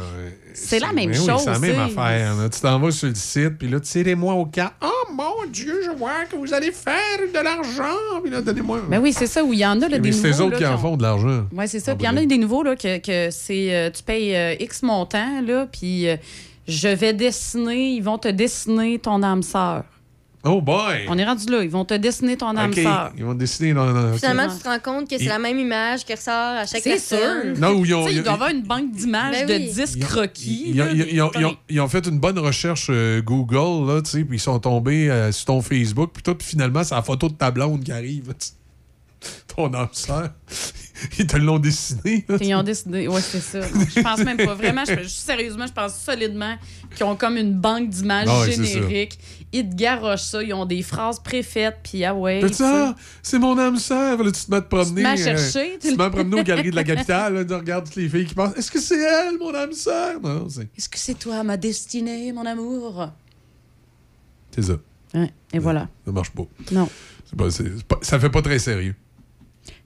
[0.54, 1.40] C'est la même Ben oui, chose.
[1.44, 2.34] c'est la même affaire.
[2.36, 2.48] là.
[2.48, 4.70] Tu t'en vas sur le site, puis là, tirez-moi au camp.
[4.82, 6.94] Oh mon Dieu, je vois que vous allez faire
[7.32, 8.20] de l'argent.
[8.22, 8.80] Puis là, donnez-moi.
[8.88, 10.44] Ben oui, c'est ça, où il y en a là, des c'est nouveaux.
[10.44, 11.44] autres là, qui en ont- font de l'argent.
[11.52, 11.92] Oui, c'est ça.
[11.92, 14.02] Ah, Puis il y en ben, a des nouveaux là, que, que c'est euh, tu
[14.02, 16.16] payes euh, X montant, là, puis euh,
[16.68, 19.82] Je vais dessiner, ils vont te dessiner ton âme sœur.
[20.44, 21.06] Oh boy!
[21.08, 23.12] On est rendu là, ils vont te dessiner ton âme OK, sœur.
[23.16, 23.92] Ils vont dessiner dans.
[23.92, 24.18] dans- OK.
[24.18, 26.82] Finalement, tu te rends compte que c'est Et- la même image qui ressort à chaque
[26.82, 27.54] C'est personne.
[27.54, 27.60] sûr.
[27.62, 29.70] Non, ou ils ont- ils- il doit y avoir une banque d'images Ben de oui.
[29.72, 30.64] 10 croquis.
[30.74, 30.92] Ils ont, là.
[30.92, 34.02] ils ont- ils ont- ils ont- ils ont fait une bonne recherche euh, Google, là,
[34.02, 36.96] tu sais, puis ils sont tombés euh, sur ton Facebook, puis tout, puis finalement, c'est
[36.96, 38.34] la photo de ta blonde qui arrive.
[39.54, 40.30] Ton âme sœur.
[41.18, 42.24] Ils te l'ont dessiné.
[42.28, 43.08] là, tu Ils ont décidé.
[43.08, 43.60] Ouais, c'est ça.
[43.60, 44.54] Je pense même pas.
[44.54, 46.56] Vraiment, je, je- sérieusement, je pense solidement
[46.94, 49.18] qu'ils ont comme une banque d'images Ah ouais, génériques.
[49.52, 50.42] Ils te garochent ça.
[50.42, 51.78] Ils ont des phrases préfaites.
[51.82, 52.40] Puis, ah ouais.
[52.46, 54.22] Tu ça, c'est mon âme sœur.
[54.22, 55.04] Là, tu te mets à te promener.
[55.04, 57.34] à euh, chercher, tu te mets à promener aux galeries de la capitale.
[57.34, 60.20] là, tu regardes toutes les filles qui pensent Est-ce que c'est elle, mon âme sœur?
[60.22, 63.08] Non, c'est Est-ce que c'est toi, ma destinée, mon amour?
[64.54, 64.74] c'est ça.
[65.14, 65.88] Ouais, et voilà.
[66.06, 66.44] Ça marche pas.
[66.70, 66.88] Non.
[67.26, 67.48] C'est pas-
[67.88, 68.94] pas- ça fait pas très sérieux.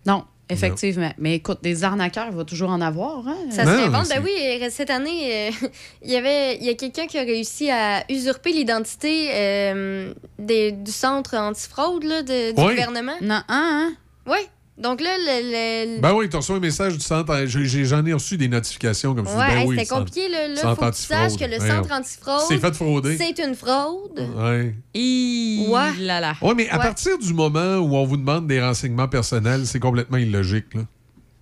[0.04, 1.10] Non, effectivement.
[1.18, 3.26] Mais écoute, des arnaqueurs, il va toujours en avoir.
[3.26, 3.36] Hein?
[3.50, 4.08] Ça se réinvente.
[4.08, 4.30] Ben oui,
[4.62, 5.68] euh, cette année, euh,
[6.02, 10.72] il y avait il y a quelqu'un qui a réussi à usurper l'identité euh, des-
[10.72, 12.68] du centre antifraude là, de- du Oui.
[12.74, 13.16] gouvernement.
[13.22, 13.92] Non, hein?
[14.26, 14.38] Oui.
[14.78, 15.94] Donc là, le.
[15.96, 17.34] le- Ben oui, tu reçois un message du centre.
[17.46, 19.38] j'ai- J'en ai reçu des notifications comme ça.
[19.38, 20.28] Ouais, ben hey, oui, c'était compliqué.
[20.28, 21.40] Là, centre faut que tu saches antifraude.
[21.50, 22.42] que le Ouais, centre antifraude.
[22.48, 23.16] C'est fait frauder.
[23.16, 24.20] C'est une fraude.
[24.36, 24.74] Ouais.
[24.94, 25.92] Ouais.
[26.00, 26.34] Là, là.
[26.42, 26.82] Oui, mais à Ouais.
[26.82, 30.74] partir du moment où on vous demande des renseignements personnels, c'est complètement illogique.
[30.74, 30.82] là.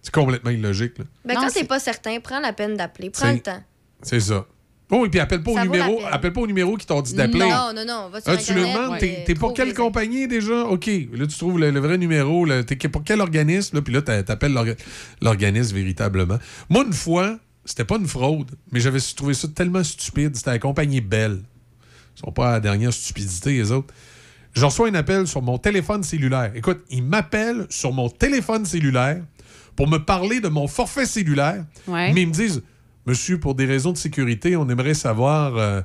[0.03, 0.99] C'est complètement illogique.
[0.99, 1.05] là.
[1.25, 3.11] Ben, Non, quand c'est- t'es pas certain, prends la peine d'appeler.
[3.11, 3.63] Prends le temps.
[4.03, 4.45] C'est ça.
[4.91, 7.39] Oh, et puis appelle pas, au numéro, appelle pas au numéro qui t'ont dit d'appeler.
[7.49, 8.09] Non, non, non.
[8.11, 10.65] Va sur Ah, tu lui Internet, demandes, ouais, t'es pour quelle compagnie déjà?
[10.67, 10.87] OK.
[11.15, 12.47] Là, tu trouves le, le vrai numéro.
[12.65, 13.77] T'es pour quel organisme?
[13.77, 14.77] Là, puis là, t'a- t'appelles l'orga-
[15.23, 16.39] l'organisme véritablement.
[16.69, 20.37] Moi, une fois, c'était pas une fraude, mais j'avais trouvé ça tellement stupide.
[20.37, 21.41] C'était la compagnie Bell.
[22.17, 23.93] Ils sont pas à la dernière stupidité, les autres.
[24.53, 26.53] Je reçois un appel sur mon téléphone cellulaire.
[26.55, 29.23] Écoute, ils m'appellent sur mon téléphone cellulaire
[29.75, 31.65] pour me parler de mon forfait cellulaire.
[31.89, 32.13] Ouais.
[32.13, 32.63] Mais ils me disent,
[33.07, 35.57] Monsieur, pour des raisons de sécurité, on aimerait savoir.
[35.57, 35.81] euh,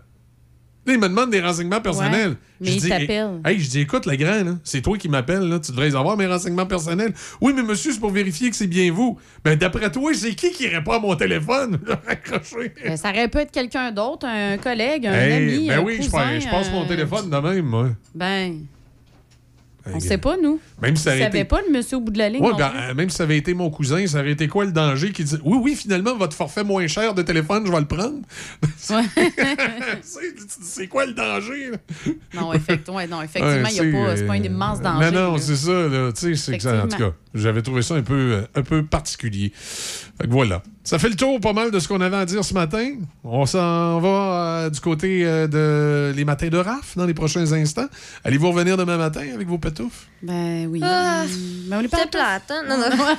[0.85, 2.29] Là, ils me demandent des renseignements personnels.
[2.31, 3.41] Ouais, mais Je ils dis, t'appellent.
[3.45, 6.15] Hey, je dis, écoute, le grand, là, c'est toi qui m'appelles, là, tu devrais avoir
[6.17, 7.13] mes renseignements personnels.
[7.41, 9.19] Oui, mais monsieur, c'est pour vérifier que c'est bien vous.
[9.43, 11.77] Ben, d'après toi, c'est qui qui répond à mon téléphone?
[12.85, 15.67] Ben, ça aurait pu être quelqu'un d'autre, un collègue, un Hey, ami.
[15.67, 17.89] ben un oui, je cousin, je passe mon euh, téléphone de même, moi.
[18.15, 18.61] Ben,
[19.93, 20.59] on Hey, sait pas, nous.
[20.81, 22.43] Même si ça été- pas le monsieur au bout de la ligne.
[22.43, 24.71] Ouais, ben, euh, même si ça avait été mon cousin, ça aurait été quoi le
[24.71, 27.85] danger qui dit Oui, oui, finalement, votre forfait moins cher de téléphone, je vais le
[27.85, 28.19] prendre.
[30.01, 31.71] C'est- c'est quoi le danger?
[31.71, 31.77] là?
[32.33, 35.11] non, effectivement, non, effectivement, Ouais, il y a pas, c'est, pas un euh, immense danger.
[35.11, 35.71] Non, non, c'est ça.
[35.71, 37.13] Là, tu sais, c'est que ça- en tout cas.
[37.33, 39.51] J'avais trouvé ça un peu, euh, un peu particulier.
[39.55, 40.61] Fait que voilà.
[40.83, 42.93] Ça fait le tour pas mal de ce qu'on avait à dire ce matin.
[43.23, 44.07] On s'en va
[44.65, 47.85] euh, du côté euh, de les matins de RAF dans les prochains instants.
[48.23, 50.07] Allez-vous revenir demain matin avec vos pétoufs?
[50.23, 50.79] Ben oui.
[50.83, 51.25] Ah,
[51.67, 52.63] Ben, on est pas c'est plate, hein?
[52.67, 53.15] Non, non.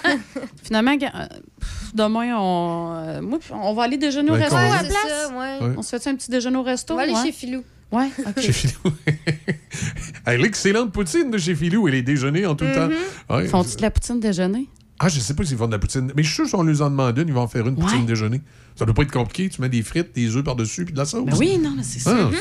[0.64, 1.26] Finalement, euh,
[1.60, 4.92] pff, demain, on, euh, moi, on va aller déjeuner au Ouais, resto à la place.
[5.08, 5.68] ça, ouais.
[5.68, 5.74] Ouais.
[5.76, 6.94] On se fait un petit déjeuner au resto?
[6.94, 7.24] On va aller ouais?
[7.26, 7.62] chez Filou.
[7.92, 8.40] Ouais, OK.
[8.40, 8.92] Chez Filou.
[10.26, 12.74] Hey, L'excellente poutine de chez Filou et les déjeuners en tout Mhm.
[12.74, 12.88] temps.
[13.34, 13.46] Ouais.
[13.48, 14.68] Font-ils de la poutine déjeuner?
[14.98, 16.12] Ah, je sais pas s'ils font de la poutine.
[16.14, 17.66] Mais je suis sûr que si on les en demande une, ils vont en faire
[17.66, 18.42] une poutine déjeuner.
[18.76, 19.48] Ça doit pas être compliqué.
[19.48, 21.24] Tu mets des frites, des œufs par-dessus, puis de la sauce.
[21.24, 22.10] Ben oui, non, mais c'est ça.
[22.14, 22.34] Ah, Mhm.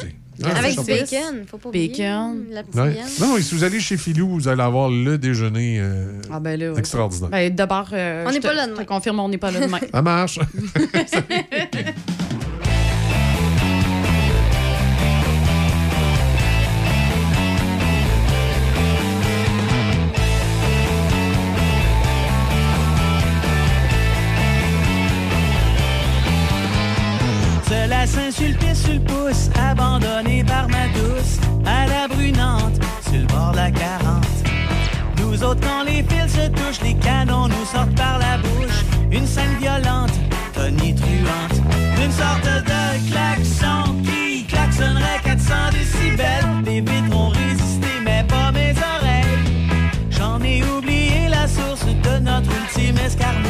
[0.43, 1.87] ah, Avec du bacon, faut pas oublier.
[1.87, 2.43] Bacon.
[2.51, 2.91] La petite Ouais.
[2.91, 3.07] viande.
[3.21, 6.59] Non, et si vous allez chez Filou, vous allez avoir le déjeuner euh, Ah ben
[6.59, 6.79] là, ouais.
[6.79, 7.29] extraordinaire.
[7.29, 8.83] Ben, d'abord, euh, On je n'est pas là je demain.
[8.83, 9.79] te confirme, on n'est pas là demain.
[9.93, 10.39] Ça marche.
[28.39, 33.51] Laisse insulter sur le pouce, abandonné par ma douce, à la brunante, sur le bord
[33.51, 34.25] de la 40.
[35.17, 38.83] Nous autres, quand les fils se touchent, les canons nous sortent par la bouche.
[39.11, 40.11] Une scène violente,
[40.53, 41.61] tonitruante,
[42.03, 46.45] une sorte de klaxon qui klaxonnerait 400 décibels.
[46.65, 49.81] Les vitres ont résisté, mais pas mes oreilles.
[50.11, 53.48] J'en ai oublié la source de notre ultime escarmouche.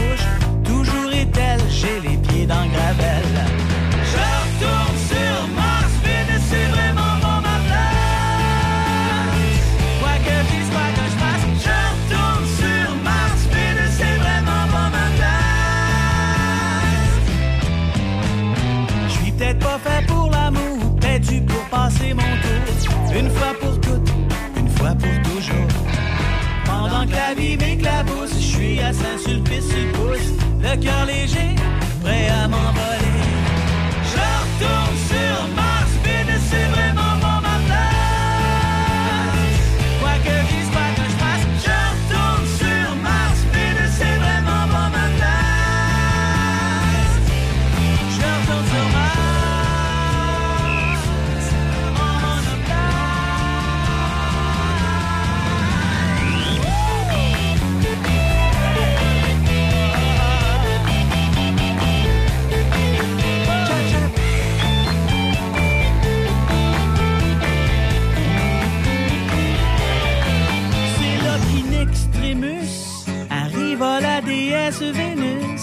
[28.89, 31.55] À Saint-Sulpice le le cœur léger,
[32.01, 32.98] prêt à m'envoler.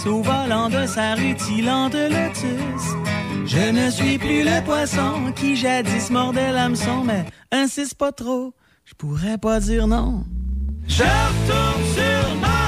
[0.06, 2.84] Blanc de sa rutilant de lotus.
[3.44, 8.54] Je ne suis plus le poisson qui jadis mordait l'hameçon, mais insiste pas trop,
[8.84, 10.24] je pourrais pas dire non.
[10.86, 12.65] Je retourne sur Mars,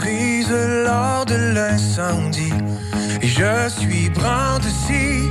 [0.00, 0.50] maîtrises
[0.84, 2.52] lors de l'incendie
[3.20, 5.28] et je suis brandeci.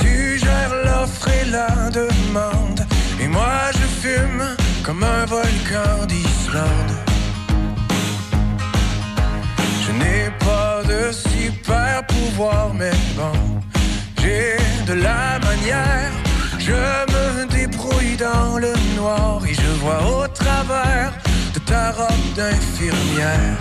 [0.00, 2.86] Tu gères l'offre et la demande
[3.20, 6.92] et moi je fume comme un volcan d'Islande.
[9.84, 13.32] Je n'ai pas de super pouvoir mais bon,
[14.20, 16.10] j'ai de la manière.
[16.58, 21.12] Je me débrouille dans le noir et je vois au travers
[21.54, 23.56] de ta robe d'infirmière.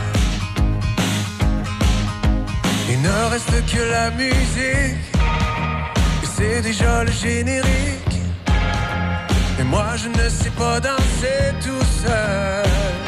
[2.97, 5.05] Il ne reste que la musique,
[6.23, 8.15] et c'est déjà le générique.
[9.59, 13.04] Et moi je ne sais pas danser tout seul.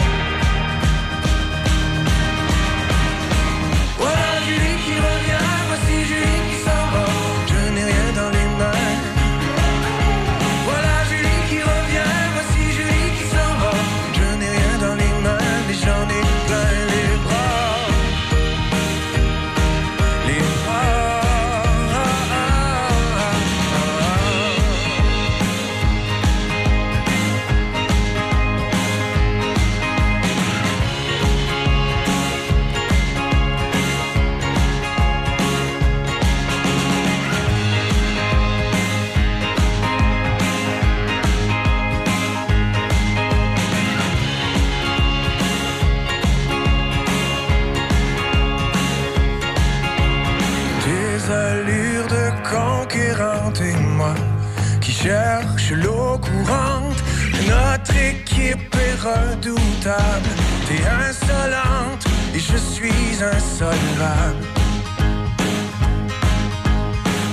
[55.84, 57.02] L'eau courante.
[57.48, 60.30] Notre équipe est redoutable.
[60.68, 62.04] T'es insolente
[62.36, 64.44] et je suis insolvable.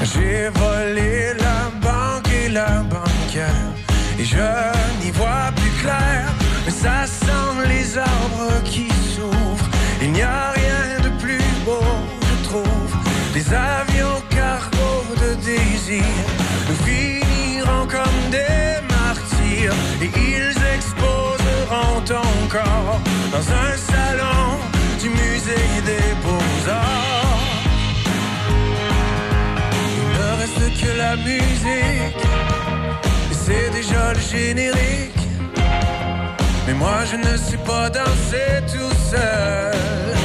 [0.03, 3.73] J'ai volé la banque et la banquière
[4.19, 4.47] et je
[5.03, 6.25] n'y vois plus clair.
[6.65, 9.71] Mais ça sent les arbres qui s'ouvrent.
[10.03, 11.85] Il n'y a rien de plus beau,
[12.29, 12.93] je trouve.
[13.33, 16.05] Des avions cargo de désir.
[16.69, 16.77] Nous
[18.35, 23.01] des martyrs et ils exposeront ton corps
[23.33, 24.47] dans un salon
[25.03, 27.39] du musée des beaux-arts.
[29.97, 32.23] Il ne reste que la musique
[33.33, 35.25] et c'est déjà le générique.
[36.67, 40.24] Mais moi je ne sais pas danser tout seul.